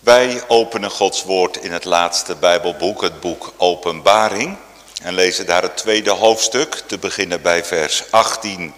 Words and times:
Wij 0.00 0.48
openen 0.48 0.90
Gods 0.90 1.22
woord 1.22 1.56
in 1.56 1.72
het 1.72 1.84
laatste 1.84 2.36
Bijbelboek, 2.36 3.02
het 3.02 3.20
boek 3.20 3.52
Openbaring. 3.56 4.56
En 5.02 5.14
lezen 5.14 5.46
daar 5.46 5.62
het 5.62 5.76
tweede 5.76 6.10
hoofdstuk, 6.10 6.74
te 6.74 6.98
beginnen 6.98 7.42
bij 7.42 7.64
vers 7.64 8.04
18 8.10 8.74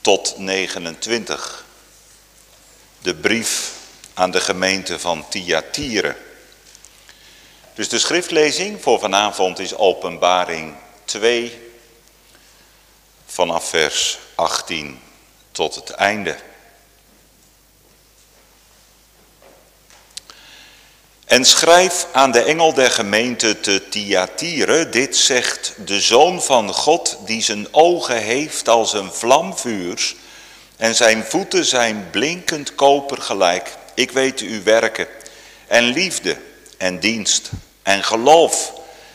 tot 0.00 0.38
29. 0.38 1.64
De 2.98 3.14
brief 3.14 3.72
aan 4.14 4.30
de 4.30 4.40
gemeente 4.40 4.98
van 4.98 5.28
Thyatire. 5.28 6.16
Dus 7.74 7.88
de 7.88 7.98
schriftlezing 7.98 8.82
voor 8.82 8.98
vanavond 8.98 9.58
is 9.58 9.76
Openbaring 9.76 10.74
2 11.04 11.72
vanaf 13.26 13.68
vers 13.68 14.18
18 14.34 15.00
tot 15.52 15.74
het 15.74 15.90
einde. 15.90 16.36
En 21.34 21.44
schrijf 21.44 22.06
aan 22.12 22.30
de 22.32 22.42
engel 22.42 22.74
der 22.74 22.90
gemeente 22.90 23.60
te 23.60 23.88
Thyatire, 23.88 24.88
dit 24.88 25.16
zegt 25.16 25.74
de 25.84 26.00
Zoon 26.00 26.42
van 26.42 26.72
God, 26.72 27.18
die 27.24 27.42
zijn 27.42 27.66
ogen 27.70 28.16
heeft 28.16 28.68
als 28.68 28.92
een 28.92 29.12
vlamvuurs 29.12 30.16
en 30.76 30.94
zijn 30.94 31.24
voeten 31.24 31.64
zijn 31.64 32.08
blinkend 32.10 32.74
koper 32.74 33.22
gelijk. 33.22 33.76
Ik 33.94 34.10
weet 34.10 34.40
uw 34.40 34.62
werken 34.62 35.06
en 35.66 35.84
liefde 35.84 36.36
en 36.76 36.98
dienst 36.98 37.50
en 37.82 38.04
geloof 38.04 38.72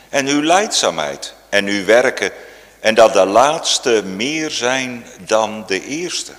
en 0.08 0.26
uw 0.26 0.42
leidzaamheid 0.42 1.34
en 1.48 1.66
uw 1.66 1.84
werken 1.84 2.32
en 2.80 2.94
dat 2.94 3.12
de 3.12 3.26
laatste 3.26 4.02
meer 4.04 4.50
zijn 4.50 5.06
dan 5.26 5.64
de 5.66 5.84
eerste. 5.86 6.32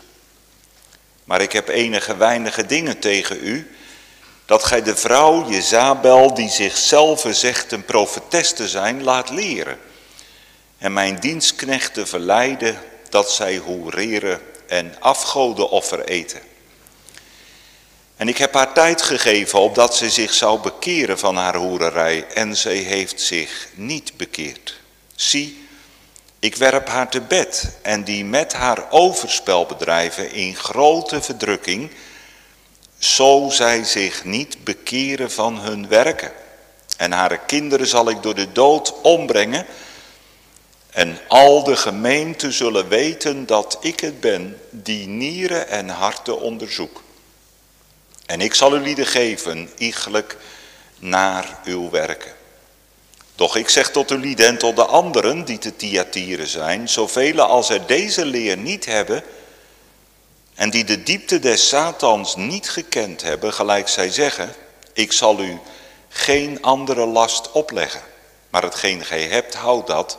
Maar 1.24 1.42
ik 1.42 1.52
heb 1.52 1.68
enige 1.68 2.18
weinige 2.18 2.66
dingen 2.66 3.00
tegen 3.00 3.38
u, 3.42 3.76
dat 4.52 4.64
gij 4.64 4.84
de 4.84 4.96
vrouw 4.96 5.50
Jezabel, 5.50 6.34
die 6.34 6.50
zichzelf 6.50 7.26
zegt 7.30 7.72
een 7.72 7.86
profetes 7.86 8.54
te 8.54 8.68
zijn, 8.68 9.04
laat 9.04 9.30
leren. 9.30 9.80
En 10.78 10.94
mijn 10.94 11.20
dienstknechten 11.20 12.08
verleiden 12.08 12.80
dat 13.10 13.32
zij 13.32 13.58
hoereren 13.58 14.42
en 14.68 14.96
afgodenoffer 15.00 16.04
eten. 16.04 16.40
En 18.18 18.28
ik 18.28 18.38
heb 18.38 18.54
haar 18.54 18.74
tijd 18.74 19.02
gegeven 19.02 19.60
opdat 19.60 19.96
ze 19.96 20.10
zich 20.10 20.34
zou 20.34 20.60
bekeren 20.60 21.20
van 21.20 21.36
haar 21.36 21.56
hoererij 21.56 22.28
en 22.28 22.58
zij 22.58 22.78
heeft 22.78 23.22
zich 23.22 23.68
niet 23.74 24.18
bekeerd. 24.18 24.80
Zie, 25.16 25.68
ik 26.40 26.56
werp 26.56 26.88
haar 26.88 27.10
te 27.10 27.22
bed 27.22 27.78
en 27.82 28.04
die 28.04 28.26
met 28.26 28.54
haar 28.54 28.86
overspel 28.90 29.66
bedrijven 29.66 30.32
in 30.32 30.56
grote 30.56 31.22
verdrukking, 31.22 31.92
zo 33.04 33.48
zij 33.52 33.84
zich 33.84 34.26
niet 34.26 34.64
bekeren 34.64 35.32
van 35.32 35.60
hun 35.60 35.88
werken. 35.88 36.32
En 36.98 37.12
haar 37.12 37.38
kinderen 37.38 37.88
zal 37.88 38.10
ik 38.10 38.24
door 38.24 38.36
de 38.36 38.52
dood 38.52 39.02
ombrengen. 39.02 39.66
En 40.90 41.20
al 41.28 41.64
de 41.64 41.76
gemeenten 41.76 42.54
zullen 42.54 42.88
weten 42.88 43.46
dat 43.46 43.78
ik 43.82 44.00
het 44.00 44.20
ben 44.20 44.62
die 44.70 45.08
nieren 45.08 45.68
en 45.68 45.90
harten 45.90 46.42
onderzoek. 46.42 47.04
En 48.26 48.42
ik 48.42 48.54
zal 48.54 48.76
u 48.76 48.80
lieden 48.80 49.08
geven, 49.08 49.70
iegelijk 49.78 50.38
naar 51.00 51.60
uw 51.64 51.90
werken. 51.90 52.32
Doch 53.36 53.56
ik 53.56 53.70
zeg 53.70 53.92
tot 53.92 54.08
de 54.08 54.18
lieden 54.18 54.48
en 54.48 54.58
tot 54.58 54.76
de 54.76 54.86
anderen 54.86 55.46
die 55.46 55.58
te 55.58 55.76
Thyatire 55.76 56.48
zijn, 56.48 56.90
zoveel 56.90 57.42
als 57.42 57.70
er 57.70 57.86
deze 57.86 58.26
leer 58.26 58.58
niet 58.58 58.86
hebben 58.86 59.24
en 60.62 60.70
die 60.70 60.84
de 60.84 61.04
diepte 61.04 61.40
des 61.40 61.68
Satans 61.68 62.36
niet 62.36 62.70
gekend 62.70 63.22
hebben, 63.22 63.54
gelijk 63.54 63.88
zij 63.88 64.12
zeggen, 64.12 64.56
ik 64.94 65.12
zal 65.12 65.40
u 65.40 65.60
geen 66.10 66.62
andere 66.62 67.06
last 67.06 67.52
opleggen, 67.52 68.02
maar 68.50 68.64
hetgeen 68.64 69.06
gij 69.06 69.24
hebt, 69.24 69.54
houd 69.54 69.88
dat, 69.88 70.18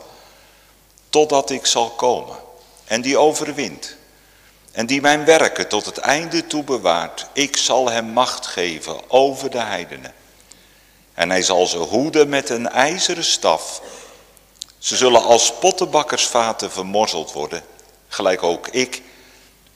totdat 1.09 1.51
ik 1.51 1.67
zal 1.67 1.91
komen 1.91 2.37
en 2.85 3.01
die 3.01 3.19
overwint 3.19 3.97
en 4.73 4.87
die 4.87 5.01
mijn 5.01 5.25
werken 5.25 5.69
tot 5.69 5.87
het 5.87 5.99
einde 5.99 6.47
toe 6.47 6.65
bewaart, 6.65 7.27
ik 7.33 7.57
zal 7.57 7.91
hem 7.91 8.07
macht 8.07 8.47
geven 8.47 9.11
over 9.11 9.51
de 9.51 9.61
heidenen. 9.61 10.15
En 11.15 11.31
hij 11.31 11.43
zal 11.43 11.67
ze 11.67 11.79
hoeden 11.79 12.29
met 12.29 12.51
een 12.51 12.69
ijzeren 12.69 13.25
staf. 13.25 13.83
Ze 14.79 14.97
zullen 14.97 15.23
als 15.23 15.53
pottenbakkersvaten 15.53 16.71
vermorzeld 16.71 17.33
worden, 17.33 17.63
gelijk 18.09 18.43
ook 18.43 18.69
ik 18.69 19.03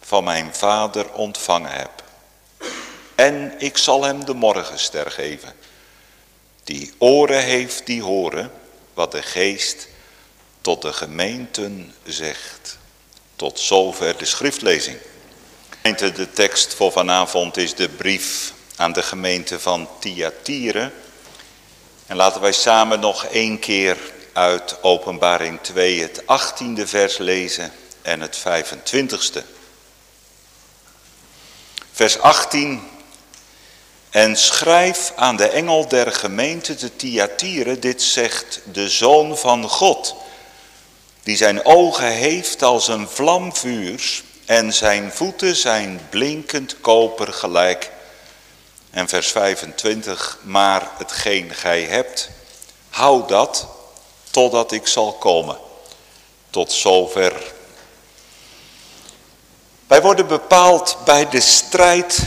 van 0.06 0.25
mijn 0.25 0.55
vader 0.55 1.12
ontvangen 1.12 1.71
heb. 1.71 1.91
En 3.15 3.55
ik 3.59 3.77
zal 3.77 4.05
hem 4.05 4.25
de 4.25 4.34
morgenster 4.34 5.11
geven. 5.11 5.55
Die 6.65 6.94
oren 6.99 7.43
heeft, 7.43 7.87
die 7.87 8.03
horen 8.03 8.53
wat 8.94 9.12
de 9.12 9.22
geest 9.22 9.89
tot 10.61 10.83
de 10.83 10.93
gemeenten 10.93 11.94
zegt. 12.05 12.78
Tot 13.37 13.61
zover 13.61 14.19
de 14.19 14.25
schriftlezing. 14.25 14.99
De 15.99 16.28
tekst 16.33 16.75
voor 16.75 16.93
vanavond 16.93 17.56
is 17.56 17.75
de 17.75 17.88
brief 17.88 18.53
aan 18.77 18.93
de 18.93 19.03
gemeente 19.03 19.61
van 19.61 19.88
Thyatire. 20.00 20.91
En 22.06 22.17
laten 22.17 22.41
wij 22.41 22.53
samen 22.53 23.00
nog 23.00 23.25
één 23.25 23.59
keer 23.59 23.99
uit 24.33 24.83
openbaring 24.83 25.59
2 25.62 26.03
het 26.03 26.23
18e 26.23 26.83
vers 26.83 27.19
lezen 27.19 27.73
en 28.03 28.21
het 28.21 28.38
25e. 28.38 29.56
Vers 31.96 32.18
18. 32.18 32.88
En 34.10 34.36
schrijf 34.36 35.12
aan 35.14 35.36
de 35.36 35.48
engel 35.48 35.88
der 35.88 36.12
gemeente 36.12 36.74
te 36.74 36.96
Thyatire, 36.96 37.78
dit 37.78 38.02
zegt 38.02 38.60
de 38.72 38.88
Zoon 38.88 39.38
van 39.38 39.68
God, 39.68 40.14
die 41.22 41.36
zijn 41.36 41.64
ogen 41.64 42.10
heeft 42.10 42.62
als 42.62 42.88
een 42.88 43.08
vlamvuurs 43.08 44.22
en 44.44 44.72
zijn 44.72 45.12
voeten 45.12 45.56
zijn 45.56 46.00
blinkend 46.10 46.80
koper 46.80 47.32
gelijk. 47.32 47.90
En 48.90 49.08
vers 49.08 49.28
25, 49.30 50.38
maar 50.42 50.90
hetgeen 50.98 51.54
gij 51.54 51.82
hebt, 51.82 52.30
hou 52.90 53.26
dat 53.26 53.66
totdat 54.30 54.72
ik 54.72 54.86
zal 54.86 55.12
komen. 55.12 55.58
Tot 56.50 56.72
zover. 56.72 57.54
Wij 59.86 60.02
worden 60.02 60.26
bepaald 60.26 60.98
bij 61.04 61.28
de 61.28 61.41
strijd 61.41 62.20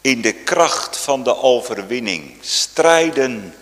in 0.00 0.22
de 0.22 0.32
kracht 0.32 0.96
van 0.96 1.22
de 1.22 1.36
overwinning. 1.36 2.36
Strijden 2.40 3.54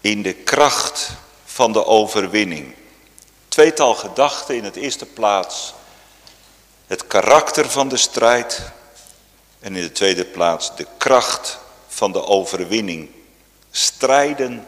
in 0.00 0.22
de 0.22 0.32
kracht 0.32 1.10
van 1.44 1.72
de 1.72 1.86
overwinning. 1.86 2.74
Tweetal 3.48 3.94
gedachten 3.94 4.56
in 4.56 4.64
het 4.64 4.76
eerste 4.76 5.06
plaats. 5.06 5.74
Het 6.86 7.06
karakter 7.06 7.70
van 7.70 7.88
de 7.88 7.96
strijd. 7.96 8.60
En 9.60 9.76
in 9.76 9.82
de 9.82 9.92
tweede 9.92 10.24
plaats 10.24 10.76
de 10.76 10.86
kracht 10.98 11.58
van 11.88 12.12
de 12.12 12.26
overwinning. 12.26 13.10
Strijden 13.70 14.66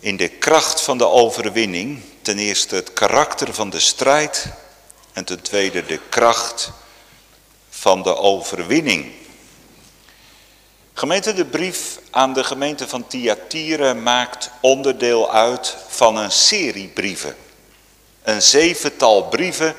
in 0.00 0.16
de 0.16 0.28
kracht 0.28 0.80
van 0.80 0.98
de 0.98 1.06
overwinning. 1.06 2.02
Ten 2.22 2.38
eerste 2.38 2.74
het 2.74 2.92
karakter 2.92 3.54
van 3.54 3.70
de 3.70 3.80
strijd. 3.80 4.46
En 5.18 5.24
ten 5.24 5.42
tweede 5.42 5.86
de 5.86 6.00
kracht 6.08 6.70
van 7.70 8.02
de 8.02 8.16
overwinning. 8.16 9.12
Gemeente, 10.94 11.34
de 11.34 11.44
brief 11.44 11.98
aan 12.10 12.32
de 12.32 12.44
gemeente 12.44 12.88
van 12.88 13.06
Thyatire 13.06 13.94
maakt 13.94 14.50
onderdeel 14.60 15.32
uit 15.32 15.76
van 15.88 16.16
een 16.16 16.30
serie 16.30 16.88
brieven. 16.88 17.36
Een 18.22 18.42
zevental 18.42 19.24
brieven 19.24 19.74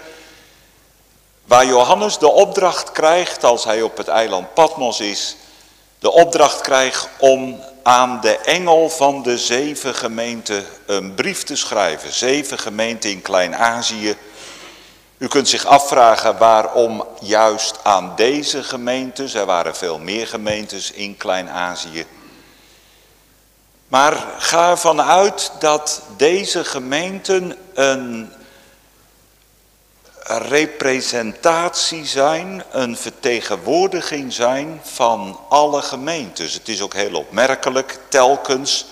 waar 1.45 1.66
Johannes 1.66 2.17
de 2.17 2.31
opdracht 2.31 2.91
krijgt 2.91 3.44
als 3.44 3.63
hij 3.63 3.81
op 3.81 3.97
het 3.97 4.07
eiland 4.07 4.53
Patmos 4.53 5.00
is. 5.00 5.35
De 6.00 6.11
opdracht 6.11 6.62
krijgt 6.62 7.07
om 7.18 7.63
aan 7.83 8.21
de 8.21 8.38
engel 8.38 8.89
van 8.89 9.24
de 9.24 9.38
zeven 9.38 9.95
gemeenten 9.95 10.65
een 10.86 11.15
brief 11.15 11.44
te 11.44 11.56
schrijven. 11.56 12.13
Zeven 12.13 12.59
gemeenten 12.59 13.09
in 13.09 13.21
Klein-Azië. 13.21 14.18
U 15.19 15.27
kunt 15.27 15.50
zich 15.50 15.66
afvragen 15.66 16.38
waarom 16.38 17.06
juist 17.21 17.80
aan 17.83 18.13
deze 18.16 18.63
gemeentes. 18.63 19.33
Er 19.33 19.45
waren 19.45 19.75
veel 19.75 20.00
meer 20.00 20.27
gemeentes 20.27 20.92
in 20.92 21.18
Klein-Azië. 21.18 22.06
Maar 23.88 24.25
ga 24.38 24.69
ervan 24.69 25.01
uit 25.01 25.51
dat 25.60 26.01
deze 26.18 26.63
gemeenten 26.63 27.57
een 27.74 28.33
representatie 30.24 32.06
zijn, 32.06 32.63
een 32.72 32.98
vertegenwoordiging 32.98 34.33
zijn 34.33 34.81
van 34.83 35.39
alle 35.50 35.81
gemeentes. 35.81 36.54
Het 36.54 36.68
is 36.68 36.81
ook 36.81 36.94
heel 36.94 37.15
opmerkelijk, 37.15 38.00
telkens 38.07 38.86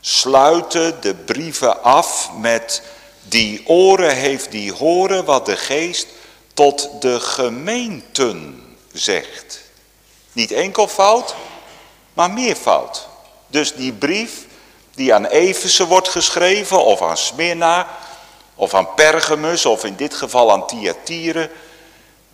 sluiten 0.00 1.00
de 1.00 1.14
brieven 1.14 1.82
af 1.82 2.30
met 2.38 2.82
die 3.28 3.62
oren 3.66 4.16
heeft 4.16 4.50
die 4.50 4.72
horen 4.72 5.24
wat 5.24 5.46
de 5.46 5.56
geest 5.56 6.06
tot 6.54 6.90
de 7.00 7.20
gemeenten 7.20 8.62
zegt. 8.92 9.60
Niet 10.32 10.52
enkel 10.52 10.88
fout, 10.88 11.34
maar 12.12 12.30
meervoud. 12.30 13.08
Dus 13.46 13.74
die 13.74 13.92
brief 13.92 14.46
die 14.94 15.14
aan 15.14 15.26
Efeze 15.26 15.86
wordt 15.86 16.08
geschreven 16.08 16.84
of 16.84 17.02
aan 17.02 17.16
Smyrna 17.16 17.88
of 18.54 18.74
aan 18.74 18.94
Pergamus 18.94 19.66
of 19.66 19.84
in 19.84 19.96
dit 19.96 20.14
geval 20.14 20.52
aan 20.52 20.66
Thyatire, 20.66 21.50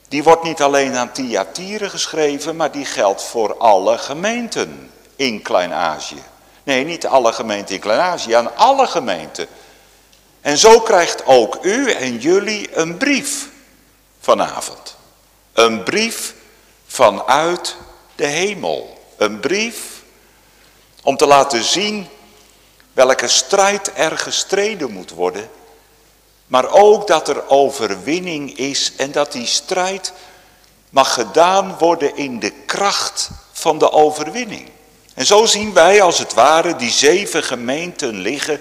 die 0.09 0.23
wordt 0.23 0.43
niet 0.43 0.63
alleen 0.63 0.97
aan 0.97 1.13
Thyatire 1.13 1.91
geschreven, 1.91 2.57
maar 2.57 2.73
die 2.73 2.85
geldt 2.85 3.23
voor 3.23 3.57
alle 3.57 3.99
gemeenten 3.99 4.91
in 5.17 5.43
Klein-Azië. 5.43 6.23
Nee, 6.63 6.85
niet 6.85 7.07
alle 7.07 7.33
gemeenten 7.33 7.75
in 7.75 7.81
Klein-Azië, 7.81 8.33
aan 8.33 8.57
alle 8.57 8.87
gemeenten. 8.87 9.47
En 10.41 10.59
zo 10.59 10.81
krijgt 10.81 11.27
ook 11.27 11.59
u 11.63 11.91
en 11.91 12.19
jullie 12.19 12.77
een 12.77 12.97
brief 12.97 13.49
vanavond. 14.21 14.97
Een 15.53 15.83
brief 15.83 16.35
vanuit 16.87 17.77
de 18.15 18.27
hemel. 18.27 19.03
Een 19.17 19.41
brief 19.41 20.03
om 21.03 21.17
te 21.17 21.27
laten 21.27 21.65
zien 21.65 22.09
welke 22.93 23.29
strijd 23.29 23.91
er 23.95 24.19
gestreden 24.19 24.91
moet 24.91 25.11
worden. 25.11 25.51
Maar 26.47 26.71
ook 26.71 27.07
dat 27.07 27.29
er 27.29 27.49
overwinning 27.49 28.57
is 28.57 28.93
en 28.97 29.13
dat 29.13 29.33
die 29.33 29.47
strijd 29.47 30.13
mag 30.91 31.15
gedaan 31.15 31.77
worden 31.79 32.17
in 32.17 32.39
de 32.39 32.51
kracht 32.51 33.31
van 33.53 33.79
de 33.79 33.93
overwinning. 33.93 34.69
En 35.15 35.27
zo 35.27 35.47
zien 35.47 35.73
wij 35.73 36.03
als 36.03 36.19
het 36.19 36.35
ware 36.35 36.77
die 36.77 36.91
zeven 36.91 37.43
gemeenten 37.43 38.15
liggen. 38.15 38.61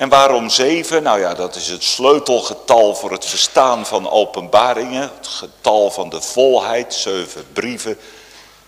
En 0.00 0.08
waarom 0.08 0.48
zeven? 0.48 1.02
Nou 1.02 1.20
ja, 1.20 1.34
dat 1.34 1.56
is 1.56 1.68
het 1.68 1.84
sleutelgetal 1.84 2.94
voor 2.94 3.12
het 3.12 3.26
verstaan 3.26 3.86
van 3.86 4.10
openbaringen. 4.10 5.02
Het 5.02 5.26
getal 5.26 5.90
van 5.90 6.08
de 6.08 6.20
volheid, 6.20 6.94
zeven 6.94 7.52
brieven, 7.52 7.98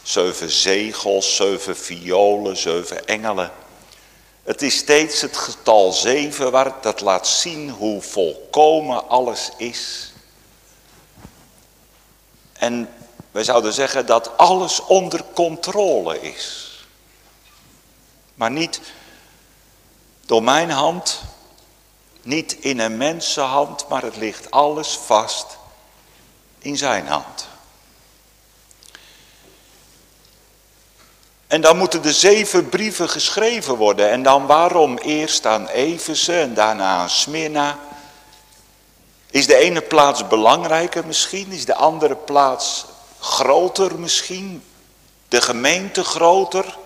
zeven 0.02 0.50
zegels, 0.50 1.36
zeven 1.36 1.76
violen, 1.76 2.56
zeven 2.56 3.06
engelen. 3.06 3.52
Het 4.42 4.62
is 4.62 4.76
steeds 4.76 5.20
het 5.20 5.36
getal 5.36 5.92
zeven 5.92 6.50
waar 6.50 6.72
dat 6.80 7.00
laat 7.00 7.26
zien 7.26 7.70
hoe 7.70 8.02
volkomen 8.02 9.08
alles 9.08 9.50
is. 9.56 10.12
En 12.52 12.88
wij 13.30 13.44
zouden 13.44 13.72
zeggen 13.72 14.06
dat 14.06 14.36
alles 14.36 14.80
onder 14.80 15.24
controle 15.34 16.20
is. 16.20 16.70
Maar 18.34 18.50
niet 18.50 18.80
door 20.32 20.42
mijn 20.42 20.70
hand, 20.70 21.22
niet 22.22 22.52
in 22.52 22.78
een 22.78 22.96
mensenhand, 22.96 23.88
maar 23.88 24.02
het 24.02 24.16
ligt 24.16 24.50
alles 24.50 24.98
vast 25.06 25.46
in 26.58 26.76
zijn 26.76 27.06
hand. 27.06 27.48
En 31.46 31.60
dan 31.60 31.76
moeten 31.76 32.02
de 32.02 32.12
zeven 32.12 32.68
brieven 32.68 33.08
geschreven 33.08 33.76
worden. 33.76 34.10
En 34.10 34.22
dan 34.22 34.46
waarom 34.46 34.98
eerst 34.98 35.46
aan 35.46 35.68
Efeze 35.68 36.40
en 36.40 36.54
daarna 36.54 36.96
aan 36.96 37.10
Smyrna? 37.10 37.78
Is 39.30 39.46
de 39.46 39.56
ene 39.56 39.80
plaats 39.80 40.26
belangrijker 40.26 41.06
misschien? 41.06 41.50
Is 41.50 41.64
de 41.64 41.74
andere 41.74 42.16
plaats 42.16 42.84
groter 43.18 43.98
misschien? 43.98 44.64
De 45.28 45.40
gemeente 45.40 46.04
groter? 46.04 46.78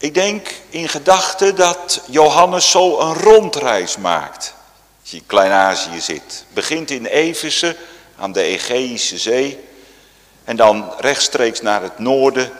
Ik 0.00 0.14
denk 0.14 0.48
in 0.68 0.88
gedachten 0.88 1.56
dat 1.56 2.00
Johannes 2.06 2.70
zo 2.70 2.98
een 3.00 3.14
rondreis 3.14 3.96
maakt. 3.96 4.54
Als 5.00 5.10
je 5.10 5.16
in 5.16 5.26
Klein-Azië 5.26 6.00
zit. 6.00 6.44
Begint 6.52 6.90
in 6.90 7.06
Efeze 7.06 7.76
aan 8.18 8.32
de 8.32 8.42
Egeïsche 8.42 9.18
Zee. 9.18 9.64
En 10.44 10.56
dan 10.56 10.92
rechtstreeks 10.98 11.60
naar 11.60 11.82
het 11.82 11.98
noorden. 11.98 12.52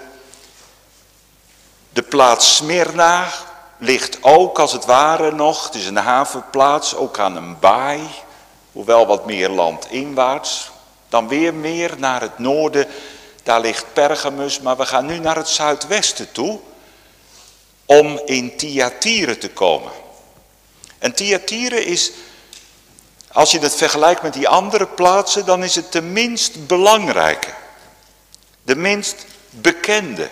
De 1.91 2.03
plaats 2.03 2.57
Smyrna 2.57 3.29
ligt 3.79 4.19
ook 4.21 4.59
als 4.59 4.73
het 4.73 4.85
ware 4.85 5.33
nog. 5.33 5.65
Het 5.65 5.75
is 5.75 5.87
een 5.87 5.97
havenplaats, 5.97 6.95
ook 6.95 7.19
aan 7.19 7.37
een 7.37 7.59
baai. 7.59 8.01
Hoewel 8.73 9.07
wat 9.07 9.27
meer 9.27 9.49
landinwaarts. 9.49 10.71
Dan 11.09 11.29
weer 11.29 11.55
meer 11.55 11.95
naar 11.99 12.21
het 12.21 12.39
noorden. 12.39 12.87
Daar 13.43 13.61
ligt 13.61 13.93
Pergamus, 13.93 14.61
maar 14.61 14.77
we 14.77 14.87
gaan 14.87 15.07
nu 15.07 15.19
naar 15.19 15.37
het 15.37 15.49
zuidwesten 15.49 16.33
toe 16.33 16.61
om 17.89 18.21
in 18.25 18.57
Thyatire 18.57 19.39
te 19.39 19.51
komen. 19.51 19.93
En 20.99 21.15
Thyatire 21.15 21.85
is, 21.85 22.13
als 23.33 23.51
je 23.51 23.59
het 23.59 23.75
vergelijkt 23.75 24.23
met 24.23 24.33
die 24.33 24.49
andere 24.49 24.87
plaatsen, 24.87 25.47
dan 25.47 25.65
is 25.65 25.75
het 25.75 25.93
de 25.93 26.03
minst 26.03 26.67
belangrijke. 26.67 27.51
De 28.63 28.77
minst 28.77 29.27
bekende. 29.51 30.29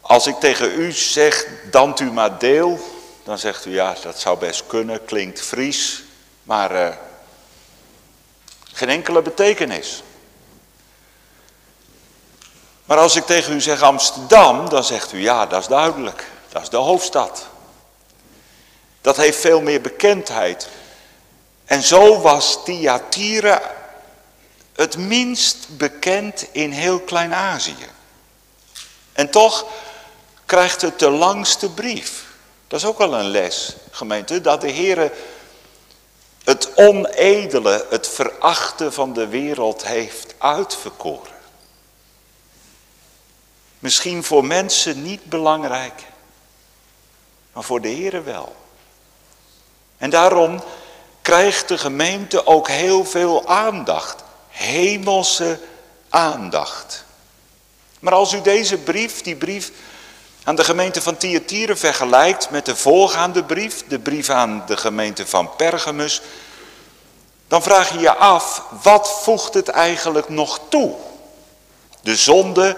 Als 0.00 0.26
ik 0.26 0.34
tegen 0.34 0.80
u 0.80 0.92
zeg, 0.92 1.46
dant 1.70 2.00
u 2.00 2.12
maar 2.12 2.38
deel, 2.38 2.80
dan 3.24 3.38
zegt 3.38 3.66
u 3.66 3.70
ja, 3.70 3.96
dat 4.02 4.20
zou 4.20 4.38
best 4.38 4.66
kunnen, 4.66 5.04
klinkt 5.04 5.40
Fries, 5.40 6.02
maar 6.42 6.72
uh, 6.72 6.96
geen 8.72 8.88
enkele 8.88 9.22
betekenis. 9.22 10.02
Maar 12.90 12.98
als 12.98 13.16
ik 13.16 13.26
tegen 13.26 13.52
u 13.52 13.60
zeg 13.60 13.82
Amsterdam, 13.82 14.68
dan 14.68 14.84
zegt 14.84 15.12
u 15.12 15.20
ja, 15.20 15.46
dat 15.46 15.60
is 15.60 15.66
duidelijk. 15.66 16.26
Dat 16.48 16.62
is 16.62 16.68
de 16.68 16.76
hoofdstad. 16.76 17.46
Dat 19.00 19.16
heeft 19.16 19.40
veel 19.40 19.60
meer 19.60 19.80
bekendheid. 19.80 20.68
En 21.64 21.82
zo 21.82 22.20
was 22.20 22.58
Thyatira 22.64 23.62
het 24.72 24.96
minst 24.96 25.66
bekend 25.68 26.46
in 26.52 26.70
heel 26.70 27.00
Klein-Azië. 27.00 27.86
En 29.12 29.30
toch 29.30 29.64
krijgt 30.46 30.82
het 30.82 30.98
de 30.98 31.10
langste 31.10 31.70
brief. 31.70 32.24
Dat 32.68 32.80
is 32.80 32.86
ook 32.86 32.98
wel 32.98 33.14
een 33.14 33.30
les, 33.30 33.76
gemeente, 33.90 34.40
dat 34.40 34.60
de 34.60 34.70
Heer 34.70 35.12
het 36.44 36.74
onedele, 36.74 37.86
het 37.90 38.08
verachten 38.08 38.92
van 38.92 39.12
de 39.12 39.26
wereld 39.26 39.86
heeft 39.86 40.34
uitverkoren. 40.38 41.38
Misschien 43.80 44.24
voor 44.24 44.44
mensen 44.44 45.02
niet 45.02 45.24
belangrijk, 45.24 46.02
maar 47.52 47.64
voor 47.64 47.80
de 47.80 47.88
Heer 47.88 48.24
wel. 48.24 48.56
En 49.98 50.10
daarom 50.10 50.62
krijgt 51.22 51.68
de 51.68 51.78
gemeente 51.78 52.46
ook 52.46 52.68
heel 52.68 53.04
veel 53.04 53.48
aandacht, 53.48 54.22
hemelse 54.48 55.60
aandacht. 56.08 57.04
Maar 57.98 58.12
als 58.12 58.32
u 58.32 58.40
deze 58.40 58.78
brief, 58.78 59.22
die 59.22 59.36
brief 59.36 59.70
aan 60.44 60.54
de 60.54 60.64
gemeente 60.64 61.02
van 61.02 61.16
Thyatire 61.16 61.76
vergelijkt 61.76 62.50
met 62.50 62.66
de 62.66 62.76
voorgaande 62.76 63.44
brief, 63.44 63.84
de 63.88 63.98
brief 63.98 64.30
aan 64.30 64.62
de 64.66 64.76
gemeente 64.76 65.26
van 65.26 65.56
Pergamus, 65.56 66.22
dan 67.48 67.62
vraag 67.62 67.92
je 67.92 67.98
je 67.98 68.16
af, 68.16 68.62
wat 68.82 69.20
voegt 69.22 69.54
het 69.54 69.68
eigenlijk 69.68 70.28
nog 70.28 70.60
toe? 70.68 70.94
De 72.02 72.16
zonde 72.16 72.76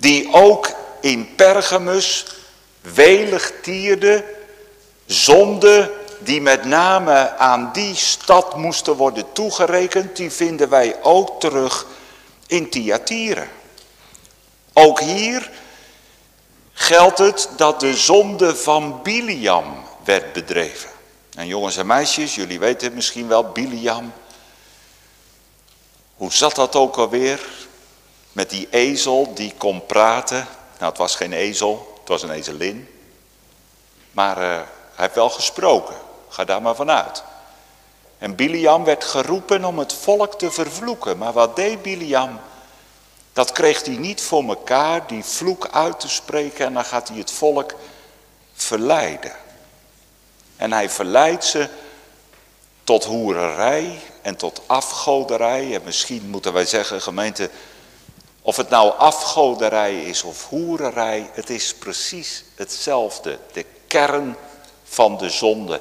die 0.00 0.32
ook 0.32 0.70
in 1.00 1.34
Pergamus 1.34 2.26
welig 2.80 3.52
tierde, 3.62 4.24
zonde 5.06 5.92
die 6.18 6.40
met 6.40 6.64
name 6.64 7.36
aan 7.36 7.70
die 7.72 7.94
stad 7.94 8.56
moesten 8.56 8.96
worden 8.96 9.32
toegerekend, 9.32 10.16
die 10.16 10.30
vinden 10.30 10.68
wij 10.68 10.96
ook 11.02 11.40
terug 11.40 11.86
in 12.46 12.70
Thyatire. 12.70 13.46
Ook 14.72 15.00
hier 15.00 15.50
geldt 16.72 17.18
het 17.18 17.48
dat 17.56 17.80
de 17.80 17.94
zonde 17.94 18.56
van 18.56 19.02
Biliam 19.02 19.64
werd 20.04 20.32
bedreven. 20.32 20.90
En 21.34 21.46
jongens 21.46 21.76
en 21.76 21.86
meisjes, 21.86 22.34
jullie 22.34 22.58
weten 22.58 22.94
misschien 22.94 23.28
wel, 23.28 23.44
Biliam. 23.44 24.12
Hoe 26.16 26.32
zat 26.32 26.54
dat 26.54 26.76
ook 26.76 26.96
alweer? 26.96 27.40
Met 28.32 28.50
die 28.50 28.68
ezel 28.70 29.34
die 29.34 29.54
kon 29.58 29.86
praten. 29.86 30.46
Nou, 30.78 30.90
het 30.90 30.98
was 30.98 31.16
geen 31.16 31.32
ezel, 31.32 31.94
het 31.98 32.08
was 32.08 32.22
een 32.22 32.30
ezelin. 32.30 32.88
Maar 34.10 34.36
uh, 34.36 34.42
hij 34.44 34.64
heeft 34.94 35.14
wel 35.14 35.30
gesproken. 35.30 35.94
Ga 36.28 36.44
daar 36.44 36.62
maar 36.62 36.74
vanuit. 36.74 37.22
En 38.18 38.34
Biliam 38.34 38.84
werd 38.84 39.04
geroepen 39.04 39.64
om 39.64 39.78
het 39.78 39.92
volk 39.92 40.38
te 40.38 40.50
vervloeken. 40.50 41.18
Maar 41.18 41.32
wat 41.32 41.56
deed 41.56 41.82
Biliam? 41.82 42.40
Dat 43.32 43.52
kreeg 43.52 43.84
hij 43.84 43.96
niet 43.96 44.20
voor 44.22 44.44
elkaar, 44.44 45.06
die 45.06 45.24
vloek 45.24 45.68
uit 45.70 46.00
te 46.00 46.08
spreken. 46.08 46.66
En 46.66 46.74
dan 46.74 46.84
gaat 46.84 47.08
hij 47.08 47.18
het 47.18 47.30
volk 47.30 47.74
verleiden. 48.54 49.32
En 50.56 50.72
hij 50.72 50.90
verleidt 50.90 51.44
ze 51.44 51.68
tot 52.84 53.04
hoererij 53.04 54.00
en 54.22 54.36
tot 54.36 54.60
afgoderij. 54.66 55.74
En 55.74 55.82
misschien 55.84 56.30
moeten 56.30 56.52
wij 56.52 56.66
zeggen, 56.66 57.02
gemeente, 57.02 57.50
of 58.42 58.56
het 58.56 58.68
nou 58.68 58.98
afgoderij 58.98 60.02
is 60.02 60.22
of 60.22 60.48
hoererij, 60.48 61.30
het 61.32 61.50
is 61.50 61.74
precies 61.74 62.44
hetzelfde. 62.54 63.38
De 63.52 63.66
kern 63.86 64.36
van 64.84 65.18
de 65.18 65.30
zonde 65.30 65.80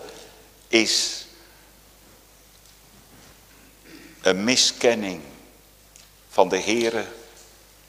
is 0.67 1.25
een 4.21 4.43
miskenning 4.43 5.21
van 6.29 6.49
de 6.49 6.59
Heere 6.61 7.05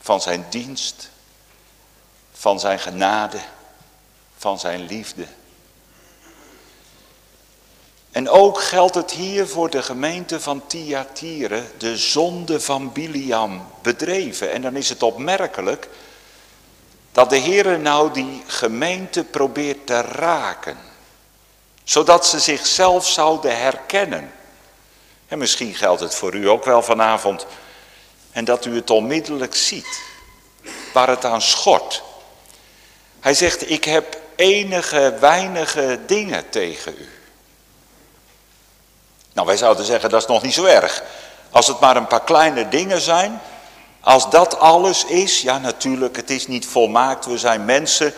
van 0.01 0.21
zijn 0.21 0.47
dienst, 0.51 1.11
van 2.33 2.61
zijn 2.61 2.79
genade, 2.79 3.41
van 4.37 4.59
zijn 4.59 4.81
liefde. 4.81 5.27
En 8.13 8.29
ook 8.29 8.63
geldt 8.63 8.95
het 8.95 9.11
hier 9.11 9.47
voor 9.47 9.71
de 9.71 9.83
gemeente 9.83 10.41
van 10.41 10.67
Thyatire, 10.67 11.63
de 11.79 11.97
zonde 11.97 12.61
van 12.61 12.93
Biliam 12.93 13.67
bedreven. 13.83 14.53
En 14.53 14.63
dan 14.63 14.77
is 14.77 14.89
het 14.89 15.03
opmerkelijk 15.03 15.89
dat 17.13 17.31
de 17.31 17.37
Heer 17.37 17.79
nou 17.79 18.13
die 18.13 18.43
gemeente 18.47 19.25
probeert 19.25 19.87
te 19.87 20.01
raken. 20.01 20.77
Zodat 21.85 22.27
ze 22.27 22.39
zichzelf 22.39 23.09
zouden 23.09 23.59
herkennen. 23.59 24.33
En 25.29 25.39
misschien 25.39 25.75
geldt 25.75 26.01
het 26.01 26.15
voor 26.15 26.35
u 26.35 26.49
ook 26.49 26.65
wel 26.65 26.83
vanavond. 26.83 27.47
En 28.33 28.45
dat 28.45 28.65
u 28.65 28.75
het 28.75 28.91
onmiddellijk 28.91 29.55
ziet. 29.55 30.01
Waar 30.93 31.09
het 31.09 31.25
aan 31.25 31.43
schort. 31.43 32.03
Hij 33.21 33.35
zegt, 33.35 33.71
ik 33.71 33.85
heb 33.85 34.21
enige 34.37 35.17
weinige 35.21 35.99
dingen 36.07 36.51
tegen 36.51 36.95
u. 36.99 37.20
Nou, 39.33 39.47
wij 39.47 39.57
zouden 39.57 39.85
zeggen, 39.85 40.11
dat 40.11 40.21
is 40.21 40.29
nog 40.29 40.43
niet 40.43 40.55
zo 40.55 40.65
erg. 40.65 41.03
Als 41.51 41.67
het 41.67 41.81
maar 41.81 41.97
een 41.97 42.07
paar 42.07 42.25
kleine 42.25 42.69
dingen 42.69 43.01
zijn, 43.01 43.41
als 44.01 44.31
dat 44.31 44.59
alles 44.59 45.05
is, 45.05 45.43
ja 45.43 45.59
natuurlijk, 45.59 46.17
het 46.17 46.31
is 46.31 46.47
niet 46.47 46.67
volmaakt, 46.67 47.27
we 47.27 47.39
zijn 47.39 47.65
mensen. 47.65 48.15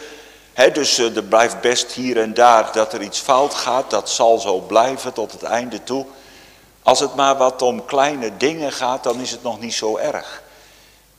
Hè, 0.52 0.70
dus 0.70 0.98
uh, 0.98 1.16
er 1.16 1.22
blijft 1.22 1.60
best 1.60 1.92
hier 1.92 2.20
en 2.20 2.34
daar 2.34 2.72
dat 2.72 2.92
er 2.92 3.02
iets 3.02 3.18
fout 3.18 3.54
gaat, 3.54 3.90
dat 3.90 4.10
zal 4.10 4.38
zo 4.38 4.58
blijven 4.58 5.12
tot 5.12 5.32
het 5.32 5.42
einde 5.42 5.82
toe. 5.84 6.06
Als 6.82 7.00
het 7.00 7.14
maar 7.14 7.36
wat 7.36 7.62
om 7.62 7.84
kleine 7.84 8.36
dingen 8.36 8.72
gaat, 8.72 9.02
dan 9.02 9.20
is 9.20 9.30
het 9.30 9.42
nog 9.42 9.60
niet 9.60 9.74
zo 9.74 9.96
erg. 9.96 10.42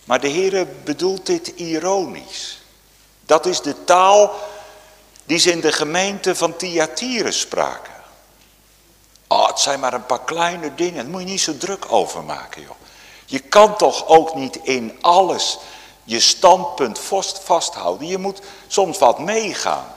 Maar 0.06 0.20
de 0.20 0.28
Heer 0.28 0.68
bedoelt 0.84 1.26
dit 1.26 1.48
ironisch. 1.48 2.62
Dat 3.26 3.46
is 3.46 3.62
de 3.62 3.84
taal 3.84 4.32
die 5.26 5.38
ze 5.38 5.52
in 5.52 5.62
de 5.62 5.72
gemeente 5.72 6.36
van 6.36 6.56
Thyatire 6.56 7.32
spraken. 7.32 7.93
Oh, 9.28 9.48
het 9.48 9.60
zijn 9.60 9.80
maar 9.80 9.94
een 9.94 10.06
paar 10.06 10.24
kleine 10.24 10.76
dingen, 10.76 10.96
daar 10.96 11.12
moet 11.12 11.22
je 11.22 11.28
niet 11.28 11.42
zo 11.42 11.58
druk 11.58 11.86
over 11.92 12.24
maken 12.24 12.62
joh. 12.62 12.76
Je 13.26 13.40
kan 13.40 13.78
toch 13.78 14.08
ook 14.08 14.36
niet 14.36 14.60
in 14.64 14.98
alles 15.02 15.60
je 16.04 16.20
standpunt 16.20 17.00
vast, 17.00 17.40
vasthouden. 17.44 18.08
Je 18.08 18.18
moet 18.18 18.42
soms 18.68 18.98
wat 18.98 19.20
meegaan. 19.20 19.96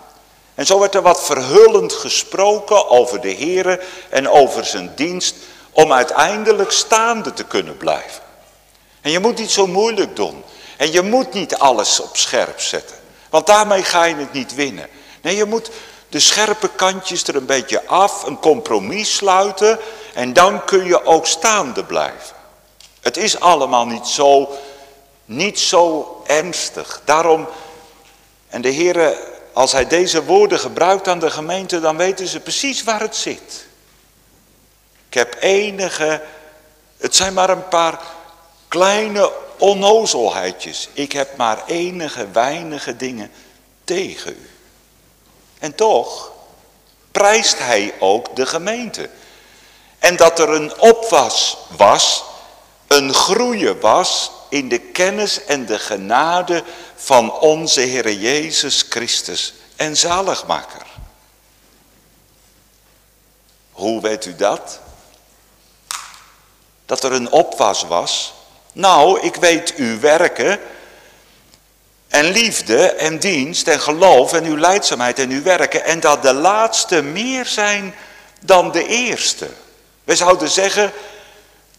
En 0.55 0.67
zo 0.67 0.79
werd 0.79 0.95
er 0.95 1.03
wat 1.03 1.25
verhullend 1.25 1.93
gesproken 1.93 2.89
over 2.89 3.21
de 3.21 3.35
Here 3.35 3.83
en 4.09 4.29
over 4.29 4.65
zijn 4.65 4.93
dienst 4.95 5.35
om 5.73 5.93
uiteindelijk 5.93 6.71
staande 6.71 7.33
te 7.33 7.45
kunnen 7.45 7.77
blijven. 7.77 8.23
En 9.01 9.11
je 9.11 9.21
moet 9.21 9.39
niet 9.39 9.51
zo 9.51 9.67
moeilijk 9.67 10.17
doen. 10.17 10.45
En 10.77 10.93
je 10.93 11.03
moet 11.03 11.33
niet 11.33 11.57
alles 11.57 12.01
op 12.01 12.17
scherp 12.17 12.61
zetten. 12.61 12.97
Want 13.31 13.47
daarmee 13.47 13.83
ga 13.83 14.05
je 14.05 14.15
het 14.15 14.33
niet 14.33 14.55
winnen. 14.55 14.89
Nee, 15.23 15.37
je 15.37 15.45
moet 15.45 15.71
de 16.17 16.23
scherpe 16.23 16.69
kantjes 16.69 17.23
er 17.23 17.37
een 17.37 17.47
beetje 17.47 17.87
af, 17.87 18.23
een 18.23 18.39
compromis 18.39 19.17
sluiten. 19.17 19.79
En 20.15 20.33
dan 20.33 20.65
kun 20.65 20.85
je 20.85 21.05
ook 21.05 21.27
staande 21.27 21.85
blijven. 21.85 22.37
Het 23.01 23.17
is 23.17 23.41
allemaal 23.41 23.87
niet 23.87 24.07
zo, 24.07 24.59
niet 25.25 25.61
zo 25.61 26.23
ernstig. 26.27 27.01
Daarom, 27.05 27.49
en 28.49 28.63
de 28.63 28.69
Heer, 28.69 29.19
als 29.53 29.73
hij 29.73 29.87
deze 29.87 30.25
woorden 30.25 30.59
gebruikt 30.59 31.09
aan 31.09 31.19
de 31.19 31.31
gemeente, 31.31 31.81
dan 31.81 31.97
weten 31.97 32.27
ze 32.27 32.41
precies 32.41 32.85
waar 32.85 33.01
het 33.01 33.17
zit. 33.17 33.67
Ik 35.09 35.15
heb 35.15 35.37
enige, 35.41 36.23
het 36.99 37.17
zijn 37.17 37.35
maar 37.35 37.51
een 37.51 37.69
paar 37.69 38.01
kleine 38.69 39.33
onnozelheidjes. 39.59 40.89
Ik 40.93 41.13
heb 41.13 41.37
maar 41.37 41.63
enige 41.67 42.31
weinige 42.31 42.97
dingen 42.97 43.31
tegen 43.85 44.33
u. 44.33 44.56
En 45.59 45.75
toch 45.75 46.33
prijst 47.13 47.59
hij 47.59 47.95
ook 47.99 48.37
de 48.37 48.47
gemeente. 48.47 49.11
En 49.99 50.17
dat 50.17 50.39
er 50.39 50.49
een 50.49 50.81
opwas 50.81 51.57
was, 51.69 52.25
een 52.87 53.15
groeien 53.15 53.81
was 53.81 54.31
in 54.49 54.69
de 54.69 54.79
kennis 54.79 55.45
en 55.45 55.67
de 55.67 55.79
genade 55.79 56.65
van 56.95 57.33
onze 57.33 57.81
Heer 57.81 58.13
Jezus 58.13 58.85
Christus 58.89 59.55
en 59.77 59.97
zaligmaker. 59.97 60.87
Hoe 63.71 64.01
weet 64.01 64.27
u 64.27 64.37
dat? 64.37 64.81
Dat 66.87 67.05
er 67.05 67.13
een 67.13 67.31
opwas 67.31 67.83
was? 67.83 68.35
Nou, 68.73 69.21
ik 69.21 69.35
weet 69.35 69.75
uw 69.75 70.01
werken 70.01 70.61
en 72.09 72.25
liefde 72.25 72.87
en 72.87 73.19
dienst 73.19 73.69
en 73.69 73.81
geloof 73.81 74.33
en 74.33 74.45
uw 74.45 74.57
leidzaamheid 74.57 75.19
en 75.19 75.31
uw 75.31 75.43
werken. 75.43 75.85
En 75.85 76.01
dat 76.01 76.23
de 76.23 76.35
laatste 76.35 77.03
meer 77.03 77.47
zijn 77.47 77.95
dan 78.41 78.73
de 78.73 78.87
eerste. 78.87 79.49
We 80.05 80.17
zouden 80.17 80.51
zeggen, 80.51 80.93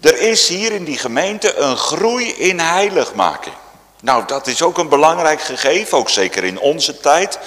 er 0.01 0.19
is 0.19 0.47
hier 0.47 0.71
in 0.71 0.83
die 0.83 0.97
gemeente 0.97 1.55
een 1.55 1.77
groei 1.77 2.33
in 2.33 2.59
heiligmaking. 2.59 3.55
Nou, 4.01 4.25
dat 4.25 4.47
is 4.47 4.61
ook 4.61 4.77
een 4.77 4.89
belangrijk 4.89 5.41
gegeven, 5.41 5.97
ook 5.97 6.09
zeker 6.09 6.43
in 6.43 6.59
onze 6.59 6.99
tijd. 6.99 7.39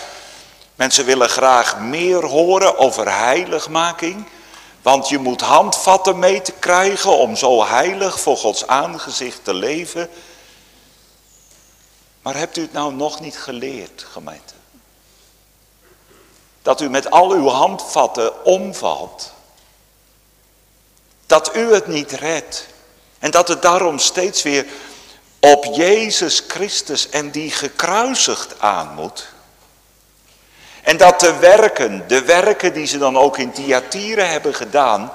Mensen 0.75 1.05
willen 1.05 1.29
graag 1.29 1.79
meer 1.79 2.25
horen 2.25 2.79
over 2.79 3.19
heiligmaking. 3.19 4.27
Want 4.83 5.09
je 5.09 5.19
moet 5.19 5.41
handvatten 5.41 6.19
mee 6.19 6.43
te 6.43 6.53
krijgen 6.59 7.19
om 7.19 7.37
zo 7.37 7.65
heilig 7.65 8.21
voor 8.21 8.37
Gods 8.37 8.67
aangezicht 8.67 9.45
te 9.45 9.55
leven. 9.55 10.09
Maar 12.23 12.37
hebt 12.37 12.57
u 12.57 12.63
het 12.63 12.73
nou 12.73 12.95
nog 12.95 13.21
niet 13.21 13.39
geleerd, 13.39 14.07
gemeente? 14.11 14.55
Dat 16.63 16.81
u 16.81 16.91
met 16.91 17.11
al 17.11 17.31
uw 17.31 17.49
handvatten 17.49 18.45
omvalt. 18.45 19.33
Dat 21.27 21.57
u 21.57 21.73
het 21.75 21.87
niet 21.87 22.13
redt. 22.13 22.67
En 23.19 23.31
dat 23.31 23.49
het 23.49 23.63
daarom 23.63 23.99
steeds 23.99 24.43
weer 24.43 24.67
op 25.41 25.65
Jezus 25.65 26.43
Christus 26.49 27.09
en 27.09 27.31
die 27.31 27.51
gekruisigd 27.51 28.61
aan 28.61 28.95
moet. 28.95 29.29
En 30.83 30.97
dat 30.97 31.21
de 31.21 31.37
werken, 31.37 32.09
de 32.09 32.23
werken 32.23 32.73
die 32.73 32.87
ze 32.87 32.99
dan 32.99 33.17
ook 33.17 33.39
in 33.39 33.53
Thyatire 33.53 34.23
hebben 34.23 34.55
gedaan, 34.55 35.13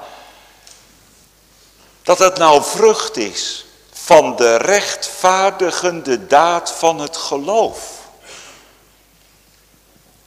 dat 2.02 2.18
het 2.18 2.38
nou 2.38 2.64
vrucht 2.64 3.16
is 3.16 3.65
van 4.06 4.36
de 4.36 4.56
rechtvaardigende 4.56 6.26
daad 6.26 6.72
van 6.72 7.00
het 7.00 7.16
geloof. 7.16 7.78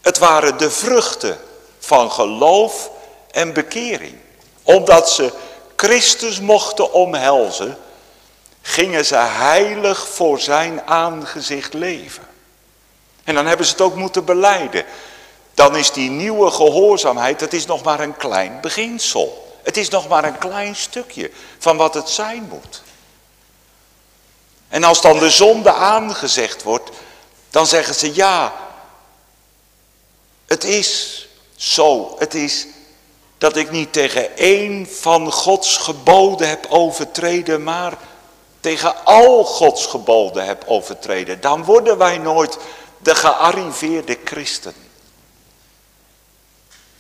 Het 0.02 0.18
waren 0.18 0.58
de 0.58 0.72
vruchten 0.72 1.38
van 1.80 2.12
geloof 2.12 2.92
en 3.32 3.54
bekering. 3.54 4.16
Omdat 4.64 5.10
ze 5.10 5.32
Christus 5.76 6.40
mochten 6.40 6.94
omhelzen, 6.94 7.78
gingen 8.62 9.06
ze 9.06 9.16
heilig 9.16 10.08
voor 10.08 10.40
zijn 10.40 10.82
aangezicht 10.88 11.74
leven. 11.74 12.28
En 13.24 13.36
dan 13.36 13.46
hebben 13.46 13.66
ze 13.66 13.72
het 13.72 13.82
ook 13.82 13.96
moeten 13.96 14.26
beleiden. 14.26 14.86
Dan 15.54 15.76
is 15.76 15.92
die 15.92 16.10
nieuwe 16.10 16.52
gehoorzaamheid, 16.52 17.40
dat 17.40 17.54
is 17.54 17.66
nog 17.66 17.84
maar 17.84 18.00
een 18.00 18.18
klein 18.18 18.62
beginsel. 18.62 19.58
Het 19.64 19.78
is 19.78 19.90
nog 19.90 20.08
maar 20.08 20.24
een 20.24 20.38
klein 20.38 20.76
stukje 20.76 21.32
van 21.60 21.78
wat 21.78 21.94
het 21.94 22.10
zijn 22.10 22.48
moet. 22.50 22.88
En 24.70 24.84
als 24.84 25.02
dan 25.02 25.20
de 25.20 25.30
zonde 25.30 25.74
aangezegd 25.74 26.64
wordt, 26.64 26.90
dan 27.50 27.68
zeggen 27.68 27.96
ze 27.96 28.16
ja, 28.16 28.54
het 30.46 30.64
is 30.64 31.28
zo, 31.56 32.16
het 32.20 32.34
is 32.34 32.68
dat 33.38 33.56
ik 33.56 33.72
niet 33.72 33.94
tegen 33.94 34.38
één 34.38 34.88
van 34.88 35.32
Gods 35.32 35.78
geboden 35.78 36.48
heb 36.48 36.66
overtreden, 36.70 37.64
maar 37.64 37.98
tegen 38.60 39.06
al 39.06 39.44
Gods 39.44 39.86
geboden 39.86 40.46
heb 40.46 40.64
overtreden. 40.68 41.42
Dan 41.42 41.64
worden 41.64 41.98
wij 41.98 42.18
nooit 42.18 42.58
de 42.98 43.16
gearriveerde 43.16 44.18
christen. 44.24 44.74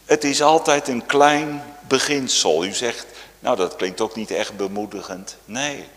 Het 0.05 0.23
is 0.23 0.41
altijd 0.41 0.87
een 0.87 1.05
klein 1.05 1.63
beginsel. 1.87 2.65
U 2.65 2.73
zegt, 2.73 3.05
nou 3.39 3.55
dat 3.55 3.75
klinkt 3.75 4.01
ook 4.01 4.15
niet 4.15 4.31
echt 4.31 4.57
bemoedigend. 4.57 5.37
Nee. 5.45 5.87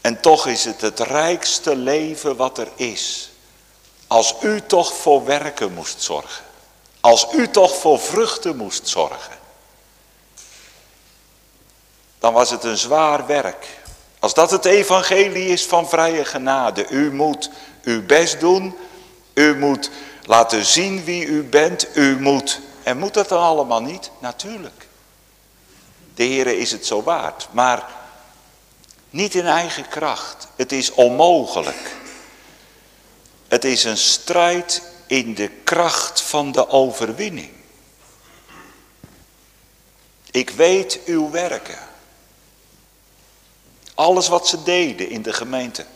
En 0.00 0.20
toch 0.20 0.46
is 0.46 0.64
het 0.64 0.80
het 0.80 1.00
rijkste 1.00 1.76
leven 1.76 2.36
wat 2.36 2.58
er 2.58 2.68
is. 2.74 3.30
Als 4.06 4.34
u 4.42 4.60
toch 4.66 4.94
voor 4.94 5.24
werken 5.24 5.74
moest 5.74 6.02
zorgen. 6.02 6.44
Als 7.00 7.26
u 7.32 7.48
toch 7.48 7.76
voor 7.76 7.98
vruchten 7.98 8.56
moest 8.56 8.88
zorgen. 8.88 9.38
Dan 12.18 12.32
was 12.32 12.50
het 12.50 12.64
een 12.64 12.78
zwaar 12.78 13.26
werk. 13.26 13.66
Als 14.18 14.34
dat 14.34 14.50
het 14.50 14.64
evangelie 14.64 15.48
is 15.48 15.66
van 15.66 15.88
vrije 15.88 16.24
genade. 16.24 16.88
U 16.88 17.12
moet 17.12 17.50
uw 17.82 18.06
best 18.06 18.40
doen. 18.40 18.76
U 19.34 19.58
moet 19.58 19.90
laten 20.24 20.64
zien 20.64 21.04
wie 21.04 21.24
u 21.24 21.42
bent. 21.42 21.86
U 21.94 22.20
moet. 22.20 22.60
En 22.82 22.98
moet 22.98 23.14
dat 23.14 23.28
dan 23.28 23.42
allemaal 23.42 23.82
niet? 23.82 24.10
Natuurlijk. 24.18 24.86
De 26.14 26.24
Heere 26.24 26.58
is 26.58 26.72
het 26.72 26.86
zo 26.86 27.02
waard. 27.02 27.48
Maar 27.50 27.88
Niet 29.10 29.34
in 29.34 29.46
eigen 29.46 29.88
kracht. 29.88 30.48
Het 30.56 30.72
is 30.72 30.90
onmogelijk. 30.90 31.96
Het 33.48 33.64
is 33.64 33.84
een 33.84 33.96
strijd 33.96 34.82
in 35.06 35.34
de 35.34 35.48
kracht 35.48 36.20
van 36.20 36.52
de 36.52 36.68
overwinning. 36.68 37.50
Ik 40.30 40.50
weet 40.50 41.00
uw 41.04 41.30
werken. 41.30 41.78
Alles 43.94 44.28
wat 44.28 44.48
ze 44.48 44.62
deden 44.62 45.08
in 45.08 45.22
de 45.22 45.32
gemeente. 45.32 45.86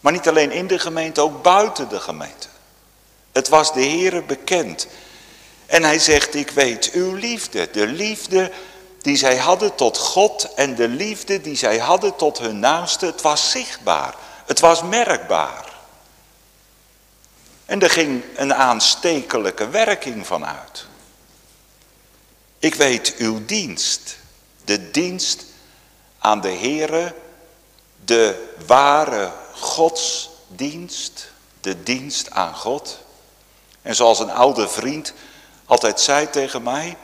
Maar 0.00 0.12
niet 0.12 0.28
alleen 0.28 0.50
in 0.50 0.66
de 0.66 0.78
gemeente, 0.78 1.20
ook 1.20 1.42
buiten 1.42 1.88
de 1.88 2.00
gemeente. 2.00 2.48
Het 3.32 3.48
was 3.48 3.72
de 3.72 3.84
Heere 3.84 4.22
bekend. 4.22 4.86
En 5.66 5.82
hij 5.82 5.98
zegt, 5.98 6.34
ik 6.34 6.50
weet 6.50 6.90
uw 6.92 7.14
liefde. 7.14 7.68
De 7.72 7.86
liefde 7.86 8.50
die 9.04 9.16
zij 9.16 9.36
hadden 9.36 9.74
tot 9.74 9.98
God 9.98 10.54
en 10.54 10.74
de 10.74 10.88
liefde 10.88 11.40
die 11.40 11.56
zij 11.56 11.78
hadden 11.78 12.16
tot 12.16 12.38
hun 12.38 12.58
naaste. 12.58 13.06
Het 13.06 13.20
was 13.20 13.50
zichtbaar. 13.50 14.14
Het 14.46 14.60
was 14.60 14.82
merkbaar. 14.82 15.72
En 17.66 17.80
er 17.80 17.90
ging 17.90 18.24
een 18.36 18.54
aanstekelijke 18.54 19.68
werking 19.68 20.26
van 20.26 20.46
uit. 20.46 20.86
Ik 22.58 22.74
weet 22.74 23.14
uw 23.16 23.44
dienst. 23.44 24.16
De 24.64 24.90
dienst 24.90 25.44
aan 26.18 26.40
de 26.40 26.52
Heere. 26.52 27.14
De 28.04 28.52
ware 28.66 29.32
godsdienst. 29.52 31.30
De 31.60 31.82
dienst 31.82 32.30
aan 32.30 32.54
God. 32.54 32.98
En 33.82 33.94
zoals 33.94 34.18
een 34.18 34.32
oude 34.32 34.68
vriend 34.68 35.12
altijd 35.64 36.00
zei 36.00 36.30
tegen 36.30 36.62
mij. 36.62 36.96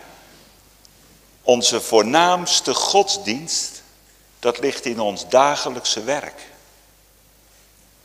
Onze 1.43 1.81
voornaamste 1.81 2.75
godsdienst, 2.75 3.83
dat 4.39 4.59
ligt 4.59 4.85
in 4.85 5.01
ons 5.01 5.29
dagelijkse 5.29 6.03
werk. 6.05 6.49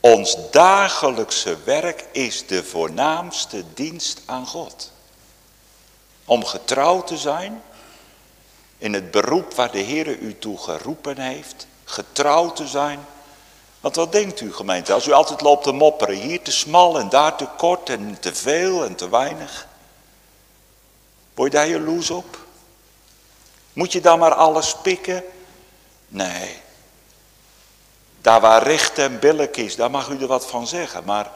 Ons 0.00 0.36
dagelijkse 0.50 1.56
werk 1.64 2.04
is 2.12 2.46
de 2.46 2.64
voornaamste 2.64 3.64
dienst 3.74 4.22
aan 4.24 4.46
God. 4.46 4.92
Om 6.24 6.44
getrouwd 6.44 7.06
te 7.06 7.16
zijn 7.16 7.62
in 8.78 8.92
het 8.92 9.10
beroep 9.10 9.54
waar 9.54 9.70
de 9.70 9.78
Heer 9.78 10.18
u 10.18 10.38
toe 10.38 10.58
geroepen 10.58 11.18
heeft. 11.18 11.66
Getrouwd 11.84 12.56
te 12.56 12.66
zijn. 12.66 13.06
Want 13.80 13.96
wat 13.96 14.12
denkt 14.12 14.40
u 14.40 14.52
gemeente, 14.52 14.92
als 14.92 15.06
u 15.06 15.12
altijd 15.12 15.40
loopt 15.40 15.64
te 15.64 15.72
mopperen, 15.72 16.16
hier 16.16 16.42
te 16.42 16.52
smal 16.52 16.98
en 16.98 17.08
daar 17.08 17.36
te 17.36 17.46
kort 17.56 17.90
en 17.90 18.20
te 18.20 18.34
veel 18.34 18.84
en 18.84 18.94
te 18.94 19.08
weinig. 19.08 19.66
Word 21.34 21.52
je 21.52 21.58
daar 21.58 21.68
jaloers 21.68 22.10
op? 22.10 22.45
Moet 23.76 23.92
je 23.92 24.00
dan 24.00 24.18
maar 24.18 24.34
alles 24.34 24.76
pikken? 24.82 25.24
Nee. 26.08 26.62
Daar 28.20 28.40
waar 28.40 28.62
recht 28.62 28.98
en 28.98 29.18
billig 29.18 29.50
is, 29.50 29.76
daar 29.76 29.90
mag 29.90 30.08
u 30.08 30.20
er 30.20 30.26
wat 30.26 30.46
van 30.46 30.66
zeggen. 30.66 31.04
Maar 31.04 31.30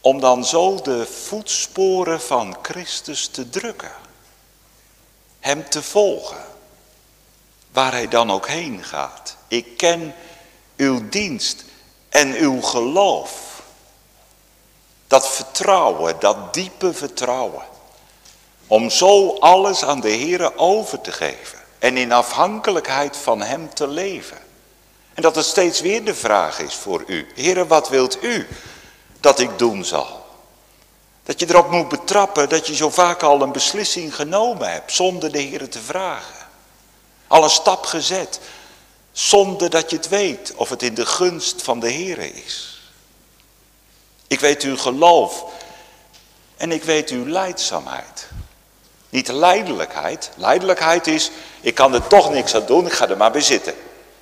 om 0.00 0.20
dan 0.20 0.44
zo 0.44 0.80
de 0.80 1.06
voetsporen 1.06 2.20
van 2.20 2.56
Christus 2.62 3.26
te 3.26 3.50
drukken. 3.50 3.92
Hem 5.40 5.68
te 5.68 5.82
volgen. 5.82 6.44
Waar 7.72 7.92
hij 7.92 8.08
dan 8.08 8.30
ook 8.30 8.48
heen 8.48 8.84
gaat. 8.84 9.36
Ik 9.48 9.76
ken 9.76 10.14
uw 10.76 11.08
dienst 11.08 11.64
en 12.08 12.34
uw 12.34 12.60
geloof. 12.60 13.62
Dat 15.06 15.28
vertrouwen, 15.28 16.20
dat 16.20 16.54
diepe 16.54 16.94
vertrouwen. 16.94 17.72
Om 18.66 18.90
zo 18.90 19.36
alles 19.38 19.84
aan 19.84 20.00
de 20.00 20.10
Heer 20.10 20.58
over 20.58 21.00
te 21.00 21.12
geven. 21.12 21.58
En 21.78 21.96
in 21.96 22.12
afhankelijkheid 22.12 23.16
van 23.16 23.42
Hem 23.42 23.74
te 23.74 23.88
leven. 23.88 24.38
En 25.14 25.22
dat 25.22 25.36
het 25.36 25.44
steeds 25.44 25.80
weer 25.80 26.04
de 26.04 26.14
vraag 26.14 26.58
is 26.58 26.74
voor 26.74 27.04
u. 27.06 27.26
Heere, 27.34 27.66
wat 27.66 27.88
wilt 27.88 28.22
u 28.22 28.48
dat 29.20 29.38
ik 29.38 29.58
doen 29.58 29.84
zal? 29.84 30.26
Dat 31.22 31.40
je 31.40 31.48
erop 31.48 31.70
moet 31.70 31.88
betrappen 31.88 32.48
dat 32.48 32.66
je 32.66 32.74
zo 32.74 32.90
vaak 32.90 33.22
al 33.22 33.42
een 33.42 33.52
beslissing 33.52 34.14
genomen 34.14 34.70
hebt. 34.70 34.92
Zonder 34.92 35.32
de 35.32 35.38
Heer 35.38 35.68
te 35.68 35.80
vragen. 35.80 36.46
Al 37.26 37.44
een 37.44 37.50
stap 37.50 37.84
gezet. 37.84 38.40
Zonder 39.12 39.70
dat 39.70 39.90
je 39.90 39.96
het 39.96 40.08
weet 40.08 40.52
of 40.56 40.68
het 40.68 40.82
in 40.82 40.94
de 40.94 41.06
gunst 41.06 41.62
van 41.62 41.80
de 41.80 41.90
Heer 41.90 42.18
is. 42.18 42.82
Ik 44.26 44.40
weet 44.40 44.62
uw 44.62 44.76
geloof. 44.76 45.44
En 46.56 46.72
ik 46.72 46.84
weet 46.84 47.10
uw 47.10 47.26
leidzaamheid. 47.26 48.28
Niet 49.14 49.28
leidelijkheid. 49.28 50.30
Leidelijkheid 50.36 51.06
is, 51.06 51.30
ik 51.60 51.74
kan 51.74 51.94
er 51.94 52.06
toch 52.06 52.30
niks 52.30 52.54
aan 52.54 52.66
doen, 52.66 52.86
ik 52.86 52.92
ga 52.92 53.08
er 53.08 53.16
maar 53.16 53.30
bij 53.30 53.40
zitten. 53.40 53.74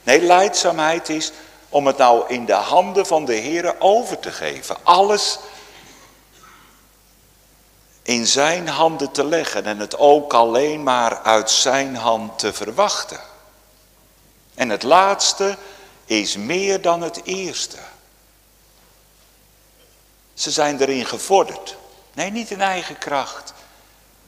Nee, 0.02 0.20
leidzaamheid 0.20 1.08
is 1.08 1.32
om 1.68 1.86
het 1.86 1.96
nou 1.96 2.28
in 2.28 2.44
de 2.44 2.52
handen 2.52 3.06
van 3.06 3.24
de 3.24 3.34
Heer 3.34 3.80
over 3.80 4.18
te 4.18 4.32
geven. 4.32 4.76
Alles 4.82 5.38
in 8.02 8.26
zijn 8.26 8.68
handen 8.68 9.10
te 9.10 9.24
leggen 9.24 9.64
en 9.64 9.78
het 9.78 9.98
ook 9.98 10.32
alleen 10.32 10.82
maar 10.82 11.22
uit 11.22 11.50
zijn 11.50 11.96
hand 11.96 12.38
te 12.38 12.52
verwachten. 12.52 13.20
En 14.54 14.68
het 14.68 14.82
laatste 14.82 15.56
is 16.04 16.36
meer 16.36 16.80
dan 16.80 17.02
het 17.02 17.20
eerste. 17.24 17.78
Ze 20.34 20.50
zijn 20.50 20.80
erin 20.80 21.06
gevorderd. 21.06 21.76
Nee, 22.14 22.30
niet 22.30 22.50
in 22.50 22.60
eigen 22.60 22.98
kracht. 22.98 23.51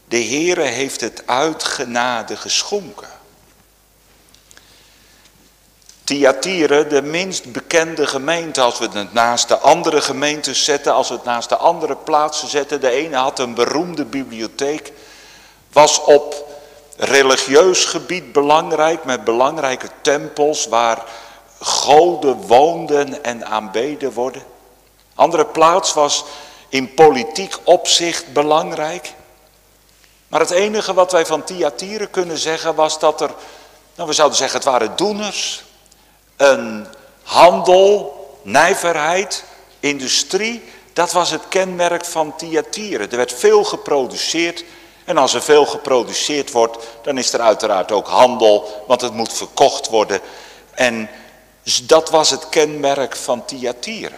De 0.09 0.25
Heere 0.25 0.63
heeft 0.63 1.01
het 1.01 1.23
uit 1.27 1.65
genade 1.65 2.37
geschonken. 2.37 3.09
Thyatire, 6.05 6.87
de 6.87 7.03
minst 7.03 7.53
bekende 7.53 8.07
gemeente, 8.07 8.61
als 8.61 8.79
we 8.79 8.89
het 8.93 9.13
naast 9.13 9.49
de 9.49 9.59
andere 9.59 10.01
gemeentes 10.01 10.65
zetten, 10.65 10.93
als 10.95 11.09
we 11.09 11.15
het 11.15 11.25
naast 11.25 11.49
de 11.49 11.57
andere 11.57 11.97
plaatsen 11.97 12.49
zetten. 12.49 12.81
De 12.81 12.91
ene 12.91 13.17
had 13.17 13.39
een 13.39 13.55
beroemde 13.55 14.05
bibliotheek, 14.05 14.93
was 15.73 16.01
op 16.01 16.53
religieus 16.97 17.85
gebied 17.85 18.33
belangrijk, 18.33 19.05
met 19.05 19.25
belangrijke 19.25 19.89
tempels 20.01 20.67
waar 20.67 21.05
goden 21.61 22.37
woonden 22.37 23.25
en 23.25 23.47
aanbeden 23.47 24.13
worden. 24.13 24.43
Andere 25.15 25.47
plaats 25.47 25.93
was 25.93 26.25
in 26.69 26.95
politiek 26.95 27.57
opzicht 27.65 28.33
belangrijk. 28.33 29.13
Maar 30.29 30.41
het 30.41 30.51
enige 30.51 30.95
wat 30.95 31.13
wij 31.13 31.27
van 31.27 31.45
Thyatire 31.45 32.07
kunnen 32.07 32.39
zeggen 32.39 32.75
was 32.75 32.99
dat 32.99 33.21
er, 33.21 33.31
nou 33.95 34.09
we 34.09 34.15
zouden 34.15 34.39
zeggen 34.39 34.57
het 34.59 34.69
waren 34.69 34.97
doeners. 34.97 35.65
Een 36.37 36.87
handel, 37.23 38.39
nijverheid, 38.43 39.45
industrie, 39.81 40.63
dat 40.93 41.13
was 41.13 41.31
het 41.31 41.43
kenmerk 41.49 42.05
van 42.05 42.37
Thyatire. 42.37 43.07
Er 43.07 43.17
werd 43.17 43.33
veel 43.33 43.65
geproduceerd 43.65 44.65
en 45.05 45.19
als 45.19 45.35
er 45.35 45.43
veel 45.43 45.67
geproduceerd 45.67 46.51
wordt, 46.51 46.79
dan 47.03 47.19
is 47.19 47.33
er 47.33 47.41
uiteraard 47.41 47.93
ook 47.93 48.09
handel, 48.09 48.85
want 48.87 49.01
het 49.01 49.13
moet 49.13 49.33
verkocht 49.33 49.89
worden. 49.89 50.21
En 50.71 51.11
dat 51.83 52.11
was 52.11 52.31
het 52.31 52.49
kenmerk 52.49 53.17
van 53.17 53.45
Thyatire. 53.45 54.15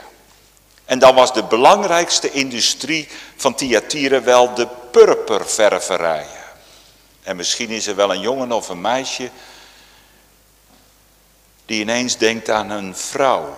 En 0.87 0.99
dan 0.99 1.15
was 1.15 1.33
de 1.33 1.45
belangrijkste 1.45 2.31
industrie 2.31 3.09
van 3.37 3.55
Thyatire 3.55 4.21
wel 4.21 4.55
de 4.55 4.69
purperververijen. 4.91 6.45
En 7.23 7.37
misschien 7.37 7.71
is 7.71 7.87
er 7.87 7.97
wel 7.97 8.13
een 8.13 8.21
jongen 8.21 8.53
of 8.53 8.69
een 8.69 8.81
meisje 8.81 9.31
die 11.65 11.81
ineens 11.81 12.17
denkt 12.17 12.51
aan 12.51 12.71
een 12.71 12.97
vrouw. 12.97 13.57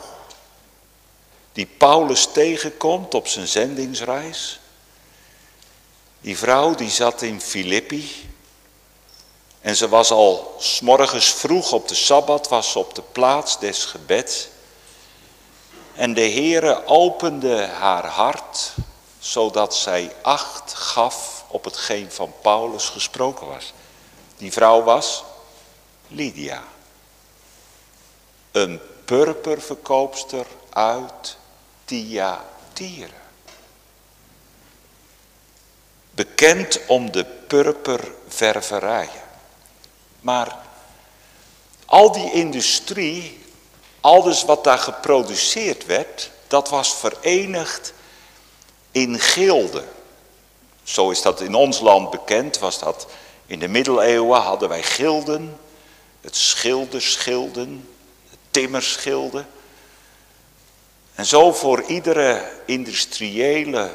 Die 1.52 1.66
Paulus 1.66 2.28
tegenkomt 2.32 3.14
op 3.14 3.28
zijn 3.28 3.46
zendingsreis. 3.46 4.60
Die 6.20 6.38
vrouw 6.38 6.74
die 6.74 6.90
zat 6.90 7.22
in 7.22 7.40
Filippi. 7.40 8.30
En 9.60 9.76
ze 9.76 9.88
was 9.88 10.10
al 10.10 10.56
smorgens 10.58 11.32
vroeg 11.34 11.72
op 11.72 11.88
de 11.88 11.94
Sabbat, 11.94 12.48
was 12.48 12.76
op 12.76 12.94
de 12.94 13.02
plaats 13.12 13.58
des 13.58 13.84
gebeds. 13.84 14.48
En 15.98 16.14
de 16.14 16.20
Heere 16.30 16.86
opende 16.86 17.66
haar 17.66 18.06
hart, 18.06 18.74
zodat 19.18 19.74
zij 19.74 20.12
acht 20.22 20.74
gaf 20.74 21.44
op 21.48 21.64
hetgeen 21.64 22.12
van 22.12 22.32
Paulus 22.42 22.88
gesproken 22.88 23.46
was. 23.46 23.72
Die 24.36 24.52
vrouw 24.52 24.82
was 24.82 25.24
Lydia. 26.08 26.62
Een 28.52 28.80
purperverkoopster 29.04 30.46
uit 30.70 31.36
Thyatire. 31.84 33.16
Bekend 36.10 36.86
om 36.86 37.10
de 37.10 37.24
purperververijen. 37.24 39.22
Maar 40.20 40.58
al 41.86 42.12
die 42.12 42.32
industrie 42.32 43.46
alles 44.08 44.44
wat 44.44 44.64
daar 44.64 44.78
geproduceerd 44.78 45.86
werd, 45.86 46.30
dat 46.46 46.68
was 46.68 46.94
verenigd 46.94 47.92
in 48.90 49.18
gilden. 49.18 49.88
Zo 50.82 51.10
is 51.10 51.22
dat 51.22 51.40
in 51.40 51.54
ons 51.54 51.80
land 51.80 52.10
bekend, 52.10 52.58
was 52.58 52.78
dat 52.78 53.06
in 53.46 53.58
de 53.58 53.68
middeleeuwen 53.68 54.40
hadden 54.40 54.68
wij 54.68 54.82
gilden. 54.82 55.58
het 56.20 56.36
schilderschilden, 56.36 57.88
het 58.30 58.38
timmerschilden. 58.50 59.48
En 61.14 61.26
zo 61.26 61.52
voor 61.52 61.82
iedere 61.82 62.50
industriële 62.64 63.90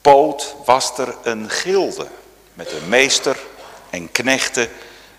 poot 0.00 0.54
was 0.64 0.98
er 0.98 1.16
een 1.22 1.50
gilde 1.50 2.06
met 2.54 2.72
een 2.72 2.88
meester 2.88 3.38
en 3.90 4.10
knechten 4.10 4.68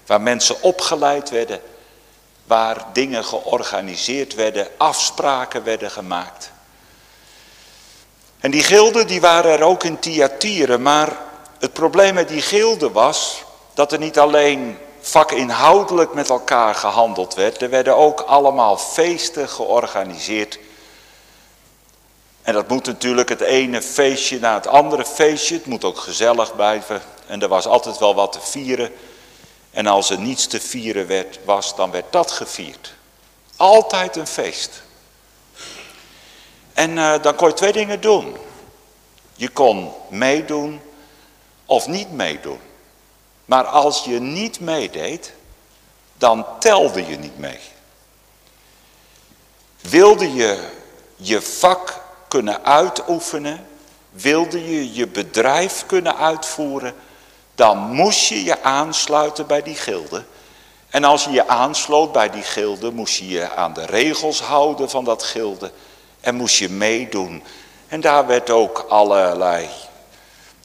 waar 0.05 0.21
mensen 0.21 0.61
opgeleid 0.61 1.29
werden, 1.29 1.61
waar 2.43 2.85
dingen 2.93 3.25
georganiseerd 3.25 4.35
werden, 4.35 4.67
afspraken 4.77 5.63
werden 5.63 5.91
gemaakt. 5.91 6.51
En 8.39 8.51
die 8.51 8.63
gilden 8.63 9.07
die 9.07 9.21
waren 9.21 9.51
er 9.51 9.63
ook 9.63 9.83
in 9.83 9.99
Thyatire, 9.99 10.77
maar 10.77 11.17
het 11.59 11.73
probleem 11.73 12.13
met 12.13 12.27
die 12.27 12.41
gilden 12.41 12.91
was 12.91 13.43
dat 13.73 13.91
er 13.91 13.99
niet 13.99 14.19
alleen 14.19 14.77
vakinhoudelijk 14.99 16.13
met 16.13 16.29
elkaar 16.29 16.75
gehandeld 16.75 17.33
werd, 17.33 17.61
er 17.61 17.69
werden 17.69 17.95
ook 17.95 18.19
allemaal 18.19 18.77
feesten 18.77 19.49
georganiseerd. 19.49 20.59
En 22.41 22.53
dat 22.53 22.67
moet 22.67 22.85
natuurlijk 22.85 23.29
het 23.29 23.41
ene 23.41 23.81
feestje 23.81 24.39
na 24.39 24.53
het 24.53 24.67
andere 24.67 25.05
feestje, 25.05 25.55
het 25.55 25.65
moet 25.65 25.83
ook 25.83 25.97
gezellig 25.97 26.55
blijven. 26.55 27.01
En 27.27 27.41
er 27.41 27.47
was 27.47 27.65
altijd 27.65 27.97
wel 27.97 28.15
wat 28.15 28.31
te 28.31 28.41
vieren. 28.41 28.91
En 29.73 29.87
als 29.87 30.09
er 30.09 30.19
niets 30.19 30.47
te 30.47 30.61
vieren 30.61 31.07
werd, 31.07 31.39
was, 31.45 31.75
dan 31.75 31.91
werd 31.91 32.11
dat 32.11 32.31
gevierd. 32.31 32.93
Altijd 33.55 34.15
een 34.15 34.27
feest. 34.27 34.83
En 36.73 36.91
uh, 36.91 37.21
dan 37.21 37.35
kon 37.35 37.47
je 37.47 37.53
twee 37.53 37.71
dingen 37.71 38.01
doen. 38.01 38.37
Je 39.35 39.49
kon 39.49 39.91
meedoen 40.09 40.81
of 41.65 41.87
niet 41.87 42.11
meedoen. 42.11 42.59
Maar 43.45 43.65
als 43.65 44.03
je 44.03 44.19
niet 44.19 44.59
meedeed, 44.59 45.33
dan 46.13 46.45
telde 46.59 47.05
je 47.05 47.17
niet 47.17 47.37
mee. 47.37 47.59
Wilde 49.81 50.33
je 50.33 50.69
je 51.15 51.41
vak 51.41 52.01
kunnen 52.27 52.65
uitoefenen, 52.65 53.67
wilde 54.11 54.71
je 54.71 54.93
je 54.93 55.07
bedrijf 55.07 55.85
kunnen 55.85 56.17
uitvoeren, 56.17 56.95
dan 57.55 57.77
moest 57.77 58.27
je 58.27 58.43
je 58.43 58.63
aansluiten 58.63 59.47
bij 59.47 59.61
die 59.61 59.75
gilde. 59.75 60.23
En 60.89 61.03
als 61.03 61.23
je 61.23 61.31
je 61.31 61.47
aansloot 61.47 62.11
bij 62.11 62.29
die 62.29 62.43
gilde, 62.43 62.91
moest 62.91 63.17
je 63.17 63.27
je 63.27 63.51
aan 63.51 63.73
de 63.73 63.85
regels 63.85 64.41
houden 64.41 64.89
van 64.89 65.03
dat 65.03 65.23
gilde 65.23 65.71
en 66.21 66.35
moest 66.35 66.57
je 66.57 66.69
meedoen. 66.69 67.43
En 67.87 68.01
daar 68.01 68.27
werd 68.27 68.49
ook 68.49 68.85
allerlei 68.89 69.69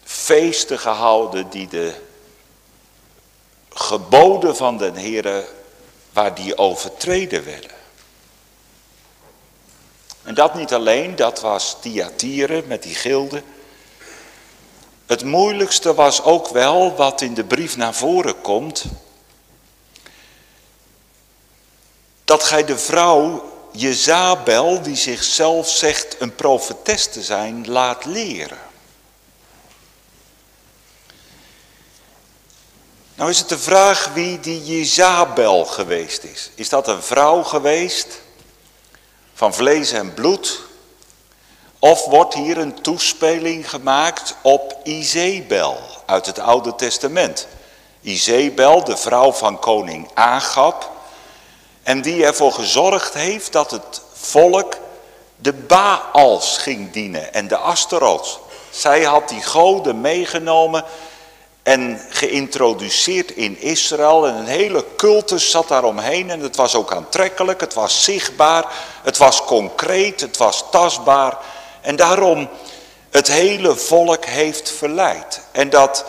feesten 0.05 0.79
gehouden 0.79 1.51
die 1.51 1.69
de 1.69 1.95
geboden 3.69 4.57
van 4.57 4.77
de 4.77 4.91
Heere, 4.95 5.47
waar 6.13 6.35
die 6.35 6.59
overtreden 6.59 7.45
werden. 7.45 7.71
En 10.23 10.35
dat 10.35 10.55
niet 10.55 10.75
alleen, 10.75 11.17
dat 11.17 11.41
was 11.41 11.77
Thyatire 11.81 12.63
met 12.67 12.83
die 12.83 12.95
gilde. 12.95 13.43
Het 15.09 15.25
moeilijkste 15.25 15.95
was 15.95 16.23
ook 16.23 16.49
wel 16.49 16.97
wat 16.97 17.21
in 17.21 17.35
de 17.35 17.45
brief 17.45 17.77
naar 17.77 17.95
voren 17.95 18.41
komt. 18.41 18.85
Dat 22.25 22.43
gij 22.43 22.65
de 22.65 22.79
vrouw 22.79 23.53
Jezabel, 23.73 24.83
die 24.83 24.97
zichzelf 24.97 25.69
zegt 25.69 26.17
een 26.19 26.35
profetes 26.35 27.07
te 27.07 27.23
zijn, 27.23 27.69
laat 27.69 28.05
leren. 28.05 28.59
Nou 33.15 33.31
is 33.31 33.39
het 33.39 33.49
de 33.49 33.59
vraag 33.59 34.13
wie 34.13 34.41
die 34.41 34.65
Jezabel 34.65 35.65
geweest 35.65 36.23
is. 36.23 36.51
Is 36.55 36.69
dat 36.69 36.89
een 36.89 37.03
vrouw 37.03 37.43
geweest 37.43 38.21
van 39.35 39.55
vlees 39.55 39.93
en 39.93 40.15
bloed? 40.15 40.68
Of 41.79 42.05
wordt 42.05 42.35
hier 42.35 42.59
een 42.59 42.83
toespeling 42.83 43.71
gemaakt 43.71 44.35
op 44.43 44.77
Izebel 44.83 45.79
uit 46.07 46.27
het 46.27 46.39
Oude 46.39 46.75
Testament? 46.75 47.47
Izebel, 48.01 48.85
de 48.85 48.97
vrouw 48.97 49.33
van 49.33 49.59
koning 49.59 50.11
Agab, 50.15 50.91
en 51.83 52.03
die 52.03 52.25
ervoor 52.25 52.53
gezorgd 52.53 53.15
heeft 53.15 53.53
dat 53.53 53.71
het 53.71 54.01
volk 54.13 54.77
de 55.37 55.53
Baals 55.53 56.59
ging 56.59 56.93
dienen 56.93 57.35
en 57.35 57.49
de 57.49 57.57
Asterots. 57.57 58.39
Zij 58.71 59.03
had 59.03 59.29
die 59.29 59.43
goden 59.43 60.01
meegenomen 60.01 60.85
en 61.63 62.01
geïntroduceerd 62.09 63.31
in 63.31 63.61
Israël. 63.61 64.27
En 64.27 64.35
een 64.35 64.47
hele 64.47 64.85
cultus 64.97 65.51
zat 65.51 65.69
daaromheen 65.69 66.31
en 66.31 66.41
het 66.41 66.57
was 66.57 66.75
ook 66.75 66.93
aantrekkelijk, 66.93 67.61
het 67.61 67.75
was 67.75 68.05
zichtbaar, 68.05 68.65
het 69.03 69.17
was 69.17 69.45
concreet, 69.45 70.21
het 70.21 70.37
was 70.37 70.65
tastbaar. 70.71 71.39
En 71.81 71.97
daarom 71.97 72.49
het 73.11 73.29
hele 73.29 73.77
volk 73.77 74.25
heeft 74.25 74.71
verleid. 74.71 75.41
En 75.53 75.71
dat 75.71 76.05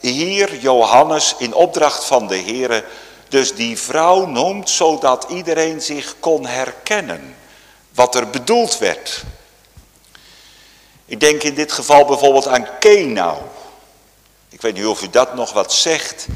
hier 0.00 0.56
Johannes 0.56 1.34
in 1.38 1.54
opdracht 1.54 2.04
van 2.04 2.26
de 2.26 2.36
Here 2.42 2.84
dus 3.28 3.54
die 3.54 3.78
vrouw 3.78 4.26
noemt 4.26 4.70
zodat 4.70 5.26
iedereen 5.28 5.80
zich 5.80 6.14
kon 6.20 6.46
herkennen 6.46 7.36
wat 7.94 8.14
er 8.14 8.30
bedoeld 8.30 8.78
werd. 8.78 9.22
Ik 11.06 11.20
denk 11.20 11.42
in 11.42 11.54
dit 11.54 11.72
geval 11.72 12.04
bijvoorbeeld 12.04 12.46
aan 12.46 12.68
Kenau. 12.78 13.38
Ik 14.48 14.60
weet 14.60 14.74
niet 14.74 14.86
of 14.86 15.02
u 15.02 15.10
dat 15.10 15.34
nog 15.34 15.52
wat 15.52 15.72
zegt, 15.72 16.26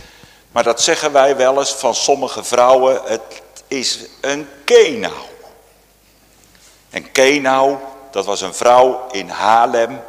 maar 0.53 0.62
dat 0.62 0.83
zeggen 0.83 1.12
wij 1.12 1.37
wel 1.37 1.59
eens 1.59 1.72
van 1.72 1.94
sommige 1.94 2.44
vrouwen. 2.44 3.01
Het 3.05 3.42
is 3.68 3.98
een 4.20 4.48
Kenau. 4.64 5.14
En 6.90 7.12
Kenau, 7.12 7.77
dat 8.10 8.26
was 8.26 8.40
een 8.40 8.54
vrouw 8.54 9.06
in 9.10 9.28
Haarlem. 9.28 10.00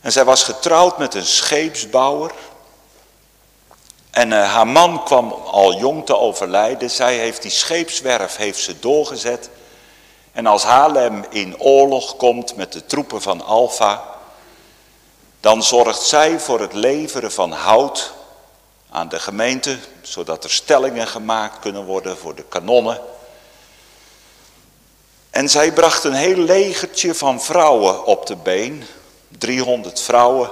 En 0.00 0.12
zij 0.12 0.24
was 0.24 0.42
getrouwd 0.42 0.98
met 0.98 1.14
een 1.14 1.26
scheepsbouwer. 1.26 2.32
En 4.10 4.30
uh, 4.30 4.52
haar 4.52 4.66
man 4.66 5.04
kwam 5.04 5.32
al 5.32 5.74
jong 5.74 6.06
te 6.06 6.18
overlijden. 6.18 6.90
Zij 6.90 7.16
heeft 7.16 7.42
die 7.42 7.50
scheepswerf 7.50 8.36
heeft 8.36 8.58
ze 8.58 8.78
doorgezet. 8.78 9.50
En 10.32 10.46
als 10.46 10.62
Haarlem 10.62 11.24
in 11.30 11.60
oorlog 11.60 12.16
komt 12.16 12.56
met 12.56 12.72
de 12.72 12.86
troepen 12.86 13.22
van 13.22 13.44
Alfa, 13.44 14.04
dan 15.40 15.62
zorgt 15.62 16.02
zij 16.02 16.40
voor 16.40 16.60
het 16.60 16.72
leveren 16.72 17.32
van 17.32 17.52
hout 17.52 18.12
aan 18.90 19.08
de 19.08 19.18
gemeente, 19.18 19.78
zodat 20.02 20.44
er 20.44 20.50
stellingen 20.50 21.06
gemaakt 21.06 21.58
kunnen 21.58 21.84
worden 21.84 22.16
voor 22.16 22.34
de 22.34 22.44
kanonnen. 22.48 23.00
En 25.36 25.48
zij 25.48 25.72
bracht 25.72 26.04
een 26.04 26.14
heel 26.14 26.36
legertje 26.36 27.14
van 27.14 27.42
vrouwen 27.42 28.04
op 28.04 28.26
de 28.26 28.36
been, 28.36 28.84
300 29.28 30.00
vrouwen, 30.00 30.50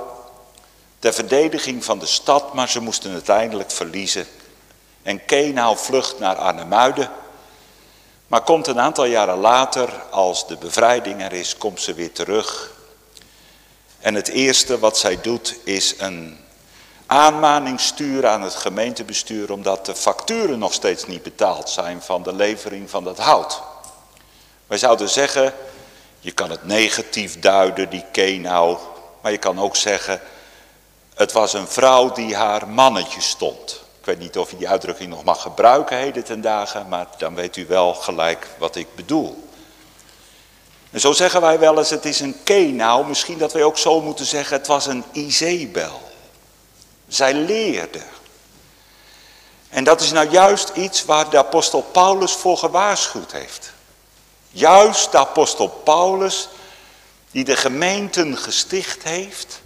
ter 0.99 1.13
verdediging 1.13 1.85
van 1.85 1.99
de 1.99 2.07
stad, 2.07 2.55
maar 2.55 2.69
ze 2.69 2.81
moesten 2.81 3.13
uiteindelijk 3.13 3.71
verliezen. 3.71 4.27
En 5.03 5.25
Kenau 5.25 5.77
vlucht 5.77 6.19
naar 6.19 6.37
Arnhemuiden, 6.37 7.11
maar 8.27 8.41
komt 8.43 8.67
een 8.67 8.81
aantal 8.81 9.05
jaren 9.05 9.39
later, 9.39 10.03
als 10.11 10.47
de 10.47 10.57
bevrijding 10.57 11.23
er 11.23 11.33
is, 11.33 11.59
komt 11.59 11.81
ze 11.81 11.95
weer 11.95 12.13
terug 12.13 12.73
en 14.01 14.15
het 14.15 14.29
eerste 14.29 14.79
wat 14.79 14.99
zij 14.99 15.21
doet 15.21 15.57
is 15.65 15.95
een 15.99 16.39
aanmaning 17.07 17.81
sturen 17.81 18.31
aan 18.31 18.43
het 18.43 18.55
gemeentebestuur 18.55 19.53
omdat 19.53 19.87
de 19.87 19.95
facturen 19.95 20.59
nog 20.59 20.73
steeds 20.73 21.07
niet 21.07 21.23
betaald 21.23 21.71
zijn 21.71 22.03
van 22.03 22.23
de 22.23 22.33
levering 22.35 22.91
van 22.91 23.05
dat 23.05 23.19
hout. 23.19 23.63
Wij 24.75 24.83
zouden 24.83 25.09
zeggen, 25.09 25.55
je 26.21 26.33
kan 26.33 26.51
het 26.51 26.65
negatief 26.65 27.39
duiden, 27.41 27.91
die 27.91 28.05
Kenau, 28.13 28.77
maar 29.21 29.33
je 29.33 29.39
kan 29.39 29.61
ook 29.61 29.77
zeggen, 29.77 30.21
het 31.15 31.33
was 31.33 31.53
een 31.53 31.69
vrouw 31.69 32.13
die 32.13 32.37
haar 32.37 32.69
mannetje 32.69 33.21
stond. 33.21 33.83
Ik 34.01 34.05
weet 34.05 34.19
niet 34.19 34.39
of 34.39 34.51
je 34.51 34.57
die 34.57 34.69
uitdrukking 34.69 35.11
nog 35.11 35.25
mag 35.25 35.43
gebruiken 35.43 35.97
heden 35.97 36.25
ten 36.25 36.41
dagen, 36.41 36.89
maar 36.89 37.07
dan 37.19 37.35
weet 37.35 37.57
u 37.57 37.67
wel 37.67 37.95
gelijk 37.95 38.47
wat 38.59 38.77
ik 38.77 38.95
bedoel. 38.95 39.49
En 40.91 41.01
zo 41.01 41.13
zeggen 41.13 41.41
wij 41.41 41.59
wel 41.59 41.79
eens, 41.79 41.91
het 41.91 42.05
is 42.05 42.21
een 42.21 42.37
Kenau. 42.45 43.07
Misschien 43.07 43.39
dat 43.39 43.53
wij 43.53 43.63
ook 43.63 43.79
zo 43.79 44.01
moeten 44.01 44.27
zeggen, 44.27 44.57
het 44.57 44.67
was 44.67 44.87
een 44.87 45.05
Izebel. 45.13 46.01
Zij 47.09 47.35
leerde. 47.35 48.03
En 49.69 49.85
dat 49.85 50.01
is 50.01 50.13
nou 50.13 50.31
juist 50.31 50.69
iets 50.69 51.05
waar 51.05 51.31
de 51.31 51.39
apostel 51.39 51.83
Paulus 51.83 52.33
voor 52.33 52.59
gewaarschuwd 52.59 53.33
heeft. 53.33 53.74
Juist 54.57 55.13
de 55.13 55.19
apostel 55.19 55.69
Paulus, 55.69 56.49
die 57.31 57.45
de 57.45 57.57
gemeenten 57.57 58.37
gesticht 58.37 59.03
heeft. 59.03 59.61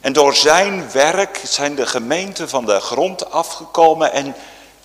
En 0.00 0.12
door 0.12 0.34
zijn 0.34 0.90
werk 0.92 1.40
zijn 1.44 1.74
de 1.74 1.86
gemeenten 1.86 2.48
van 2.48 2.66
de 2.66 2.80
grond 2.80 3.30
afgekomen. 3.30 4.12
En 4.12 4.34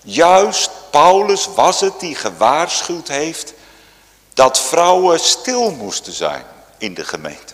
juist 0.02 0.70
Paulus 0.90 1.48
was 1.56 1.82
het 1.82 2.00
die 2.00 2.16
gewaarschuwd 2.16 3.08
heeft 3.08 3.54
dat 4.34 4.60
vrouwen 4.60 5.20
stil 5.20 5.72
moesten 5.72 6.14
zijn 6.14 6.46
in 6.78 6.94
de 6.94 7.04
gemeente. 7.04 7.54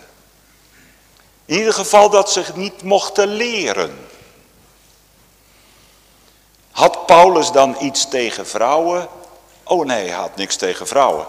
In 1.45 1.57
ieder 1.57 1.73
geval 1.73 2.09
dat 2.09 2.31
ze 2.31 2.43
niet 2.55 2.83
mochten 2.83 3.27
leren. 3.27 4.07
Had 6.71 7.05
Paulus 7.05 7.51
dan 7.51 7.75
iets 7.79 8.09
tegen 8.09 8.47
vrouwen? 8.47 9.07
Oh 9.63 9.85
nee, 9.85 10.07
hij 10.07 10.17
had 10.17 10.35
niks 10.35 10.55
tegen 10.55 10.87
vrouwen. 10.87 11.25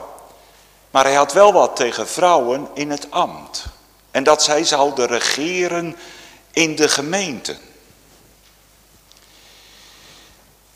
Maar 0.93 1.05
hij 1.05 1.15
had 1.15 1.33
wel 1.33 1.53
wat 1.53 1.77
tegen 1.77 2.09
vrouwen 2.09 2.69
in 2.75 2.91
het 2.91 3.11
ambt. 3.11 3.65
En 4.11 4.25
dat 4.25 4.43
zij 4.43 4.65
zouden 4.65 5.07
regeren 5.07 5.97
in 6.51 6.77
de 6.77 6.89
gemeente. 6.89 7.57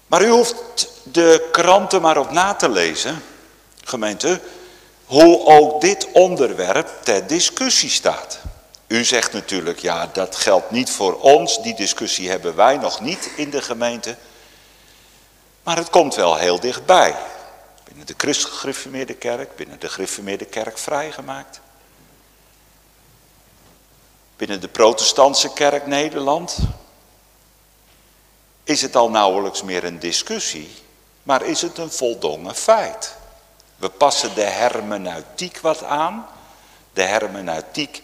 Maar 0.07 0.23
u 0.23 0.29
hoeft 0.29 0.89
de 1.03 1.49
kranten 1.53 2.01
maar 2.01 2.19
op 2.19 2.31
na 2.31 2.55
te 2.55 2.69
lezen, 2.69 3.23
gemeente, 3.85 4.41
hoe 5.05 5.47
ook 5.47 5.81
dit 5.81 6.09
onderwerp 6.13 6.91
ter 7.03 7.27
discussie 7.27 7.91
staat. 7.91 8.39
U 8.87 9.05
zegt 9.05 9.33
natuurlijk, 9.33 9.79
ja 9.79 10.11
dat 10.13 10.37
geldt 10.37 10.71
niet 10.71 10.91
voor 10.91 11.21
ons, 11.21 11.63
die 11.63 11.75
discussie 11.75 12.31
hebben 12.31 12.57
wij 12.57 12.77
nog 12.77 13.01
niet 13.01 13.31
in 13.37 13.51
de 13.51 13.63
gemeente. 13.63 14.17
Maar 15.63 15.77
het 15.77 15.91
komt 15.91 16.15
wel 16.15 16.37
heel 16.37 16.61
dichtbij. 16.61 17.15
Binnen 17.97 18.17
de 18.17 18.27
christelijk 18.27 19.19
kerk, 19.19 19.57
binnen 19.57 19.81
de 19.81 19.89
gereformeerde 19.89 20.45
kerk 20.45 20.79
vrijgemaakt. 20.79 21.61
Binnen 24.37 24.61
de 24.61 24.69
protestantse 24.69 25.53
kerk 25.53 25.87
Nederland 25.87 26.59
is 28.65 28.83
het 28.83 28.97
al 28.97 29.11
nauwelijks 29.11 29.63
meer 29.63 29.85
een 29.85 29.99
discussie, 29.99 30.71
maar 31.23 31.43
is 31.43 31.63
het 31.63 31.79
een 31.79 31.91
voldongen 31.91 32.55
feit. 32.55 33.17
We 33.77 33.89
passen 33.89 34.35
de 34.35 34.45
hermeneutiek 34.45 35.59
wat 35.59 35.83
aan. 35.83 36.27
De 36.93 37.03
hermeneutiek, 37.03 38.03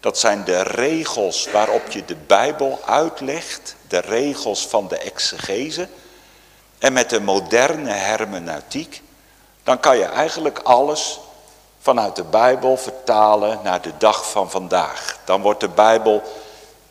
dat 0.00 0.18
zijn 0.18 0.44
de 0.44 0.62
regels 0.62 1.50
waarop 1.50 1.90
je 1.90 2.04
de 2.04 2.16
Bijbel 2.16 2.80
uitlegt, 2.84 3.76
de 3.88 3.98
regels 4.00 4.66
van 4.66 4.88
de 4.88 4.98
exegese. 4.98 5.88
En 6.78 6.92
met 6.92 7.10
de 7.10 7.20
moderne 7.20 7.92
hermeneutiek, 7.92 9.04
dan 9.66 9.80
kan 9.80 9.98
je 9.98 10.04
eigenlijk 10.04 10.58
alles 10.58 11.20
vanuit 11.80 12.16
de 12.16 12.24
Bijbel 12.24 12.76
vertalen 12.76 13.60
naar 13.62 13.82
de 13.82 13.92
dag 13.98 14.30
van 14.30 14.50
vandaag. 14.50 15.18
Dan 15.24 15.40
wordt 15.42 15.60
de 15.60 15.68
Bijbel, 15.68 16.22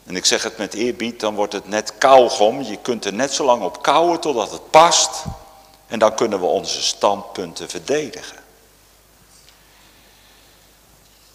en 0.06 0.16
ik 0.16 0.26
zeg 0.26 0.44
het 0.44 0.58
met 0.58 0.74
eerbied, 0.74 1.20
dan 1.20 1.36
wordt 1.36 1.54
het 1.54 1.68
net 1.68 1.98
kauwgom. 1.98 2.62
Je 2.62 2.78
kunt 2.78 3.06
er 3.06 3.14
net 3.14 3.34
zo 3.34 3.46
lang 3.46 3.64
op 3.64 3.82
kauwen 3.82 4.20
totdat 4.20 4.52
het 4.52 4.70
past. 4.70 5.24
En 5.88 6.00
dan 6.00 6.16
kunnen 6.16 6.40
we 6.40 6.46
onze 6.46 6.82
standpunten 6.82 7.70
verdedigen. 7.70 8.38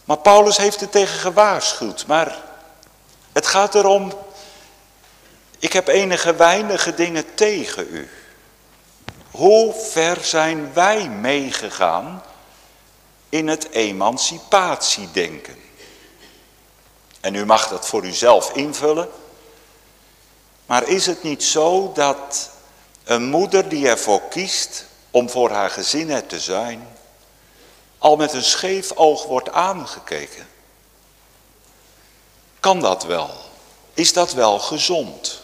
Maar 0.05 0.19
Paulus 0.19 0.57
heeft 0.57 0.81
er 0.81 0.89
tegen 0.89 1.19
gewaarschuwd. 1.19 2.07
Maar 2.07 2.39
het 3.33 3.47
gaat 3.47 3.75
erom, 3.75 4.13
ik 5.59 5.73
heb 5.73 5.89
enige 5.89 6.35
weinige 6.35 6.95
dingen 6.95 7.35
tegen 7.35 7.87
u. 7.91 8.20
Hoe 9.31 9.75
ver 9.75 10.25
zijn 10.25 10.73
wij 10.73 11.09
meegegaan 11.09 12.23
in 13.29 13.49
het 13.49 13.71
emancipatiedenken? 13.71 15.57
En 17.21 17.35
u 17.35 17.47
mag 17.47 17.69
dat 17.69 17.87
voor 17.87 18.05
uzelf 18.05 18.53
invullen. 18.53 19.09
Maar 20.67 20.89
is 20.89 21.07
het 21.07 21.23
niet 21.23 21.45
zo 21.45 21.93
dat 21.93 22.51
een 23.05 23.25
moeder 23.25 23.69
die 23.69 23.89
ervoor 23.89 24.23
kiest 24.29 24.85
om 25.11 25.31
voor 25.31 25.51
haar 25.51 25.71
gezin 25.71 26.27
te 26.27 26.41
zijn, 26.41 26.89
al 27.99 28.17
met 28.17 28.33
een 28.33 28.45
scheef 28.45 28.93
oog 28.93 29.27
wordt 29.27 29.51
aangekeken? 29.51 30.49
Kan 32.61 32.81
dat 32.81 33.05
wel? 33.05 33.31
Is 33.95 34.13
dat 34.13 34.33
wel 34.33 34.59
gezond? 34.59 35.41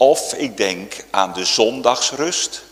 Of 0.00 0.34
ik 0.34 0.56
denk 0.56 1.04
aan 1.10 1.32
de 1.32 1.44
zondagsrust. 1.44 2.62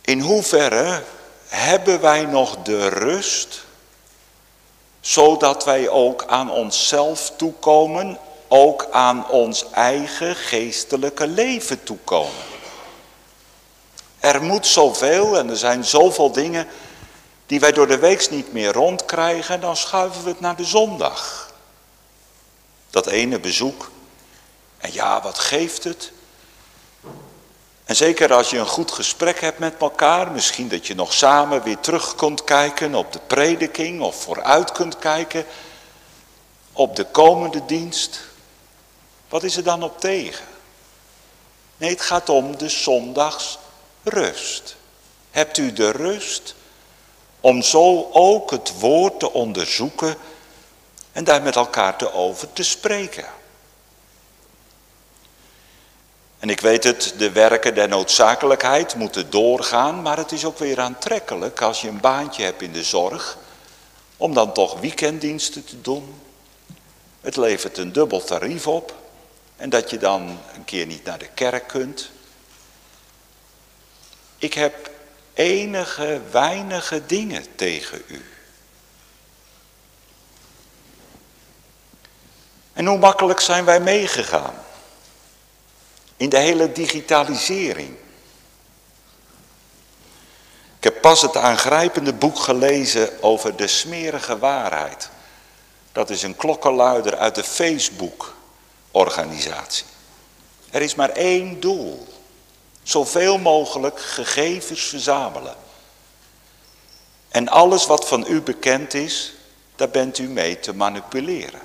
In 0.00 0.20
hoeverre 0.20 1.02
hebben 1.48 2.00
wij 2.00 2.24
nog 2.24 2.56
de 2.62 2.88
rust, 2.88 3.64
zodat 5.00 5.64
wij 5.64 5.88
ook 5.88 6.24
aan 6.26 6.50
onszelf 6.50 7.32
toekomen, 7.36 8.18
ook 8.48 8.88
aan 8.90 9.28
ons 9.28 9.70
eigen 9.70 10.36
geestelijke 10.36 11.26
leven 11.26 11.82
toekomen. 11.82 12.44
Er 14.18 14.42
moet 14.42 14.66
zoveel 14.66 15.38
en 15.38 15.50
er 15.50 15.56
zijn 15.56 15.84
zoveel 15.84 16.32
dingen 16.32 16.66
die 17.46 17.60
wij 17.60 17.72
door 17.72 17.86
de 17.86 17.98
week 17.98 18.30
niet 18.30 18.52
meer 18.52 18.72
rondkrijgen, 18.72 19.60
dan 19.60 19.76
schuiven 19.76 20.22
we 20.22 20.28
het 20.28 20.40
naar 20.40 20.56
de 20.56 20.64
zondag. 20.64 21.52
Dat 22.90 23.06
ene 23.06 23.38
bezoek 23.38 23.90
en 24.80 24.92
ja, 24.92 25.22
wat 25.22 25.38
geeft 25.38 25.84
het? 25.84 26.12
En 27.84 27.96
zeker 27.96 28.32
als 28.32 28.50
je 28.50 28.58
een 28.58 28.66
goed 28.66 28.90
gesprek 28.90 29.40
hebt 29.40 29.58
met 29.58 29.74
elkaar, 29.78 30.32
misschien 30.32 30.68
dat 30.68 30.86
je 30.86 30.94
nog 30.94 31.12
samen 31.12 31.62
weer 31.62 31.78
terug 31.78 32.14
kunt 32.14 32.44
kijken 32.44 32.94
op 32.94 33.12
de 33.12 33.20
prediking 33.26 34.00
of 34.00 34.22
vooruit 34.22 34.72
kunt 34.72 34.98
kijken 34.98 35.44
op 36.72 36.96
de 36.96 37.04
komende 37.04 37.64
dienst. 37.66 38.20
Wat 39.28 39.42
is 39.42 39.56
er 39.56 39.62
dan 39.62 39.82
op 39.82 40.00
tegen? 40.00 40.44
Nee, 41.76 41.90
het 41.90 42.00
gaat 42.00 42.28
om 42.28 42.56
de 42.56 42.68
zondags 42.68 43.58
rust. 44.02 44.76
Hebt 45.30 45.58
u 45.58 45.72
de 45.72 45.90
rust 45.90 46.54
om 47.40 47.62
zo 47.62 48.08
ook 48.12 48.50
het 48.50 48.78
woord 48.78 49.20
te 49.20 49.32
onderzoeken 49.32 50.16
en 51.12 51.24
daar 51.24 51.42
met 51.42 51.56
elkaar 51.56 51.96
te 51.96 52.12
over 52.12 52.52
te 52.52 52.62
spreken? 52.62 53.39
En 56.40 56.50
ik 56.50 56.60
weet 56.60 56.84
het, 56.84 57.14
de 57.16 57.32
werken 57.32 57.74
der 57.74 57.88
noodzakelijkheid 57.88 58.94
moeten 58.94 59.30
doorgaan, 59.30 60.02
maar 60.02 60.16
het 60.16 60.32
is 60.32 60.44
ook 60.44 60.58
weer 60.58 60.80
aantrekkelijk 60.80 61.60
als 61.60 61.80
je 61.80 61.88
een 61.88 62.00
baantje 62.00 62.42
hebt 62.42 62.62
in 62.62 62.72
de 62.72 62.82
zorg, 62.82 63.38
om 64.16 64.34
dan 64.34 64.52
toch 64.52 64.80
weekenddiensten 64.80 65.64
te 65.64 65.80
doen. 65.80 66.20
Het 67.20 67.36
levert 67.36 67.78
een 67.78 67.92
dubbel 67.92 68.24
tarief 68.24 68.66
op 68.66 68.94
en 69.56 69.70
dat 69.70 69.90
je 69.90 69.98
dan 69.98 70.38
een 70.54 70.64
keer 70.64 70.86
niet 70.86 71.04
naar 71.04 71.18
de 71.18 71.28
kerk 71.34 71.68
kunt. 71.68 72.10
Ik 74.38 74.54
heb 74.54 74.90
enige 75.34 76.20
weinige 76.30 77.06
dingen 77.06 77.44
tegen 77.54 78.02
u. 78.06 78.24
En 82.72 82.86
hoe 82.86 82.98
makkelijk 82.98 83.40
zijn 83.40 83.64
wij 83.64 83.80
meegegaan? 83.80 84.54
In 86.20 86.28
de 86.28 86.38
hele 86.38 86.72
digitalisering. 86.72 87.96
Ik 90.76 90.84
heb 90.84 91.00
pas 91.00 91.22
het 91.22 91.36
aangrijpende 91.36 92.12
boek 92.12 92.38
gelezen 92.38 93.22
over 93.22 93.56
de 93.56 93.66
smerige 93.66 94.38
waarheid. 94.38 95.08
Dat 95.92 96.10
is 96.10 96.22
een 96.22 96.36
klokkenluider 96.36 97.16
uit 97.16 97.34
de 97.34 97.44
Facebook-organisatie. 97.44 99.84
Er 100.70 100.82
is 100.82 100.94
maar 100.94 101.10
één 101.10 101.60
doel. 101.60 102.06
Zoveel 102.82 103.38
mogelijk 103.38 104.00
gegevens 104.00 104.82
verzamelen. 104.82 105.56
En 107.28 107.48
alles 107.48 107.86
wat 107.86 108.08
van 108.08 108.24
u 108.28 108.40
bekend 108.40 108.94
is, 108.94 109.34
daar 109.76 109.90
bent 109.90 110.18
u 110.18 110.28
mee 110.28 110.60
te 110.60 110.74
manipuleren. 110.74 111.60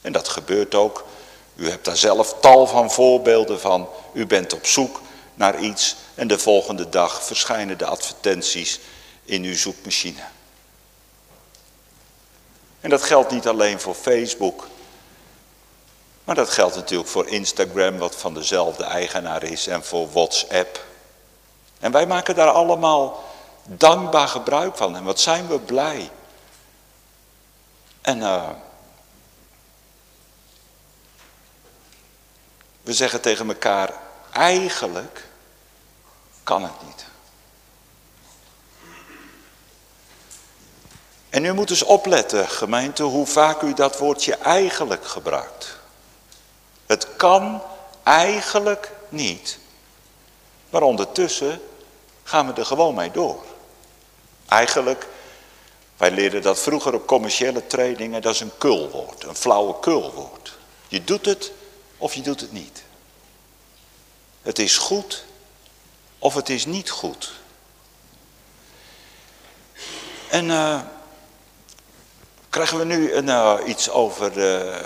En 0.00 0.12
dat 0.12 0.28
gebeurt 0.28 0.74
ook 0.74 1.04
u 1.56 1.70
hebt 1.70 1.84
daar 1.84 1.96
zelf 1.96 2.34
tal 2.40 2.66
van 2.66 2.90
voorbeelden 2.90 3.60
van. 3.60 3.88
U 4.12 4.26
bent 4.26 4.52
op 4.52 4.66
zoek 4.66 5.00
naar 5.34 5.60
iets 5.60 5.96
en 6.14 6.28
de 6.28 6.38
volgende 6.38 6.88
dag 6.88 7.22
verschijnen 7.22 7.78
de 7.78 7.86
advertenties 7.86 8.80
in 9.24 9.42
uw 9.42 9.56
zoekmachine. 9.56 10.22
En 12.80 12.90
dat 12.90 13.02
geldt 13.02 13.30
niet 13.30 13.48
alleen 13.48 13.80
voor 13.80 13.94
Facebook, 13.94 14.68
maar 16.24 16.34
dat 16.34 16.50
geldt 16.50 16.74
natuurlijk 16.74 17.08
voor 17.08 17.28
Instagram, 17.28 17.98
wat 17.98 18.16
van 18.16 18.34
dezelfde 18.34 18.84
eigenaar 18.84 19.42
is, 19.42 19.66
en 19.66 19.84
voor 19.84 20.10
WhatsApp. 20.12 20.84
En 21.80 21.92
wij 21.92 22.06
maken 22.06 22.34
daar 22.34 22.50
allemaal 22.50 23.24
dankbaar 23.64 24.28
gebruik 24.28 24.76
van. 24.76 24.96
En 24.96 25.04
wat 25.04 25.20
zijn 25.20 25.48
we 25.48 25.58
blij. 25.58 26.10
En 28.00 28.18
uh, 28.18 28.48
We 32.84 32.92
zeggen 32.92 33.20
tegen 33.20 33.48
elkaar, 33.48 33.92
eigenlijk 34.32 35.28
kan 36.42 36.62
het 36.62 36.82
niet. 36.86 37.04
En 41.30 41.44
u 41.44 41.52
moet 41.52 41.68
dus 41.68 41.82
opletten, 41.82 42.48
gemeente, 42.48 43.02
hoe 43.02 43.26
vaak 43.26 43.62
u 43.62 43.74
dat 43.74 43.98
woordje 43.98 44.34
eigenlijk 44.34 45.06
gebruikt. 45.06 45.78
Het 46.86 47.16
kan 47.16 47.62
eigenlijk 48.02 48.92
niet. 49.08 49.58
Maar 50.70 50.82
ondertussen 50.82 51.60
gaan 52.22 52.46
we 52.46 52.52
er 52.52 52.66
gewoon 52.66 52.94
mee 52.94 53.10
door. 53.10 53.44
Eigenlijk, 54.48 55.06
wij 55.96 56.10
leerden 56.10 56.42
dat 56.42 56.58
vroeger 56.58 56.94
op 56.94 57.06
commerciële 57.06 57.66
trainingen, 57.66 58.22
dat 58.22 58.34
is 58.34 58.40
een 58.40 58.58
kulwoord, 58.58 59.24
een 59.24 59.36
flauwe 59.36 59.80
kulwoord. 59.80 60.56
Je 60.88 61.04
doet 61.04 61.26
het 61.26 61.52
of 62.04 62.14
je 62.14 62.22
doet 62.22 62.40
het 62.40 62.52
niet. 62.52 62.82
Het 64.42 64.58
is 64.58 64.76
goed 64.76 65.24
of 66.18 66.34
het 66.34 66.48
is 66.48 66.66
niet 66.66 66.90
goed. 66.90 67.32
En 70.30 70.44
uh, 70.44 70.80
krijgen 72.48 72.78
we 72.78 72.84
nu 72.84 73.12
uh, 73.12 73.58
iets 73.66 73.90
over 73.90 74.36
uh, 74.36 74.76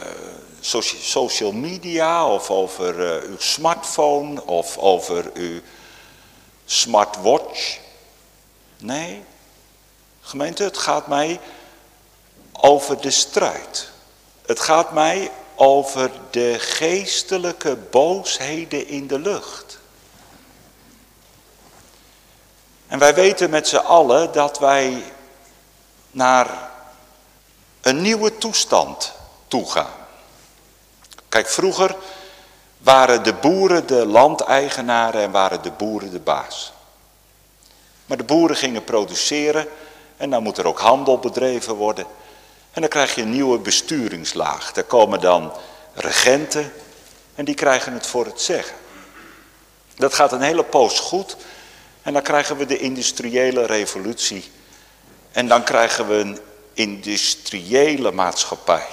social 1.00 1.52
media 1.52 2.26
of 2.26 2.50
over 2.50 2.94
uw 3.20 3.38
smartphone 3.38 4.44
of 4.44 4.76
over 4.76 5.30
uw 5.34 5.60
smartwatch? 6.64 7.78
Nee, 8.76 9.22
gemeente, 10.20 10.62
het 10.62 10.78
gaat 10.78 11.06
mij 11.06 11.40
over 12.52 13.00
de 13.00 13.10
strijd. 13.10 13.90
Het 14.46 14.60
gaat 14.60 14.92
mij 14.92 15.30
over 15.60 16.10
de 16.30 16.56
geestelijke 16.58 17.76
boosheden 17.76 18.86
in 18.86 19.06
de 19.06 19.18
lucht. 19.18 19.78
En 22.86 22.98
wij 22.98 23.14
weten 23.14 23.50
met 23.50 23.68
z'n 23.68 23.76
allen 23.76 24.32
dat 24.32 24.58
wij 24.58 25.02
naar 26.10 26.70
een 27.80 28.00
nieuwe 28.00 28.38
toestand 28.38 29.12
toegaan. 29.48 29.92
Kijk, 31.28 31.48
vroeger 31.48 31.96
waren 32.78 33.22
de 33.22 33.34
boeren 33.34 33.86
de 33.86 34.06
landeigenaren 34.06 35.22
en 35.22 35.30
waren 35.30 35.62
de 35.62 35.70
boeren 35.70 36.10
de 36.10 36.20
baas. 36.20 36.72
Maar 38.06 38.16
de 38.16 38.24
boeren 38.24 38.56
gingen 38.56 38.84
produceren 38.84 39.68
en 40.16 40.30
dan 40.30 40.42
moet 40.42 40.58
er 40.58 40.66
ook 40.66 40.80
handel 40.80 41.18
bedreven 41.18 41.74
worden. 41.74 42.06
En 42.78 42.84
dan 42.84 42.92
krijg 42.92 43.14
je 43.14 43.22
een 43.22 43.30
nieuwe 43.30 43.58
besturingslaag. 43.58 44.72
Daar 44.72 44.84
komen 44.84 45.20
dan 45.20 45.52
regenten 45.94 46.72
en 47.34 47.44
die 47.44 47.54
krijgen 47.54 47.92
het 47.92 48.06
voor 48.06 48.24
het 48.24 48.40
zeggen. 48.40 48.76
Dat 49.96 50.14
gaat 50.14 50.32
een 50.32 50.40
hele 50.40 50.64
poos 50.64 51.00
goed 51.00 51.36
en 52.02 52.12
dan 52.12 52.22
krijgen 52.22 52.56
we 52.56 52.66
de 52.66 52.78
industriële 52.78 53.66
revolutie. 53.66 54.50
En 55.32 55.48
dan 55.48 55.64
krijgen 55.64 56.08
we 56.08 56.14
een 56.14 56.38
industriële 56.72 58.12
maatschappij. 58.12 58.86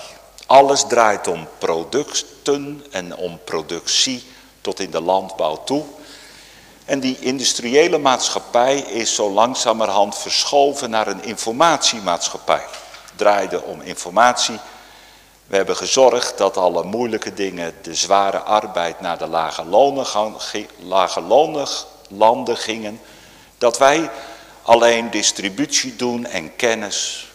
Alles 0.45 0.83
draait 0.87 1.27
om 1.27 1.47
producten 1.57 2.85
en 2.91 3.15
om 3.15 3.39
productie 3.43 4.23
tot 4.61 4.79
in 4.79 4.91
de 4.91 5.01
landbouw 5.01 5.63
toe. 5.63 5.83
En 6.85 6.99
die 6.99 7.19
industriële 7.19 7.97
maatschappij 7.97 8.79
is 8.79 9.15
zo 9.15 9.31
langzamerhand 9.31 10.17
verschoven 10.17 10.89
naar 10.89 11.07
een 11.07 11.23
informatiemaatschappij. 11.23 12.63
Draaide 13.15 13.61
om 13.61 13.81
informatie. 13.81 14.59
We 15.47 15.55
hebben 15.55 15.75
gezorgd 15.75 16.37
dat 16.37 16.57
alle 16.57 16.83
moeilijke 16.83 17.33
dingen, 17.33 17.73
de 17.81 17.95
zware 17.95 18.39
arbeid 18.39 19.01
naar 19.01 19.17
de 19.17 19.27
lage, 19.27 19.65
lonen, 19.65 20.05
lage 20.79 21.21
lonen 21.21 21.67
landen 22.09 22.57
gingen. 22.57 23.01
Dat 23.57 23.77
wij 23.77 24.09
alleen 24.61 25.11
distributie 25.11 25.95
doen 25.95 26.25
en 26.25 26.55
kennis. 26.55 27.29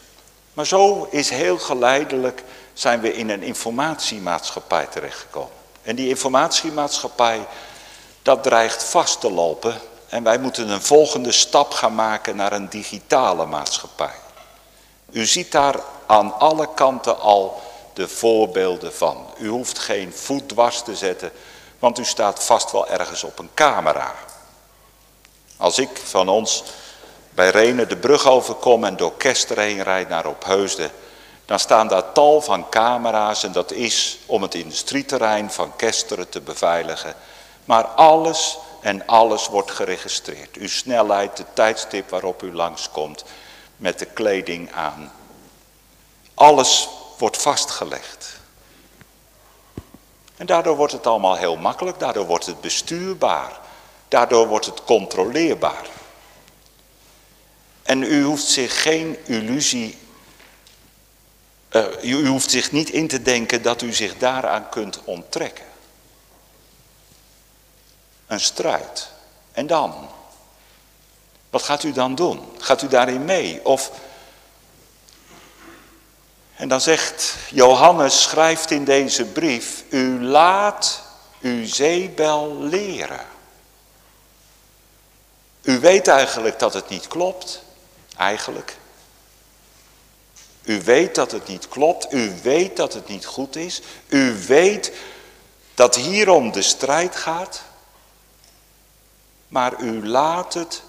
Maar 0.53 0.67
zo 0.67 1.09
is 1.11 1.31
heel 1.31 1.59
geleidelijk 1.59 2.43
zijn 2.73 3.01
we 3.01 3.15
in 3.15 3.31
een 3.31 3.43
informatiemaatschappij 3.43 4.87
terechtgekomen. 4.87 5.53
En 5.83 5.97
die 5.97 6.09
informatiemaatschappij, 6.09 7.47
dat 8.23 8.43
dreigt 8.43 8.85
vast 8.85 9.21
te 9.21 9.33
lopen. 9.33 9.75
En 10.09 10.23
wij 10.23 10.39
moeten 10.39 10.69
een 10.69 10.83
volgende 10.83 11.33
stap 11.33 11.73
gaan 11.73 11.95
maken 11.95 12.37
naar 12.37 12.53
een 12.53 12.69
digitale 12.69 13.47
maatschappij. 13.47 14.15
U 15.11 15.27
ziet 15.27 15.53
daar 15.53 15.77
aan 16.07 16.39
alle 16.39 16.69
kanten 16.75 17.21
al 17.21 17.61
de 17.93 18.09
voorbeelden 18.09 18.95
van. 18.95 19.27
U 19.39 19.49
hoeft 19.49 19.79
geen 19.79 20.13
voet 20.13 20.49
dwars 20.49 20.83
te 20.83 20.97
zetten, 20.97 21.33
want 21.79 21.99
u 21.99 22.05
staat 22.05 22.45
vast 22.45 22.73
wel 22.73 22.89
ergens 22.89 23.25
op 23.25 23.39
een 23.39 23.51
camera. 23.55 24.15
Als 25.57 25.79
ik 25.79 26.01
van 26.05 26.29
ons 26.29 26.65
bij 27.31 27.51
Renen 27.51 27.89
de 27.89 27.97
brug 27.97 28.29
overkom 28.29 28.85
en 28.85 28.97
door 28.97 29.17
Kester 29.17 29.59
heen 29.59 29.83
rijd 29.83 30.09
naar 30.09 30.27
Opheusden, 30.27 30.91
dan 31.45 31.59
staan 31.59 31.89
daar 31.89 32.13
tal 32.13 32.41
van 32.41 32.69
camera's 32.69 33.45
en 33.45 33.53
dat 33.53 33.73
is 33.73 34.19
om 34.27 34.43
het 34.43 34.55
industrieterrein 34.55 35.51
van 35.51 35.77
Kesteren 35.77 36.29
te 36.29 36.41
beveiligen. 36.41 37.15
Maar 37.65 37.85
alles 37.85 38.59
en 38.81 39.07
alles 39.07 39.47
wordt 39.47 39.71
geregistreerd. 39.71 40.57
Uw 40.57 40.69
snelheid, 40.69 41.37
de 41.37 41.45
tijdstip 41.55 42.11
waarop 42.11 42.43
u 42.43 42.55
langskomt, 42.55 43.25
met 43.81 43.99
de 43.99 44.05
kleding 44.05 44.73
aan. 44.73 45.13
Alles 46.35 46.89
wordt 47.19 47.43
vastgelegd. 47.43 48.39
En 50.37 50.47
daardoor 50.47 50.77
wordt 50.77 50.93
het 50.93 51.07
allemaal 51.07 51.37
heel 51.37 51.57
makkelijk, 51.57 51.99
daardoor 51.99 52.27
wordt 52.27 52.47
het 52.47 52.61
bestuurbaar, 52.61 53.61
daardoor 54.09 54.47
wordt 54.47 54.67
het 54.67 54.85
controleerbaar. 54.85 55.87
En 57.83 58.03
u 58.03 58.23
hoeft 58.23 58.45
zich 58.45 58.83
geen 58.83 59.27
illusie, 59.27 59.99
uh, 61.71 61.85
u 62.03 62.27
hoeft 62.27 62.51
zich 62.51 62.73
niet 62.73 62.91
in 62.91 63.09
te 63.09 63.23
denken 63.23 63.63
dat 63.63 63.83
u 63.83 63.93
zich 63.93 64.19
daaraan 64.19 64.69
kunt 64.69 65.05
onttrekken. 65.05 65.65
Een 68.27 68.41
strijd. 68.41 69.11
En 69.53 69.67
dan? 69.67 70.09
Wat 71.51 71.63
gaat 71.63 71.83
u 71.83 71.93
dan 71.93 72.15
doen? 72.15 72.53
Gaat 72.59 72.83
u 72.83 72.89
daarin 72.89 73.25
mee? 73.25 73.65
Of, 73.65 73.91
en 76.57 76.69
dan 76.69 76.81
zegt 76.81 77.37
Johannes, 77.51 78.23
schrijft 78.23 78.71
in 78.71 78.85
deze 78.85 79.25
brief, 79.25 79.85
u 79.89 80.23
laat 80.23 81.03
uw 81.41 81.67
zeebel 81.67 82.57
leren. 82.59 83.27
U 85.63 85.79
weet 85.79 86.09
eigenlijk 86.09 86.59
dat 86.59 86.75
het 86.75 86.89
niet 86.89 87.09
klopt 87.09 87.63
eigenlijk. 88.17 88.77
U 90.63 90.83
weet 90.83 91.15
dat 91.15 91.31
het 91.31 91.47
niet 91.47 91.69
klopt, 91.69 92.13
u 92.13 92.33
weet 92.43 92.77
dat 92.77 92.95
het 92.95 93.09
niet 93.09 93.27
goed 93.27 93.57
is, 93.57 93.81
u 94.09 94.45
weet 94.47 94.93
dat 95.75 95.97
hierom 95.97 96.53
de 96.53 96.63
strijd 96.63 97.17
gaat, 97.17 97.63
maar 99.49 99.81
u 99.81 100.07
laat 100.09 100.55
het 100.55 100.83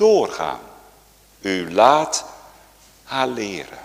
doorgaan. 0.00 0.60
U 1.40 1.72
laat 1.72 2.24
haar 3.04 3.28
leren. 3.28 3.78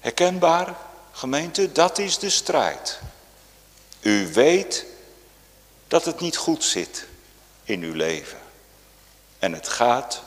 Herkenbaar, 0.00 0.76
gemeente, 1.12 1.72
dat 1.72 1.98
is 1.98 2.18
de 2.18 2.30
strijd. 2.30 3.00
U 4.00 4.32
weet 4.32 4.86
dat 5.88 6.04
het 6.04 6.20
niet 6.20 6.36
goed 6.36 6.64
zit 6.64 7.06
in 7.64 7.82
uw 7.82 7.94
leven. 7.94 8.38
En 9.38 9.52
het 9.52 9.68
gaat 9.68 10.22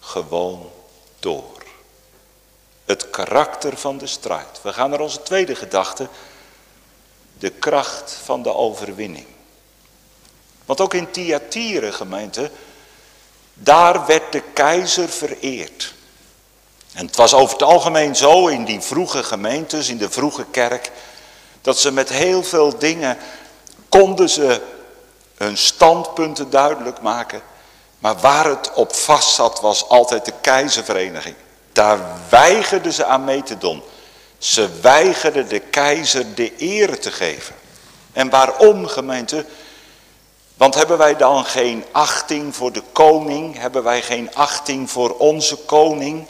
gewoon 0.00 0.70
door. 1.18 1.62
Het 2.84 3.10
karakter 3.10 3.76
van 3.76 3.98
de 3.98 4.06
strijd. 4.06 4.62
We 4.62 4.72
gaan 4.72 4.90
naar 4.90 5.00
onze 5.00 5.22
tweede 5.22 5.54
gedachte. 5.54 6.08
De 7.38 7.50
kracht 7.50 8.12
van 8.12 8.42
de 8.42 8.54
overwinning. 8.54 9.35
Want 10.66 10.80
ook 10.80 10.94
in 10.94 11.10
Thyatire 11.10 11.92
gemeente, 11.92 12.50
daar 13.54 14.06
werd 14.06 14.32
de 14.32 14.42
keizer 14.52 15.08
vereerd. 15.08 15.94
En 16.92 17.06
het 17.06 17.16
was 17.16 17.34
over 17.34 17.52
het 17.52 17.62
algemeen 17.62 18.16
zo 18.16 18.46
in 18.46 18.64
die 18.64 18.80
vroege 18.80 19.22
gemeentes, 19.22 19.88
in 19.88 19.98
de 19.98 20.10
vroege 20.10 20.44
kerk, 20.50 20.90
dat 21.60 21.78
ze 21.78 21.92
met 21.92 22.08
heel 22.08 22.42
veel 22.42 22.78
dingen 22.78 23.18
konden 23.88 24.28
ze 24.28 24.60
hun 25.36 25.56
standpunten 25.56 26.50
duidelijk 26.50 27.00
maken. 27.00 27.42
Maar 27.98 28.16
waar 28.16 28.44
het 28.44 28.72
op 28.72 28.94
vast 28.94 29.34
zat 29.34 29.60
was 29.60 29.88
altijd 29.88 30.24
de 30.24 30.32
keizervereniging. 30.40 31.34
Daar 31.72 31.98
weigerden 32.28 32.92
ze 32.92 33.04
aan 33.04 33.24
mee 33.24 33.42
te 33.42 33.58
doen. 33.58 33.82
Ze 34.38 34.68
weigerden 34.80 35.48
de 35.48 35.58
keizer 35.60 36.34
de 36.34 36.52
eer 36.58 37.00
te 37.00 37.12
geven. 37.12 37.54
En 38.12 38.30
waarom 38.30 38.86
gemeente? 38.86 39.46
Want 40.56 40.74
hebben 40.74 40.98
wij 40.98 41.16
dan 41.16 41.44
geen 41.44 41.84
achting 41.92 42.56
voor 42.56 42.72
de 42.72 42.82
koning? 42.92 43.58
Hebben 43.58 43.82
wij 43.82 44.02
geen 44.02 44.34
achting 44.34 44.90
voor 44.90 45.16
onze 45.16 45.56
koning? 45.56 46.26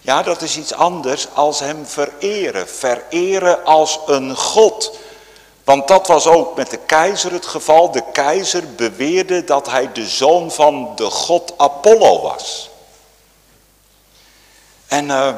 Ja, 0.00 0.22
dat 0.22 0.42
is 0.42 0.56
iets 0.56 0.72
anders 0.72 1.28
als 1.34 1.60
hem 1.60 1.86
vereren. 1.86 2.68
Vereren 2.68 3.64
als 3.64 4.00
een 4.06 4.36
God. 4.36 4.98
Want 5.64 5.88
dat 5.88 6.06
was 6.06 6.26
ook 6.26 6.56
met 6.56 6.70
de 6.70 6.78
keizer 6.86 7.32
het 7.32 7.46
geval. 7.46 7.90
De 7.90 8.02
keizer 8.12 8.74
beweerde 8.74 9.44
dat 9.44 9.70
hij 9.70 9.92
de 9.92 10.06
zoon 10.06 10.50
van 10.50 10.92
de 10.96 11.10
god 11.10 11.52
Apollo 11.56 12.20
was. 12.20 12.70
En, 14.86 15.04
uh, 15.04 15.34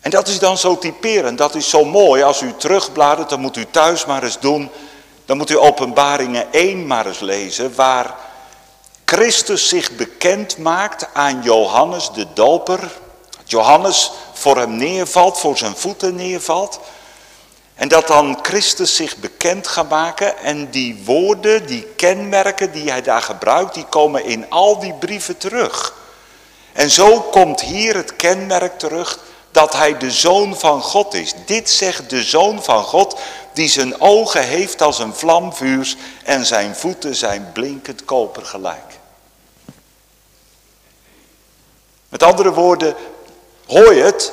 en 0.00 0.10
dat 0.10 0.28
is 0.28 0.38
dan 0.38 0.58
zo 0.58 0.78
typerend, 0.78 1.38
dat 1.38 1.54
is 1.54 1.70
zo 1.70 1.84
mooi. 1.84 2.22
Als 2.22 2.40
u 2.40 2.54
terugbladert, 2.56 3.28
dan 3.28 3.40
moet 3.40 3.56
u 3.56 3.66
thuis 3.70 4.04
maar 4.04 4.22
eens 4.22 4.40
doen. 4.40 4.70
Dan 5.24 5.36
moet 5.36 5.50
u 5.50 5.58
openbaringen 5.58 6.52
1 6.52 6.86
maar 6.86 7.06
eens 7.06 7.20
lezen, 7.20 7.74
waar 7.74 8.14
Christus 9.04 9.68
zich 9.68 9.90
bekend 9.90 10.58
maakt 10.58 11.08
aan 11.12 11.42
Johannes 11.42 12.10
de 12.10 12.26
doper. 12.32 12.90
Johannes 13.44 14.12
voor 14.32 14.56
hem 14.56 14.76
neervalt, 14.76 15.38
voor 15.38 15.56
zijn 15.56 15.76
voeten 15.76 16.14
neervalt. 16.14 16.80
En 17.74 17.88
dat 17.88 18.06
dan 18.06 18.38
Christus 18.42 18.96
zich 18.96 19.16
bekend 19.16 19.66
gaat 19.68 19.88
maken 19.88 20.38
en 20.38 20.70
die 20.70 21.02
woorden, 21.04 21.66
die 21.66 21.82
kenmerken 21.96 22.72
die 22.72 22.90
hij 22.90 23.02
daar 23.02 23.22
gebruikt, 23.22 23.74
die 23.74 23.84
komen 23.84 24.24
in 24.24 24.50
al 24.50 24.78
die 24.78 24.94
brieven 24.94 25.36
terug. 25.36 25.94
En 26.72 26.90
zo 26.90 27.20
komt 27.20 27.60
hier 27.60 27.96
het 27.96 28.16
kenmerk 28.16 28.78
terug 28.78 29.18
dat 29.54 29.72
hij 29.72 29.98
de 29.98 30.10
zoon 30.10 30.58
van 30.58 30.82
God 30.82 31.14
is. 31.14 31.32
Dit 31.46 31.70
zegt 31.70 32.10
de 32.10 32.22
zoon 32.22 32.62
van 32.62 32.84
God 32.84 33.18
die 33.52 33.68
zijn 33.68 34.00
ogen 34.00 34.44
heeft 34.44 34.82
als 34.82 34.98
een 34.98 35.14
vlamvuurs 35.14 35.96
en 36.24 36.46
zijn 36.46 36.76
voeten 36.76 37.14
zijn 37.14 37.50
blinkend 37.52 38.04
koper 38.04 38.44
gelijk. 38.44 38.98
Met 42.08 42.22
andere 42.22 42.52
woorden, 42.52 42.94
hoor 43.66 43.94
je 43.94 44.02
het, 44.02 44.32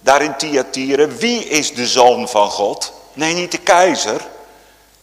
daar 0.00 0.22
in 0.22 0.36
Thyatira, 0.36 1.08
wie 1.08 1.44
is 1.48 1.74
de 1.74 1.86
zoon 1.86 2.28
van 2.28 2.50
God? 2.50 2.92
Nee, 3.12 3.34
niet 3.34 3.52
de 3.52 3.58
keizer. 3.58 4.26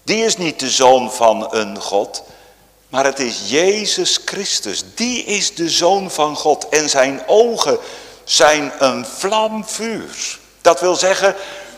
Die 0.03 0.23
is 0.23 0.37
niet 0.37 0.59
de 0.59 0.69
zoon 0.69 1.11
van 1.11 1.53
een 1.53 1.81
God. 1.81 2.23
Maar 2.89 3.05
het 3.05 3.19
is 3.19 3.41
Jezus 3.45 4.19
Christus. 4.25 4.83
Die 4.95 5.23
is 5.23 5.55
de 5.55 5.69
zoon 5.69 6.11
van 6.11 6.35
God. 6.35 6.69
En 6.69 6.89
zijn 6.89 7.23
ogen 7.27 7.79
zijn 8.31 8.71
een 8.79 9.05
vlam 9.05 9.65
vuurs. 9.67 10.39
Dat 10.61 10.79
wil 10.79 10.95
zeggen 10.95 11.35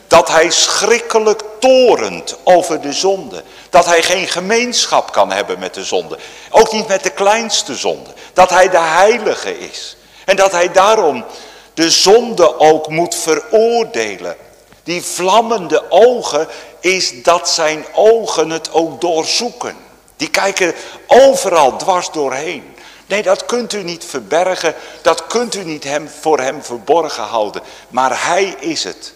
dat 0.07 0.27
hij 0.27 0.49
schrikkelijk 0.49 1.43
torent 1.59 2.37
over 2.43 2.81
de 2.81 2.93
zonde. 2.93 3.43
Dat 3.69 3.85
hij 3.85 4.03
geen 4.03 4.27
gemeenschap 4.27 5.11
kan 5.11 5.31
hebben 5.31 5.59
met 5.59 5.73
de 5.73 5.83
zonde. 5.83 6.17
Ook 6.49 6.71
niet 6.71 6.87
met 6.87 7.03
de 7.03 7.09
kleinste 7.09 7.75
zonde. 7.75 8.09
Dat 8.33 8.49
hij 8.49 8.69
de 8.69 8.79
heilige 8.79 9.59
is. 9.59 9.97
En 10.25 10.35
dat 10.35 10.51
hij 10.51 10.71
daarom 10.71 11.25
de 11.73 11.89
zonde 11.89 12.59
ook 12.59 12.87
moet 12.89 13.15
veroordelen. 13.15 14.35
Die 14.83 15.01
vlammende 15.01 15.83
ogen 15.89 16.47
is 16.79 17.23
dat 17.23 17.49
zijn 17.49 17.85
ogen 17.93 18.49
het 18.49 18.73
ook 18.73 19.01
doorzoeken. 19.01 19.75
Die 20.17 20.29
kijken 20.29 20.73
overal 21.07 21.77
dwars 21.77 22.11
doorheen. 22.11 22.70
Nee, 23.11 23.21
dat 23.21 23.45
kunt 23.45 23.73
u 23.73 23.83
niet 23.83 24.05
verbergen. 24.05 24.75
Dat 25.01 25.27
kunt 25.27 25.55
u 25.55 25.63
niet 25.63 25.83
hem, 25.83 26.09
voor 26.19 26.39
hem 26.39 26.63
verborgen 26.63 27.23
houden. 27.23 27.61
Maar 27.89 28.25
hij 28.25 28.55
is 28.59 28.83
het. 28.83 29.13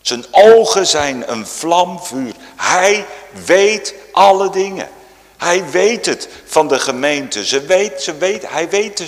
Zijn 0.00 0.24
ogen 0.30 0.86
zijn 0.86 1.30
een 1.30 1.46
vlamvuur. 1.46 2.32
Hij 2.56 3.06
weet 3.44 3.94
alle 4.12 4.50
dingen. 4.50 4.88
Hij 5.36 5.70
weet 5.70 6.06
het 6.06 6.28
van 6.44 6.68
de 6.68 6.78
gemeente. 6.78 7.46
Ze 7.46 7.60
weet, 7.60 8.02
ze 8.02 8.16
weet, 8.16 8.48
hij 8.48 8.68
weet 8.68 9.02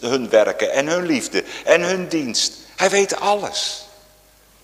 hun 0.00 0.28
werken 0.28 0.72
en 0.72 0.86
hun 0.86 1.06
liefde 1.06 1.44
en 1.64 1.82
hun 1.82 2.08
dienst. 2.08 2.52
Hij 2.76 2.90
weet 2.90 3.20
alles. 3.20 3.86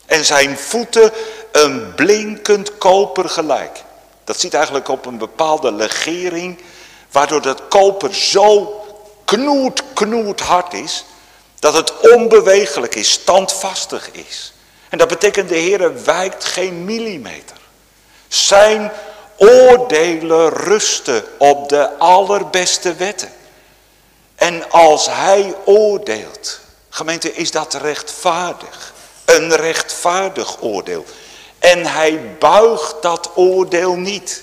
En 0.07 0.25
zijn 0.25 0.59
voeten 0.59 1.13
een 1.53 1.95
blinkend 1.95 2.79
koper 2.79 3.29
gelijk. 3.29 3.83
Dat 4.25 4.41
ziet 4.41 4.55
eigenlijk 4.55 4.89
op 4.89 5.07
een 5.07 5.19
bepaalde 5.19 5.73
legering. 5.73 6.59
Waardoor 7.11 7.43
dat 7.43 7.69
koper 7.69 8.15
zo 8.15 8.81
knoet, 9.27 9.83
knoet 9.95 10.41
hard 10.41 10.73
is. 10.73 11.05
Dat 11.59 11.75
het 11.75 12.01
onbewegelijk 12.01 12.95
is, 12.95 13.11
standvastig 13.11 14.11
is. 14.13 14.53
En 14.89 14.99
dat 14.99 15.09
betekent 15.09 15.49
de 15.49 15.57
Heer 15.57 16.05
wijkt 16.05 16.45
geen 16.45 16.85
millimeter. 16.85 17.57
Zijn 18.29 18.93
oordelen 19.37 20.49
rusten 20.49 21.25
op 21.39 21.69
de 21.69 21.99
allerbeste 21.99 22.95
wetten. 22.95 23.33
En 24.35 24.71
als 24.71 25.07
hij 25.07 25.55
oordeelt, 25.65 26.61
gemeente, 26.89 27.35
is 27.35 27.51
dat 27.51 27.75
rechtvaardig. 27.75 28.95
Een 29.25 29.57
rechtvaardig 29.57 30.63
oordeel. 30.63 31.05
En 31.59 31.87
hij 31.87 32.37
buigt 32.39 32.95
dat 33.01 33.31
oordeel 33.35 33.95
niet. 33.95 34.43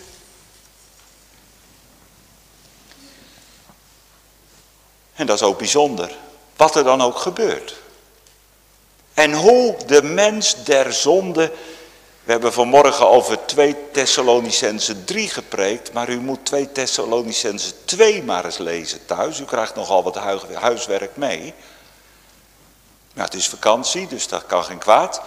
En 5.14 5.26
dat 5.26 5.36
is 5.36 5.44
ook 5.44 5.58
bijzonder. 5.58 6.16
Wat 6.56 6.76
er 6.76 6.84
dan 6.84 7.02
ook 7.02 7.18
gebeurt. 7.18 7.76
En 9.14 9.34
hoe 9.34 9.76
de 9.86 10.04
mens 10.04 10.64
der 10.64 10.94
zonde... 10.94 11.52
We 12.24 12.32
hebben 12.32 12.54
vanmorgen 12.54 13.08
over 13.08 13.46
2 13.46 13.76
Thessalonicense 13.92 15.04
3 15.04 15.30
gepreekt. 15.30 15.94
Maar 15.94 16.10
u 16.10 16.20
moet 16.20 16.46
2 16.46 16.72
Thessalonicense 16.72 17.72
2 17.86 18.24
maar 18.24 18.46
eens 18.46 18.58
lezen 18.58 19.06
thuis. 19.06 19.40
U 19.40 19.44
krijgt 19.44 19.76
nogal 19.76 20.04
wat 20.04 20.16
huiswerk 20.54 21.18
mee. 21.18 21.54
Nou, 23.14 23.26
het 23.26 23.34
is 23.34 23.48
vakantie, 23.48 24.08
dus 24.08 24.28
dat 24.28 24.46
kan 24.46 24.64
geen 24.64 24.78
kwaad. 24.78 25.22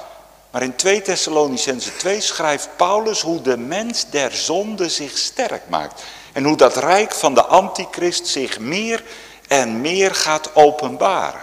Maar 0.51 0.63
in 0.63 0.77
2 0.77 1.03
Thessalonicense 1.03 1.97
2 1.97 2.21
schrijft 2.21 2.69
Paulus 2.77 3.21
hoe 3.21 3.43
de 3.43 3.57
mens 3.57 4.11
der 4.11 4.33
zonde 4.33 4.89
zich 4.89 5.19
sterk 5.19 5.69
maakt. 5.69 6.03
En 6.33 6.45
hoe 6.45 6.57
dat 6.57 6.77
rijk 6.77 7.13
van 7.13 7.35
de 7.35 7.45
antichrist 7.45 8.27
zich 8.27 8.59
meer 8.59 9.03
en 9.49 9.81
meer 9.81 10.15
gaat 10.15 10.55
openbaren. 10.55 11.41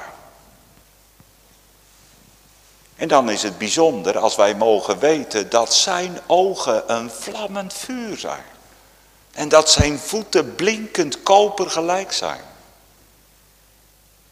En 2.95 3.08
dan 3.08 3.30
is 3.30 3.43
het 3.43 3.58
bijzonder 3.58 4.18
als 4.18 4.36
wij 4.36 4.56
mogen 4.56 4.99
weten 4.99 5.49
dat 5.49 5.74
zijn 5.74 6.20
ogen 6.28 6.93
een 6.93 7.12
vlammend 7.12 7.74
vuur 7.74 8.18
zijn. 8.18 8.43
En 9.32 9.49
dat 9.49 9.72
zijn 9.72 9.99
voeten 9.99 10.56
blinkend 10.56 11.24
koper 11.24 11.70
gelijk 11.70 12.12
zijn. 12.12 12.41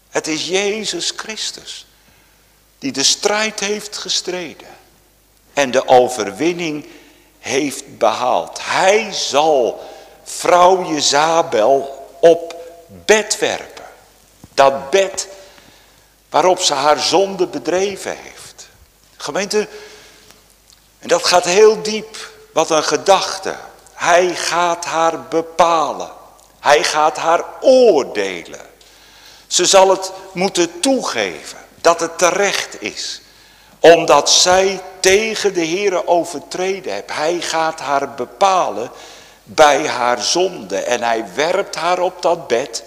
Het 0.09 0.28
is 0.28 0.47
Jezus 0.47 1.13
Christus 1.15 1.86
die 2.80 2.91
de 2.91 3.03
strijd 3.03 3.59
heeft 3.59 3.97
gestreden 3.97 4.67
en 5.53 5.72
de 5.72 5.88
overwinning 5.88 6.88
heeft 7.39 7.97
behaald. 7.97 8.59
Hij 8.61 9.11
zal 9.11 9.89
vrouw 10.24 10.86
Jezabel 10.93 12.07
op 12.19 12.50
bed 13.05 13.39
werpen. 13.39 13.85
Dat 14.53 14.89
bed 14.89 15.27
waarop 16.29 16.59
ze 16.59 16.73
haar 16.73 16.99
zonde 16.99 17.47
bedreven 17.47 18.17
heeft. 18.17 18.69
Gemeente, 19.17 19.67
en 20.99 21.07
dat 21.07 21.25
gaat 21.25 21.45
heel 21.45 21.81
diep. 21.81 22.29
Wat 22.53 22.69
een 22.69 22.83
gedachte. 22.83 23.55
Hij 23.93 24.35
gaat 24.35 24.85
haar 24.85 25.21
bepalen. 25.21 26.11
Hij 26.59 26.83
gaat 26.83 27.17
haar 27.17 27.43
oordelen. 27.61 28.61
Ze 29.47 29.65
zal 29.65 29.89
het 29.89 30.11
moeten 30.31 30.79
toegeven 30.79 31.57
dat 31.81 31.99
het 31.99 32.17
terecht 32.17 32.81
is. 32.81 33.21
Omdat 33.79 34.29
zij 34.29 34.81
tegen 34.99 35.53
de 35.53 35.65
Heere 35.65 36.07
overtreden 36.07 36.93
heeft. 36.93 37.11
Hij 37.11 37.41
gaat 37.41 37.79
haar 37.79 38.13
bepalen 38.13 38.91
bij 39.55 39.87
haar 39.87 40.21
zonde. 40.21 40.77
En 40.77 41.03
hij 41.03 41.25
werpt 41.35 41.75
haar 41.75 41.99
op 41.99 42.21
dat 42.21 42.47
bed. 42.47 42.83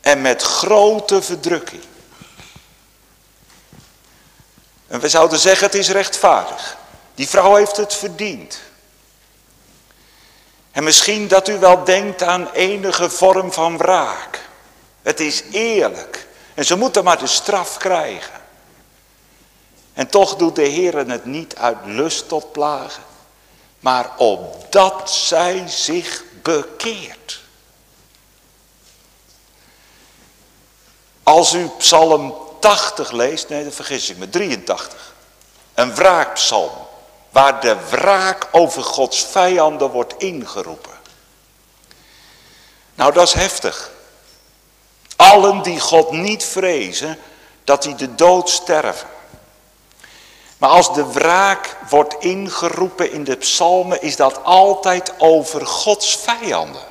En 0.00 0.22
met 0.22 0.42
grote 0.42 1.22
verdrukking. 1.22 1.82
En 4.86 5.00
we 5.00 5.08
zouden 5.08 5.38
zeggen 5.38 5.66
het 5.66 5.74
is 5.74 5.88
rechtvaardig. 5.88 6.76
Die 7.14 7.28
vrouw 7.28 7.54
heeft 7.54 7.76
het 7.76 7.94
verdiend. 7.94 8.58
En 10.72 10.84
misschien 10.84 11.28
dat 11.28 11.48
u 11.48 11.58
wel 11.58 11.84
denkt 11.84 12.22
aan 12.22 12.50
enige 12.50 13.10
vorm 13.10 13.52
van 13.52 13.76
wraak. 13.76 14.40
Het 15.02 15.20
is 15.20 15.42
eerlijk. 15.50 16.26
En 16.54 16.64
ze 16.64 16.76
moeten 16.76 17.04
maar 17.04 17.18
de 17.18 17.26
straf 17.26 17.76
krijgen. 17.76 18.40
En 19.92 20.08
toch 20.08 20.36
doet 20.36 20.56
de 20.56 20.62
Heer 20.62 20.96
het 20.96 21.24
niet 21.24 21.56
uit 21.56 21.78
lust 21.84 22.28
tot 22.28 22.52
plagen. 22.52 23.02
Maar 23.84 24.10
opdat 24.16 25.10
zij 25.10 25.68
zich 25.68 26.22
bekeert. 26.42 27.40
Als 31.22 31.52
u 31.52 31.70
psalm 31.78 32.34
80 32.60 33.10
leest, 33.10 33.48
nee 33.48 33.64
dat 33.64 33.74
vergis 33.74 34.10
ik 34.10 34.16
me, 34.16 34.28
83. 34.30 35.14
Een 35.74 35.94
wraakpsalm. 35.94 36.72
Waar 37.30 37.60
de 37.60 37.76
wraak 37.90 38.48
over 38.52 38.82
Gods 38.82 39.24
vijanden 39.24 39.90
wordt 39.90 40.14
ingeroepen. 40.18 40.98
Nou 42.94 43.12
dat 43.12 43.26
is 43.26 43.32
heftig. 43.32 43.90
Allen 45.16 45.62
die 45.62 45.80
God 45.80 46.10
niet 46.10 46.44
vrezen, 46.44 47.18
dat 47.64 47.82
die 47.82 47.94
de 47.94 48.14
dood 48.14 48.50
sterven. 48.50 49.08
Maar 50.64 50.72
als 50.72 50.94
de 50.94 51.12
wraak 51.12 51.76
wordt 51.88 52.14
ingeroepen 52.18 53.12
in 53.12 53.24
de 53.24 53.36
psalmen, 53.36 54.02
is 54.02 54.16
dat 54.16 54.44
altijd 54.44 55.12
over 55.18 55.66
Gods 55.66 56.16
vijanden. 56.16 56.82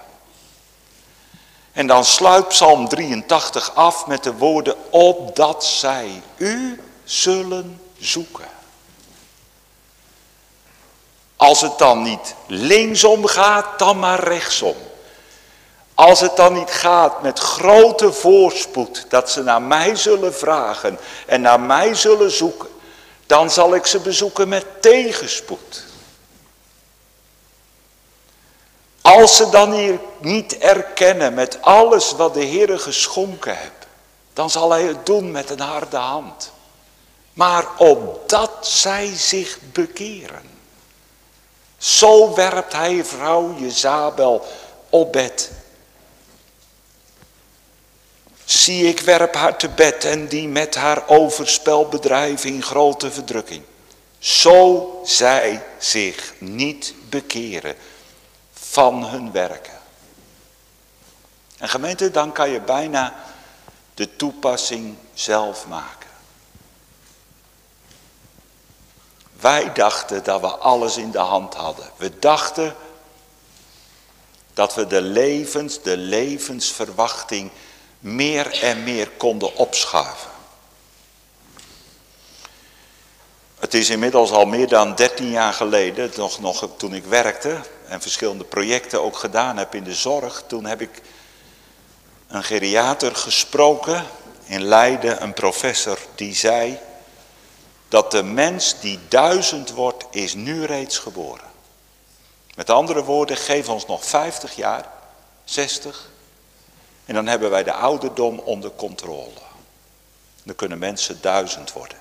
En 1.72 1.88
dan 1.88 2.06
sluit 2.06 2.48
psalm 2.48 2.88
83 2.88 3.76
af 3.76 4.08
met 4.08 4.24
de 4.24 4.34
woorden, 4.34 4.76
opdat 4.90 5.66
zij 5.66 6.22
u 6.38 6.82
zullen 7.04 7.82
zoeken. 8.00 8.48
Als 11.36 11.62
het 11.62 11.78
dan 11.78 12.02
niet 12.02 12.36
linksom 12.48 13.26
gaat, 13.26 13.80
dan 13.80 14.00
maar 14.00 14.24
rechtsom. 14.24 14.76
Als 15.94 16.20
het 16.20 16.36
dan 16.36 16.54
niet 16.54 16.72
gaat 16.72 17.22
met 17.22 17.40
grote 17.40 18.12
voorspoed, 18.12 19.06
dat 19.10 19.32
ze 19.32 19.44
naar 19.44 19.62
mij 19.62 19.96
zullen 19.96 20.34
vragen 20.34 21.00
en 21.26 21.42
naar 21.42 21.60
mij 21.60 21.96
zullen 21.96 22.32
zoeken, 22.32 22.72
dan 23.34 23.52
zal 23.52 23.76
ik 23.76 23.86
ze 23.86 24.00
bezoeken 24.00 24.48
met 24.48 24.66
tegenspoed. 24.82 25.84
Als 29.02 29.36
ze 29.36 29.50
dan 29.50 29.72
hier 29.72 30.00
niet 30.20 30.58
erkennen 30.58 31.34
met 31.34 31.62
alles 31.62 32.12
wat 32.12 32.34
de 32.34 32.46
Heere 32.46 32.78
geschonken 32.78 33.58
hebt, 33.58 33.88
dan 34.34 34.50
zal 34.50 34.72
hij 34.72 34.84
het 34.84 35.06
doen 35.06 35.32
met 35.32 35.50
een 35.50 35.60
harde 35.60 35.98
hand. 35.98 36.52
Maar 37.34 37.68
opdat 37.78 38.68
zij 38.68 39.14
zich 39.16 39.58
bekeren. 39.72 40.50
Zo 41.78 42.34
werpt 42.36 42.74
hij 42.74 43.06
vrouw 43.06 43.56
Jezabel 43.58 44.46
op 44.90 45.12
bed 45.12 45.52
Zie 48.46 48.88
ik 48.88 49.00
werp 49.00 49.36
haar 49.36 49.58
te 49.58 49.70
bed 49.70 50.06
en 50.06 50.28
die 50.28 50.48
met 50.48 50.76
haar 50.76 51.08
overspel 51.08 51.88
bedrijven 51.88 52.50
in 52.50 52.64
grote 52.64 53.12
verdrukking. 53.12 53.64
Zo 54.20 55.00
zij 55.06 55.66
zich 55.78 56.34
niet 56.40 56.94
bekeren 57.10 57.76
van 58.54 59.06
hun 59.06 59.32
werken. 59.32 59.80
En 61.58 61.70
gemeente, 61.70 62.12
dan 62.12 62.32
kan 62.32 62.50
je 62.50 62.62
bijna 62.62 63.16
de 63.94 64.16
toepassing 64.16 64.96
zelf 65.14 65.68
maken. 65.68 66.10
Wij 69.40 69.74
dachten 69.74 70.24
dat 70.24 70.42
we 70.42 70.48
alles 70.48 70.98
in 70.98 71.12
de 71.12 71.20
hand 71.20 71.54
hadden. 71.54 71.90
We 71.98 72.20
dachten 72.20 72.76
dat 74.54 74.76
we 74.76 74.88
de 74.88 75.02
levens, 75.02 75.82
de 75.82 75.98
levensverwachting 75.98 77.52
meer 78.04 78.62
en 78.62 78.84
meer 78.84 79.10
konden 79.10 79.56
opschuiven. 79.56 80.32
Het 83.60 83.74
is 83.74 83.90
inmiddels 83.90 84.32
al 84.32 84.46
meer 84.46 84.68
dan 84.68 84.96
13 84.96 85.30
jaar 85.30 85.54
geleden, 85.54 86.12
nog, 86.16 86.40
nog 86.40 86.70
toen 86.78 86.94
ik 86.94 87.06
werkte 87.06 87.62
en 87.88 88.02
verschillende 88.02 88.44
projecten 88.44 89.02
ook 89.02 89.18
gedaan 89.18 89.58
heb 89.58 89.76
in 89.76 89.84
de 89.84 89.94
zorg. 89.94 90.44
Toen 90.48 90.66
heb 90.66 90.82
ik 90.82 91.02
een 92.28 92.44
geriater 92.44 93.16
gesproken 93.16 94.06
in 94.46 94.64
Leiden, 94.64 95.24
een 95.24 95.34
professor, 95.34 95.98
die 96.16 96.36
zei 96.36 96.80
dat 97.88 98.12
de 98.12 98.24
mens 98.24 98.80
die 98.80 99.00
duizend 99.08 99.72
wordt, 99.72 100.06
is 100.12 100.34
nu 100.34 100.66
reeds 100.66 100.98
geboren. 100.98 101.52
Met 102.56 102.70
andere 102.70 103.04
woorden, 103.04 103.38
geef 103.38 103.70
ons 103.70 103.86
nog 103.86 104.06
50 104.06 104.56
jaar, 104.56 104.92
60, 105.44 106.12
en 107.06 107.14
dan 107.14 107.28
hebben 107.28 107.50
wij 107.50 107.64
de 107.64 107.74
ouderdom 107.74 108.40
onder 108.40 108.72
controle. 108.72 109.42
Dan 110.44 110.56
kunnen 110.56 110.78
mensen 110.78 111.22
duizend 111.22 111.74
worden. 111.74 111.98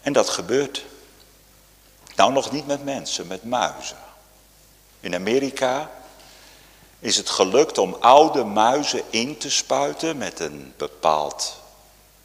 En 0.00 0.12
dat 0.12 0.28
gebeurt. 0.28 0.84
Nou 2.16 2.32
nog 2.32 2.52
niet 2.52 2.66
met 2.66 2.84
mensen, 2.84 3.26
met 3.26 3.44
muizen. 3.44 3.98
In 5.00 5.14
Amerika 5.14 5.90
is 6.98 7.16
het 7.16 7.28
gelukt 7.28 7.78
om 7.78 7.96
oude 8.00 8.44
muizen 8.44 9.02
in 9.10 9.38
te 9.38 9.50
spuiten 9.50 10.16
met 10.16 10.40
een 10.40 10.74
bepaald 10.76 11.60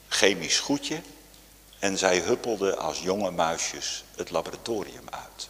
chemisch 0.07 0.59
goedje. 0.59 1.01
En 1.79 1.97
zij 1.97 2.19
huppelden 2.19 2.77
als 2.77 2.99
jonge 2.99 3.31
muisjes 3.31 4.03
het 4.15 4.31
laboratorium 4.31 5.05
uit. 5.09 5.49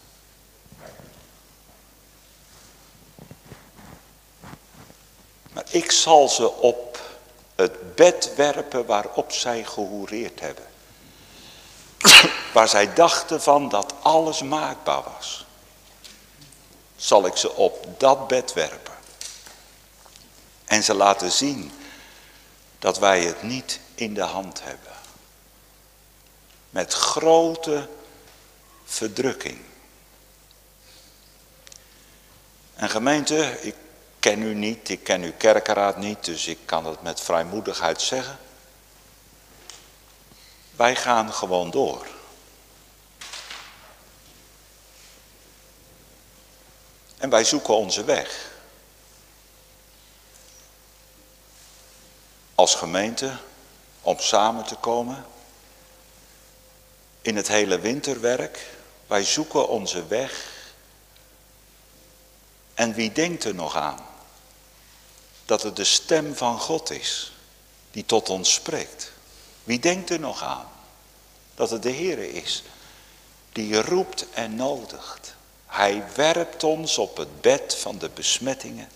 Maar 5.52 5.64
ik 5.70 5.90
zal 5.90 6.28
ze 6.28 6.52
op 6.52 7.00
het 7.54 7.94
bed 7.94 8.34
werpen 8.36 8.86
waarop 8.86 9.32
zij 9.32 9.64
gehoereerd 9.64 10.40
hebben. 10.40 10.66
Waar 12.52 12.68
zij 12.68 12.94
dachten 12.94 13.42
van 13.42 13.68
dat 13.68 13.94
alles 14.02 14.42
maakbaar 14.42 15.02
was. 15.02 15.46
Zal 16.96 17.26
ik 17.26 17.36
ze 17.36 17.52
op 17.52 17.86
dat 17.98 18.28
bed 18.28 18.52
werpen. 18.52 18.94
En 20.64 20.82
ze 20.82 20.94
laten 20.94 21.32
zien 21.32 21.72
dat 22.78 22.98
wij 22.98 23.24
het 23.24 23.42
niet 23.42 23.80
in 23.94 24.14
de 24.14 24.22
hand 24.22 24.62
hebben. 24.62 24.92
Met 26.70 26.92
grote 26.92 27.88
verdrukking. 28.84 29.60
En 32.74 32.90
gemeente, 32.90 33.58
ik 33.60 33.74
ken 34.22 34.42
u 34.42 34.54
niet, 34.54 34.88
ik 34.88 35.04
ken 35.04 35.22
uw 35.22 35.32
kerkenraad 35.36 35.96
niet, 35.96 36.24
dus 36.24 36.46
ik 36.46 36.58
kan 36.64 36.86
het 36.86 37.02
met 37.02 37.20
vrijmoedigheid 37.20 38.00
zeggen. 38.00 38.38
Wij 40.76 40.96
gaan 40.96 41.32
gewoon 41.32 41.70
door. 41.70 42.06
En 47.18 47.30
wij 47.30 47.44
zoeken 47.44 47.76
onze 47.76 48.04
weg. 48.04 48.50
Als 52.54 52.74
gemeente 52.74 53.36
om 54.02 54.18
samen 54.18 54.64
te 54.64 54.76
komen 54.76 55.24
in 57.22 57.36
het 57.36 57.48
hele 57.48 57.78
winterwerk. 57.78 58.66
Wij 59.06 59.24
zoeken 59.24 59.68
onze 59.68 60.06
weg. 60.06 60.50
En 62.74 62.94
wie 62.94 63.12
denkt 63.12 63.44
er 63.44 63.54
nog 63.54 63.76
aan? 63.76 64.10
Dat 65.52 65.62
het 65.62 65.76
de 65.76 65.84
stem 65.84 66.36
van 66.36 66.58
God 66.58 66.90
is 66.90 67.32
die 67.90 68.06
tot 68.06 68.28
ons 68.28 68.52
spreekt. 68.52 69.12
Wie 69.64 69.78
denkt 69.78 70.10
er 70.10 70.20
nog 70.20 70.42
aan 70.42 70.68
dat 71.54 71.70
het 71.70 71.82
de 71.82 71.90
Heer 71.90 72.18
is 72.18 72.62
die 73.52 73.82
roept 73.82 74.26
en 74.30 74.54
nodigt. 74.54 75.34
Hij 75.66 76.04
werpt 76.14 76.64
ons 76.64 76.98
op 76.98 77.16
het 77.16 77.40
bed 77.40 77.76
van 77.76 77.98
de 77.98 78.08
besmettingen, 78.08 78.88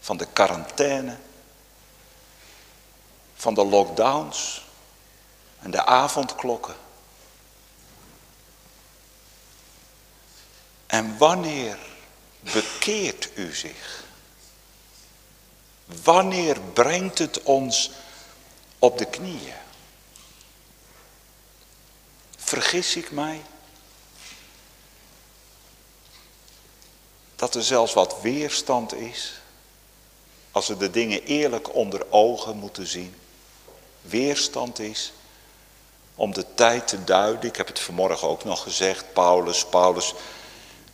van 0.00 0.16
de 0.16 0.26
quarantaine, 0.32 1.16
van 3.34 3.54
de 3.54 3.64
lockdowns 3.64 4.64
en 5.58 5.70
de 5.70 5.86
avondklokken. 5.86 6.76
En 10.86 11.18
wanneer 11.18 11.78
bekeert 12.40 13.30
u 13.34 13.54
zich? 13.54 14.06
Wanneer 16.02 16.60
brengt 16.72 17.18
het 17.18 17.42
ons 17.42 17.90
op 18.78 18.98
de 18.98 19.04
knieën? 19.04 19.54
Vergis 22.36 22.96
ik 22.96 23.10
mij? 23.10 23.40
Dat 27.36 27.54
er 27.54 27.62
zelfs 27.62 27.92
wat 27.92 28.20
weerstand 28.20 28.94
is. 28.94 29.40
Als 30.50 30.66
we 30.66 30.76
de 30.76 30.90
dingen 30.90 31.22
eerlijk 31.22 31.74
onder 31.74 32.06
ogen 32.10 32.56
moeten 32.56 32.86
zien. 32.86 33.14
Weerstand 34.00 34.78
is 34.78 35.12
om 36.14 36.34
de 36.34 36.54
tijd 36.54 36.88
te 36.88 37.04
duiden. 37.04 37.48
Ik 37.48 37.56
heb 37.56 37.66
het 37.66 37.80
vanmorgen 37.80 38.28
ook 38.28 38.44
nog 38.44 38.62
gezegd. 38.62 39.12
Paulus, 39.12 39.64
Paulus, 39.64 40.14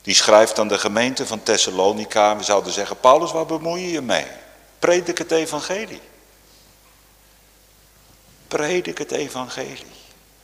die 0.03 0.15
schrijft 0.15 0.59
aan 0.59 0.69
de 0.69 0.79
gemeente 0.79 1.27
van 1.27 1.43
Thessalonica. 1.43 2.37
We 2.37 2.43
zouden 2.43 2.73
zeggen, 2.73 3.01
Paulus, 3.01 3.33
waar 3.33 3.47
bemoei 3.47 3.83
je 3.83 3.91
je 3.91 4.01
mee? 4.01 4.27
Predik 4.85 5.19
het 5.19 5.31
evangelie. 5.31 6.01
Predik 8.49 8.99
het 8.99 9.11
evangelie. 9.11 9.87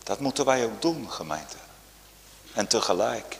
Dat 0.03 0.21
moeten 0.21 0.45
wij 0.45 0.65
ook 0.65 0.83
doen, 0.83 1.11
gemeente. 1.11 1.57
En 2.53 2.67
tegelijk 2.67 3.39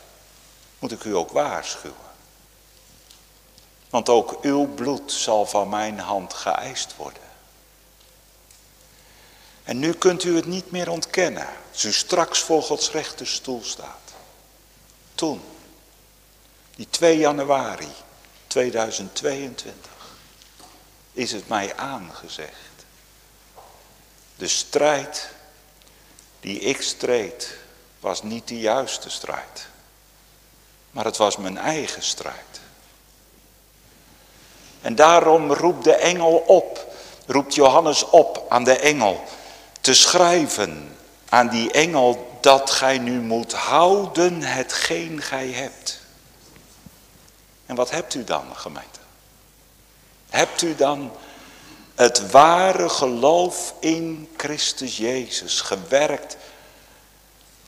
moet 0.79 0.93
ik 0.93 1.05
u 1.05 1.17
ook 1.17 1.31
waarschuwen. 1.31 1.97
Want 3.91 4.09
ook 4.09 4.39
uw 4.43 4.67
bloed 4.67 5.13
zal 5.13 5.47
van 5.47 5.69
mijn 5.69 5.99
hand 5.99 6.35
geëist 6.35 6.97
worden. 6.97 7.23
En 9.63 9.79
nu 9.79 9.93
kunt 9.93 10.25
u 10.25 10.37
het 10.37 10.47
niet 10.47 10.71
meer 10.71 10.91
ontkennen, 10.91 11.49
als 11.73 11.85
u 11.85 11.93
straks 11.93 12.41
voor 12.41 12.63
Gods 12.63 12.91
rechterstoel 12.91 13.63
staat. 13.65 14.15
Toen, 15.15 15.43
die 16.77 16.89
2 16.91 17.19
januari 17.19 17.93
2022 18.47 19.90
is 21.13 21.33
het 21.33 21.49
mij 21.49 21.77
aangezegd. 21.77 22.85
De 24.37 24.49
strijd 24.49 25.31
die 26.41 26.61
ik 26.61 26.83
streed 26.83 27.57
was 28.01 28.23
niet 28.23 28.49
de 28.49 28.61
juiste 28.61 29.11
strijd. 29.11 29.69
Maar 30.91 31.05
het 31.05 31.17
was 31.17 31.37
mijn 31.37 31.59
eigen 31.59 32.03
strijd. 32.03 32.61
En 34.81 34.95
daarom 34.95 35.53
roept 35.53 35.85
de 35.85 35.95
engel 35.95 36.37
op, 36.37 36.95
roept 37.27 37.55
Johannes 37.55 38.05
op 38.05 38.47
aan 38.49 38.65
de 38.65 38.79
engel 38.79 39.25
te 39.81 39.95
schrijven 39.95 40.97
aan 41.29 41.49
die 41.49 41.73
engel 41.73 42.39
dat 42.41 42.71
gij 42.71 42.99
nu 42.99 43.21
moet 43.21 43.53
houden 43.53 44.43
hetgeen 44.43 45.23
gij 45.23 45.49
hebt. 45.49 46.01
En 47.67 47.75
wat 47.75 47.91
hebt 47.91 48.15
u 48.15 48.25
dan 48.25 48.57
gemeente? 48.57 49.00
Hebt 50.31 50.63
u 50.63 50.75
dan 50.75 51.13
het 51.95 52.31
ware 52.31 52.89
geloof 52.89 53.75
in 53.81 54.29
Christus 54.37 54.97
Jezus 54.97 55.61
gewerkt 55.61 56.37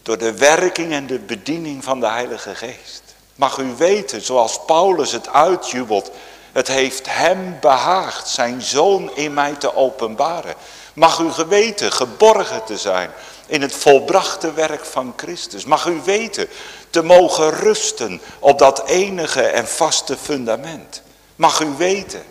door 0.03 0.19
de 0.19 0.37
werking 0.37 0.93
en 0.93 1.07
de 1.07 1.19
bediening 1.19 1.85
van 1.85 2.01
de 2.01 2.09
Heilige 2.09 2.55
Geest? 2.55 3.03
Mag 3.35 3.59
u 3.59 3.75
weten, 3.77 4.23
zoals 4.23 4.61
Paulus 4.67 5.13
het 5.13 5.29
uitjubelt, 5.29 6.11
het 6.53 6.69
heeft 6.69 7.07
hem 7.09 7.57
behaagd 7.61 8.29
zijn 8.29 8.63
zoon 8.63 9.17
in 9.17 9.35
mij 9.35 9.55
te 9.55 9.77
openbaren. 9.77 10.55
Mag 10.95 11.19
u 11.19 11.31
geweten 11.31 11.93
geborgen 11.93 12.65
te 12.65 12.77
zijn 12.77 13.11
in 13.47 13.63
het 13.63 13.75
volbrachte 13.75 14.53
werk 14.53 14.85
van 14.85 15.13
Christus. 15.17 15.65
Mag 15.65 15.87
u 15.87 16.01
weten 16.05 16.49
te 16.91 17.03
mogen 17.03 17.51
rusten 17.51 18.21
op 18.39 18.59
dat 18.59 18.87
enige 18.87 19.43
en 19.43 19.69
vaste 19.69 20.17
fundament. 20.17 21.03
Mag 21.37 21.61
u 21.61 21.75
weten 21.77 22.23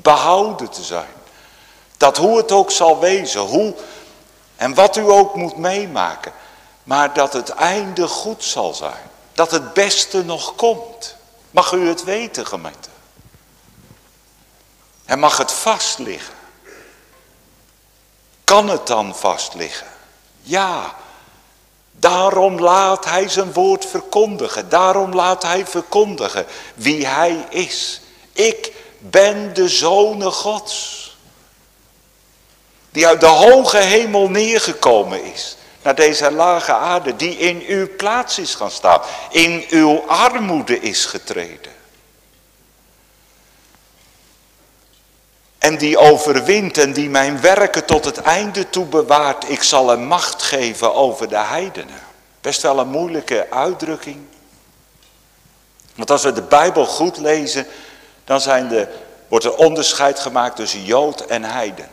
behouden 0.00 0.70
te 0.70 0.82
zijn. 0.82 1.14
Dat 1.96 2.16
hoe 2.16 2.36
het 2.36 2.52
ook 2.52 2.70
zal 2.70 2.98
wezen, 2.98 3.40
hoe 3.40 3.74
en 4.56 4.74
wat 4.74 4.96
u 4.96 5.10
ook 5.10 5.34
moet 5.34 5.56
meemaken. 5.56 6.32
Maar 6.82 7.14
dat 7.14 7.32
het 7.32 7.48
einde 7.48 8.08
goed 8.08 8.44
zal 8.44 8.74
zijn. 8.74 9.10
Dat 9.32 9.50
het 9.50 9.72
beste 9.72 10.24
nog 10.24 10.54
komt. 10.54 11.16
Mag 11.50 11.72
u 11.72 11.88
het 11.88 12.04
weten 12.04 12.46
gemeente. 12.46 12.88
En 15.04 15.18
mag 15.18 15.38
het 15.38 15.52
vast 15.52 15.98
liggen. 15.98 16.34
Kan 18.44 18.68
het 18.68 18.86
dan 18.86 19.16
vast 19.16 19.54
liggen? 19.54 19.86
Ja, 20.40 20.94
daarom 21.90 22.60
laat 22.60 23.04
hij 23.04 23.28
zijn 23.28 23.52
woord 23.52 23.86
verkondigen. 23.86 24.68
Daarom 24.68 25.14
laat 25.14 25.42
hij 25.42 25.66
verkondigen 25.66 26.46
wie 26.74 27.06
hij 27.06 27.46
is. 27.48 28.00
Ik 28.32 28.72
ben 29.10 29.54
de 29.54 29.68
zoon 29.68 30.22
Gods. 30.22 31.00
Die 32.90 33.06
uit 33.06 33.20
de 33.20 33.26
hoge 33.26 33.78
hemel 33.78 34.30
neergekomen 34.30 35.24
is. 35.24 35.56
Naar 35.82 35.94
deze 35.94 36.30
lage 36.30 36.72
aarde. 36.72 37.16
Die 37.16 37.36
in 37.36 37.64
uw 37.66 37.96
plaats 37.96 38.38
is 38.38 38.54
gaan 38.54 38.70
staan. 38.70 39.00
In 39.30 39.64
uw 39.68 40.04
armoede 40.06 40.80
is 40.80 41.04
getreden. 41.04 41.72
En 45.58 45.78
die 45.78 45.98
overwint 45.98 46.78
en 46.78 46.92
die 46.92 47.10
mijn 47.10 47.40
werken 47.40 47.84
tot 47.84 48.04
het 48.04 48.18
einde 48.18 48.70
toe 48.70 48.84
bewaart. 48.84 49.50
Ik 49.50 49.62
zal 49.62 49.88
hem 49.88 50.04
macht 50.04 50.42
geven 50.42 50.94
over 50.94 51.28
de 51.28 51.38
heidenen. 51.38 52.00
Best 52.40 52.62
wel 52.62 52.78
een 52.78 52.88
moeilijke 52.88 53.46
uitdrukking. 53.50 54.20
Want 55.94 56.10
als 56.10 56.22
we 56.22 56.32
de 56.32 56.42
Bijbel 56.42 56.86
goed 56.86 57.16
lezen, 57.16 57.66
dan 58.24 58.40
zijn 58.40 58.68
de, 58.68 58.88
wordt 59.28 59.44
er 59.44 59.56
onderscheid 59.56 60.20
gemaakt 60.20 60.56
tussen 60.56 60.84
Jood 60.84 61.20
en 61.20 61.44
heiden. 61.44 61.88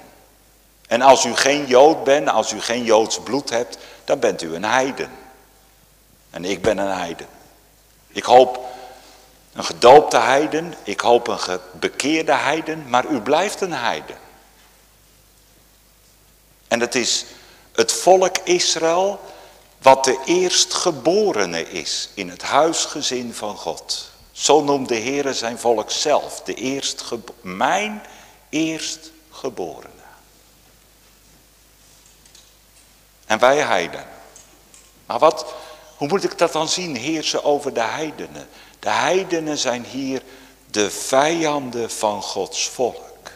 En 0.87 1.01
als 1.01 1.25
u 1.25 1.35
geen 1.35 1.65
Jood 1.65 2.03
bent, 2.03 2.29
als 2.29 2.51
u 2.51 2.61
geen 2.61 2.83
Joods 2.83 3.19
bloed 3.19 3.49
hebt, 3.49 3.77
dan 4.03 4.19
bent 4.19 4.41
u 4.41 4.55
een 4.55 4.65
heiden. 4.65 5.11
En 6.29 6.45
ik 6.45 6.61
ben 6.61 6.77
een 6.77 6.97
heiden. 6.97 7.27
Ik 8.07 8.23
hoop 8.23 8.59
een 9.53 9.63
gedoopte 9.63 10.17
heiden, 10.17 10.73
ik 10.83 10.99
hoop 10.99 11.27
een 11.27 11.59
bekeerde 11.79 12.33
heiden, 12.33 12.89
maar 12.89 13.05
u 13.05 13.21
blijft 13.21 13.61
een 13.61 13.73
heiden. 13.73 14.17
En 16.67 16.79
het 16.79 16.95
is 16.95 17.25
het 17.71 17.91
volk 17.91 18.37
Israël 18.37 19.19
wat 19.81 20.03
de 20.03 20.19
eerstgeborene 20.25 21.69
is 21.69 22.09
in 22.13 22.29
het 22.29 22.41
huisgezin 22.41 23.33
van 23.33 23.57
God. 23.57 24.11
Zo 24.39 24.63
noemt 24.63 24.87
de 24.87 24.95
Heer 24.95 25.33
zijn 25.33 25.59
volk 25.59 25.91
zelf, 25.91 26.41
de 26.41 26.53
eerstgebo 26.53 27.33
mijn 27.41 28.01
eerstgeborene. 28.49 29.89
En 33.25 33.39
wij 33.39 33.57
heiden. 33.57 34.05
Maar 35.05 35.19
wat, 35.19 35.53
hoe 35.97 36.07
moet 36.07 36.23
ik 36.23 36.37
dat 36.37 36.51
dan 36.51 36.69
zien, 36.69 36.95
heersen 36.95 37.43
over 37.43 37.73
de 37.73 37.81
heidenen? 37.81 38.49
De 38.79 38.89
heidenen 38.89 39.57
zijn 39.57 39.83
hier 39.83 40.21
de 40.71 40.91
vijanden 40.91 41.91
van 41.91 42.21
Gods 42.21 42.69
volk. 42.69 43.31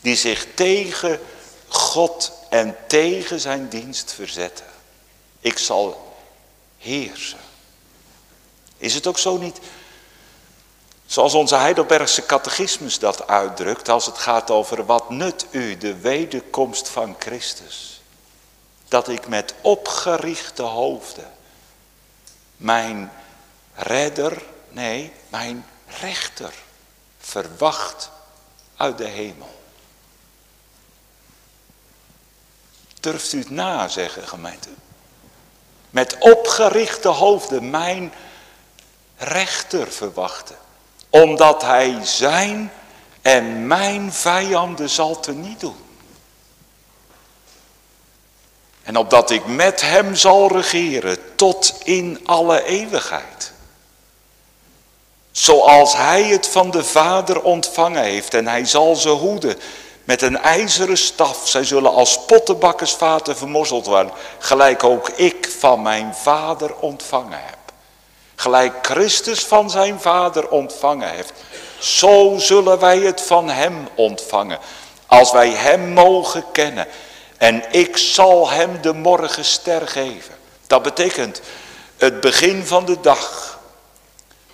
Die 0.00 0.16
zich 0.16 0.46
tegen 0.54 1.20
God 1.68 2.32
en 2.50 2.76
tegen 2.86 3.40
zijn 3.40 3.68
dienst 3.68 4.12
verzetten. 4.12 4.66
Ik 5.40 5.58
zal 5.58 6.14
heersen. 6.78 7.49
Is 8.80 8.94
het 8.94 9.06
ook 9.06 9.18
zo 9.18 9.36
niet, 9.36 9.60
zoals 11.06 11.34
onze 11.34 11.56
Heidelbergse 11.56 12.26
catechismus 12.26 12.98
dat 12.98 13.26
uitdrukt, 13.26 13.88
als 13.88 14.06
het 14.06 14.18
gaat 14.18 14.50
over 14.50 14.86
wat 14.86 15.10
nut 15.10 15.46
u 15.50 15.76
de 15.76 15.96
wederkomst 15.96 16.88
van 16.88 17.16
Christus. 17.18 18.02
Dat 18.88 19.08
ik 19.08 19.28
met 19.28 19.54
opgerichte 19.60 20.62
hoofden 20.62 21.32
mijn 22.56 23.12
redder, 23.74 24.42
nee, 24.68 25.12
mijn 25.28 25.66
rechter 26.00 26.54
verwacht 27.18 28.10
uit 28.76 28.98
de 28.98 29.08
hemel. 29.08 29.60
Durft 33.00 33.32
u 33.32 33.38
het 33.38 33.50
na 33.50 33.88
zeggen, 33.88 34.28
gemeente? 34.28 34.68
Met 35.90 36.16
opgerichte 36.18 37.08
hoofden 37.08 37.70
mijn 37.70 38.12
rechter 39.20 39.92
verwachten. 39.92 40.56
Omdat 41.10 41.62
hij 41.62 41.98
zijn 42.02 42.72
en 43.22 43.66
mijn 43.66 44.12
vijanden 44.12 44.90
zal 44.90 45.20
teniet 45.20 45.60
doen. 45.60 45.76
En 48.82 48.96
opdat 48.96 49.30
ik 49.30 49.46
met 49.46 49.80
hem 49.80 50.14
zal 50.14 50.52
regeren 50.52 51.36
tot 51.36 51.74
in 51.84 52.20
alle 52.24 52.64
eeuwigheid. 52.64 53.52
Zoals 55.30 55.96
hij 55.96 56.24
het 56.24 56.46
van 56.46 56.70
de 56.70 56.84
Vader 56.84 57.42
ontvangen 57.42 58.02
heeft 58.02 58.34
en 58.34 58.46
hij 58.46 58.64
zal 58.64 58.96
ze 58.96 59.08
hoeden 59.08 59.58
met 60.04 60.22
een 60.22 60.38
ijzeren 60.38 60.98
staf. 60.98 61.48
Zij 61.48 61.64
zullen 61.64 61.92
als 61.92 62.24
pottenbakkersvaten 62.24 63.36
vermorzeld 63.36 63.86
worden, 63.86 64.12
gelijk 64.38 64.84
ook 64.84 65.08
ik 65.08 65.50
van 65.58 65.82
mijn 65.82 66.14
Vader 66.14 66.76
ontvangen 66.76 67.40
heb. 67.44 67.59
Gelijk 68.40 68.74
Christus 68.82 69.44
van 69.44 69.70
zijn 69.70 70.00
Vader 70.00 70.48
ontvangen 70.48 71.08
heeft, 71.08 71.32
zo 71.78 72.34
zullen 72.38 72.78
wij 72.78 72.98
het 72.98 73.20
van 73.20 73.48
hem 73.48 73.88
ontvangen. 73.94 74.58
Als 75.06 75.32
wij 75.32 75.50
hem 75.50 75.92
mogen 75.92 76.44
kennen 76.52 76.86
en 77.36 77.64
ik 77.70 77.96
zal 77.96 78.50
hem 78.50 78.80
de 78.80 78.92
morgenster 78.92 79.88
geven. 79.88 80.34
Dat 80.66 80.82
betekent 80.82 81.40
het 81.96 82.20
begin 82.20 82.66
van 82.66 82.84
de 82.84 83.00
dag. 83.00 83.58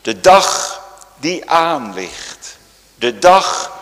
De 0.03 0.21
dag 0.21 0.81
die 1.17 1.51
aanligt. 1.51 2.57
De 2.95 3.19
dag 3.19 3.73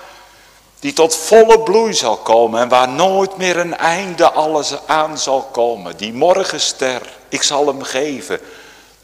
die 0.80 0.92
tot 0.92 1.16
volle 1.16 1.61
bloei 1.61 1.94
zal 1.94 2.16
komen 2.16 2.61
en 2.61 2.68
waar 2.68 2.88
nooit 2.88 3.36
meer 3.36 3.57
een 3.57 3.76
einde 3.76 4.30
alles 4.30 4.74
aan 4.86 5.18
zal 5.18 5.42
komen. 5.42 5.96
Die 5.96 6.12
morgenster, 6.12 7.02
ik 7.28 7.42
zal 7.42 7.66
hem 7.66 7.82
geven 7.82 8.40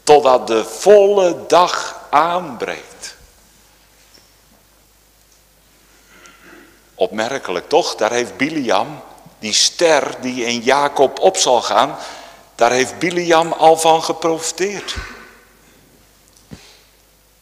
totdat 0.03 0.47
de 0.47 0.65
volle 0.65 1.45
dag 1.47 1.99
aanbreekt. 2.09 3.15
Opmerkelijk 6.95 7.69
toch, 7.69 7.95
daar 7.95 8.11
heeft 8.11 8.37
Biliam, 8.37 9.01
die 9.39 9.53
ster 9.53 10.21
die 10.21 10.45
in 10.45 10.59
Jacob 10.59 11.19
op 11.19 11.37
zal 11.37 11.61
gaan, 11.61 11.97
daar 12.55 12.71
heeft 12.71 12.99
Biliam 12.99 13.51
al 13.51 13.77
van 13.77 14.03
geprofiteerd. 14.03 14.95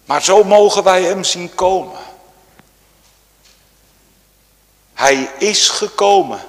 Maar 0.06 0.24
zo 0.24 0.44
mogen 0.44 0.84
wij 0.84 1.04
hem 1.04 1.24
zien 1.24 1.56
komen. 1.56 2.00
Hij 4.94 5.32
is 5.38 5.70
gekomen, 5.70 6.40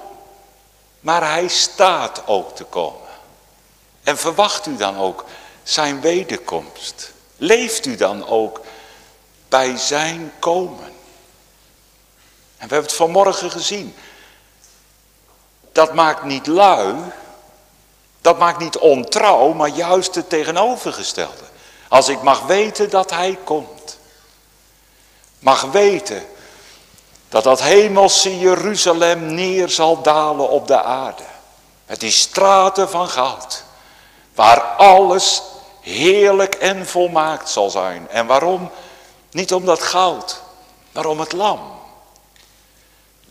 maar 0.99 1.29
hij 1.31 1.47
staat 1.47 2.21
ook 2.25 2.55
te 2.55 2.63
komen. 2.63 3.09
En 4.03 4.17
verwacht 4.17 4.65
u 4.65 4.77
dan 4.77 4.97
ook 4.97 5.25
zijn 5.71 6.01
wederkomst? 6.01 7.11
Leeft 7.37 7.85
u 7.85 7.95
dan 7.95 8.27
ook 8.27 8.61
bij 9.49 9.77
zijn 9.77 10.33
komen? 10.39 10.85
En 12.57 12.67
we 12.67 12.73
hebben 12.73 12.81
het 12.81 12.93
vanmorgen 12.93 13.51
gezien. 13.51 13.95
Dat 15.71 15.93
maakt 15.93 16.23
niet 16.23 16.47
lui, 16.47 16.95
dat 18.21 18.39
maakt 18.39 18.59
niet 18.59 18.77
ontrouw, 18.77 19.53
maar 19.53 19.69
juist 19.69 20.15
het 20.15 20.29
tegenovergestelde. 20.29 21.43
Als 21.87 22.09
ik 22.09 22.21
mag 22.21 22.41
weten 22.41 22.89
dat 22.89 23.09
hij 23.09 23.37
komt. 23.43 23.97
Mag 25.39 25.61
weten 25.61 26.25
dat 27.29 27.43
dat 27.43 27.61
hemelse 27.61 28.39
Jeruzalem 28.39 29.33
neer 29.33 29.69
zal 29.69 30.01
dalen 30.01 30.49
op 30.49 30.67
de 30.67 30.83
aarde. 30.83 31.23
Met 31.85 31.99
die 31.99 32.11
straten 32.11 32.89
van 32.89 33.09
goud. 33.09 33.63
Waar 34.35 34.61
alles 34.61 35.41
heerlijk 35.81 36.55
en 36.55 36.87
volmaakt 36.87 37.49
zal 37.49 37.69
zijn. 37.69 38.09
En 38.09 38.25
waarom? 38.25 38.69
Niet 39.31 39.53
om 39.53 39.65
dat 39.65 39.81
goud, 39.81 40.41
maar 40.91 41.05
om 41.05 41.19
het 41.19 41.31
lam. 41.31 41.59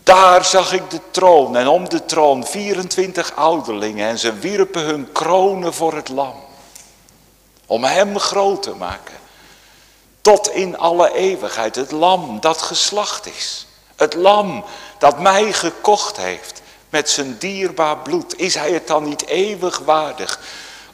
Daar 0.03 0.45
zag 0.45 0.73
ik 0.73 0.89
de 0.89 0.99
troon 1.11 1.55
en 1.55 1.67
om 1.67 1.89
de 1.89 2.05
troon 2.05 2.45
24 2.45 3.35
ouderlingen 3.35 4.07
en 4.07 4.19
ze 4.19 4.33
wierpen 4.33 4.81
hun 4.81 5.11
kronen 5.11 5.73
voor 5.73 5.93
het 5.93 6.09
lam. 6.09 6.33
Om 7.65 7.83
hem 7.83 8.19
groot 8.19 8.63
te 8.63 8.75
maken. 8.75 9.15
Tot 10.21 10.49
in 10.49 10.77
alle 10.77 11.13
eeuwigheid. 11.13 11.75
Het 11.75 11.91
lam 11.91 12.39
dat 12.39 12.61
geslacht 12.61 13.27
is. 13.27 13.67
Het 13.95 14.13
lam 14.13 14.65
dat 14.97 15.19
mij 15.19 15.53
gekocht 15.53 16.17
heeft 16.17 16.61
met 16.89 17.09
zijn 17.09 17.37
dierbaar 17.37 17.97
bloed. 17.97 18.39
Is 18.39 18.55
hij 18.55 18.71
het 18.71 18.87
dan 18.87 19.03
niet 19.03 19.25
eeuwig 19.25 19.79
waardig 19.79 20.39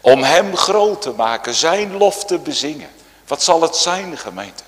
om 0.02 0.24
hem 0.24 0.56
groot 0.56 1.02
te 1.02 1.12
maken, 1.12 1.54
zijn 1.54 1.98
lof 1.98 2.26
te 2.26 2.38
bezingen? 2.38 2.90
Wat 3.28 3.44
zal 3.44 3.62
het 3.62 3.76
zijn 3.76 4.18
gemeente? 4.18 4.64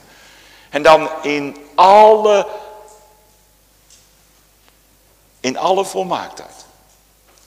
En 0.69 0.81
dan 0.83 1.09
in 1.21 1.57
alle, 1.75 2.47
in 5.39 5.57
alle 5.57 5.85
volmaaktheid. 5.85 6.65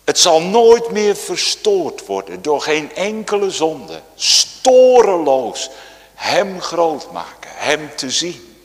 Het 0.05 0.19
zal 0.19 0.41
nooit 0.41 0.91
meer 0.91 1.17
verstoord 1.17 2.07
worden 2.07 2.43
door 2.43 2.61
geen 2.61 2.95
enkele 2.95 3.51
zonde. 3.51 4.01
Storeloos 4.15 5.71
hem 6.15 6.61
groot 6.61 7.13
maken, 7.13 7.51
hem 7.55 7.97
te 7.97 8.11
zien. 8.11 8.57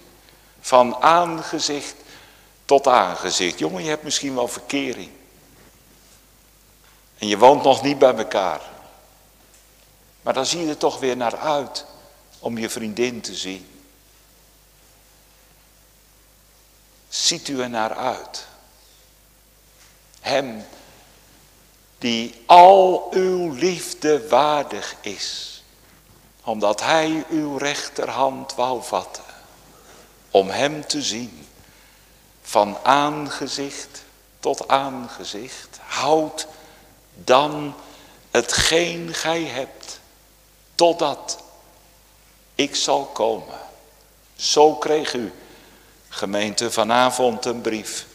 Van 0.61 0.95
aangezicht 0.95 1.95
tot 2.65 2.88
aangezicht. 2.88 3.59
Jongen, 3.59 3.84
je 3.84 3.89
hebt 3.89 4.03
misschien 4.03 4.36
wel 4.36 4.47
verkering. 4.47 5.09
En 7.18 7.28
je 7.28 7.38
woont 7.38 7.63
nog 7.63 7.84
niet 7.84 7.99
bij 7.99 8.15
elkaar. 8.15 8.61
Maar 10.28 10.36
dan 10.36 10.46
zie 10.46 10.62
je 10.62 10.70
er 10.70 10.78
toch 10.78 11.00
weer 11.00 11.18
naar 11.18 11.38
uit 11.38 11.86
om 12.40 12.58
je 12.58 12.70
vriendin 12.70 13.22
te 13.22 13.36
zien. 13.36 13.84
Ziet 17.10 17.48
u 17.48 17.62
er 17.62 17.70
naar 17.70 17.94
uit? 17.96 18.48
Hem 20.20 20.66
die 21.98 22.44
al 22.46 23.08
uw 23.12 23.54
liefde 23.54 24.28
waardig 24.28 24.96
is, 25.02 25.64
omdat 26.44 26.82
hij 26.82 27.26
uw 27.30 27.58
rechterhand 27.58 28.56
wou 28.56 28.84
vatten, 28.84 29.24
om 30.32 30.50
hem 30.50 30.88
te 30.88 31.02
zien, 31.02 31.48
van 32.42 32.78
aangezicht 32.84 34.04
tot 34.40 34.68
aangezicht, 34.68 35.80
houd 35.82 36.48
dan 37.14 37.76
hetgeen 38.32 39.14
gij 39.14 39.44
hebt, 39.44 39.77
totdat 40.78 41.44
ik 42.56 42.76
zal 42.76 43.06
komen. 43.06 43.60
Zo 44.36 44.76
kreeg 44.76 45.14
u, 45.14 45.34
gemeente, 46.10 46.72
vanavond 46.72 47.46
een 47.46 47.62
brief 47.62 48.06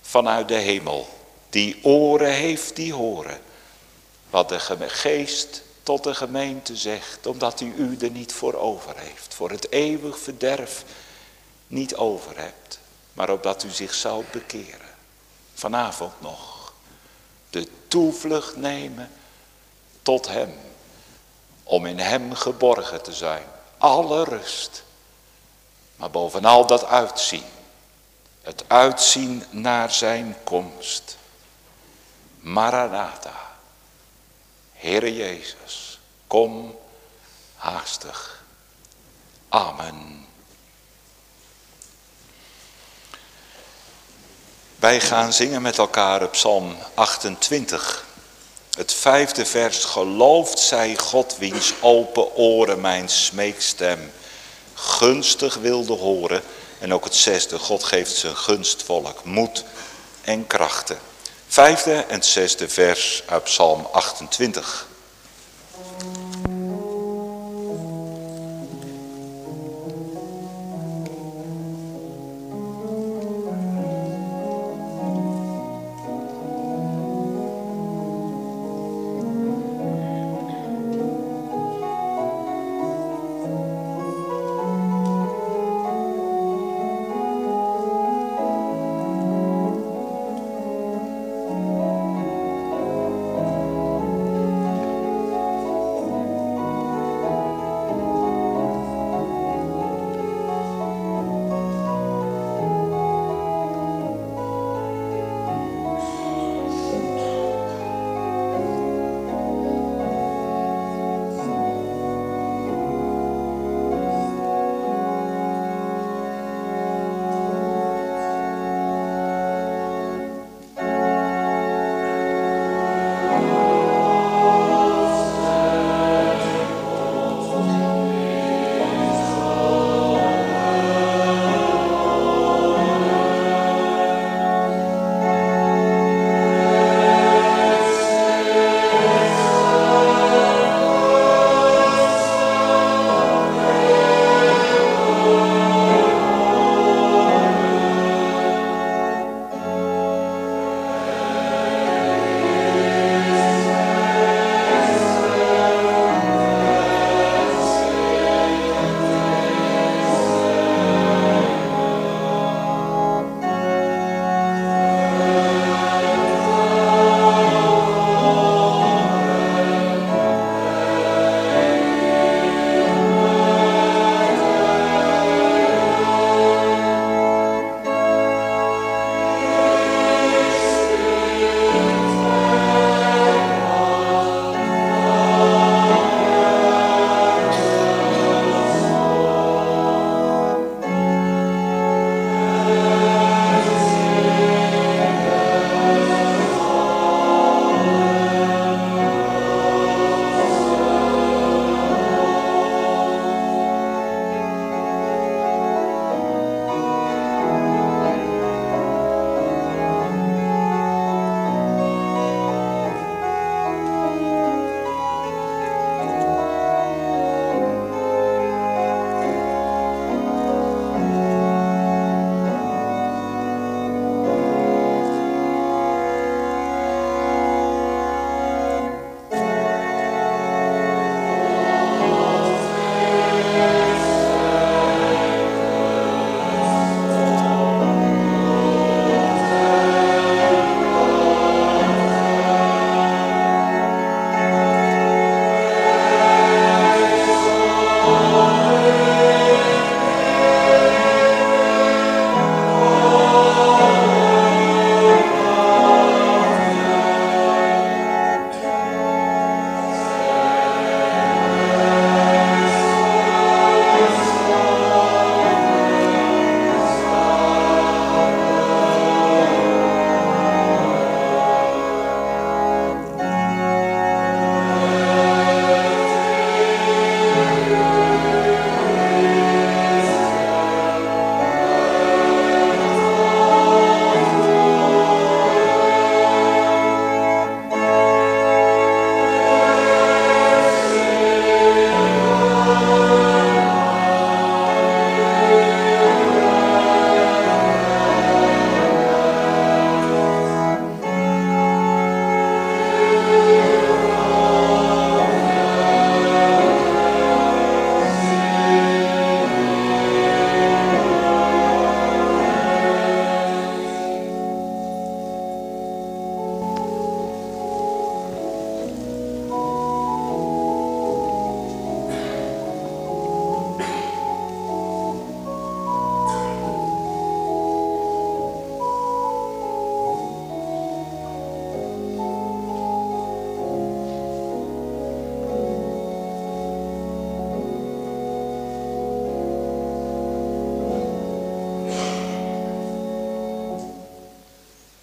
vanuit 0.00 0.48
de 0.48 0.54
hemel. 0.54 1.08
Die 1.50 1.84
oren 1.84 2.32
heeft, 2.32 2.76
die 2.76 2.92
horen. 2.92 3.40
Wat 4.30 4.48
de 4.48 4.58
geest 4.88 5.62
tot 5.82 6.04
de 6.04 6.14
gemeente 6.14 6.76
zegt, 6.76 7.26
omdat 7.26 7.60
u 7.60 7.74
u 7.76 7.96
er 8.00 8.10
niet 8.10 8.32
voor 8.32 8.54
over 8.54 8.98
heeft. 8.98 9.34
Voor 9.34 9.50
het 9.50 9.72
eeuwig 9.72 10.18
verderf 10.18 10.84
niet 11.66 11.96
over 11.96 12.38
hebt. 12.38 12.78
Maar 13.12 13.30
opdat 13.30 13.62
u 13.64 13.70
zich 13.70 13.94
zou 13.94 14.24
bekeren. 14.32 14.90
Vanavond 15.54 16.12
nog. 16.20 16.72
De 17.50 17.68
toevlucht 17.88 18.56
nemen 18.56 19.10
tot 20.02 20.28
hem 20.28 20.54
om 21.72 21.86
in 21.86 21.98
hem 21.98 22.34
geborgen 22.34 23.02
te 23.02 23.12
zijn. 23.12 23.44
Alle 23.78 24.24
rust. 24.24 24.82
Maar 25.96 26.10
bovenal 26.10 26.66
dat 26.66 26.84
uitzien. 26.84 27.44
Het 28.42 28.64
uitzien 28.66 29.44
naar 29.50 29.90
zijn 29.90 30.36
komst. 30.44 31.16
Maranatha. 32.40 33.50
Heere 34.72 35.14
Jezus, 35.14 36.00
kom 36.26 36.78
haastig. 37.56 38.44
Amen. 39.48 40.26
Wij 44.76 45.00
gaan 45.00 45.32
zingen 45.32 45.62
met 45.62 45.78
elkaar 45.78 46.22
op 46.22 46.30
Psalm 46.30 46.76
28. 46.94 48.04
Het 48.76 48.92
vijfde 48.92 49.46
vers, 49.46 49.84
gelooft 49.84 50.58
zij 50.58 50.96
God 50.96 51.36
wiens 51.38 51.72
open 51.80 52.34
oren 52.36 52.80
mijn 52.80 53.08
smeekstem 53.08 54.12
gunstig 54.74 55.54
wilde 55.54 55.92
horen. 55.92 56.42
En 56.78 56.94
ook 56.94 57.04
het 57.04 57.14
zesde, 57.14 57.58
God 57.58 57.84
geeft 57.84 58.16
zijn 58.16 58.36
gunstvolk 58.36 59.24
moed 59.24 59.64
en 60.20 60.46
krachten. 60.46 60.98
Vijfde 61.48 62.04
en 62.08 62.22
zesde 62.22 62.68
vers 62.68 63.22
uit 63.26 63.44
Psalm 63.44 63.88
28. 63.92 64.86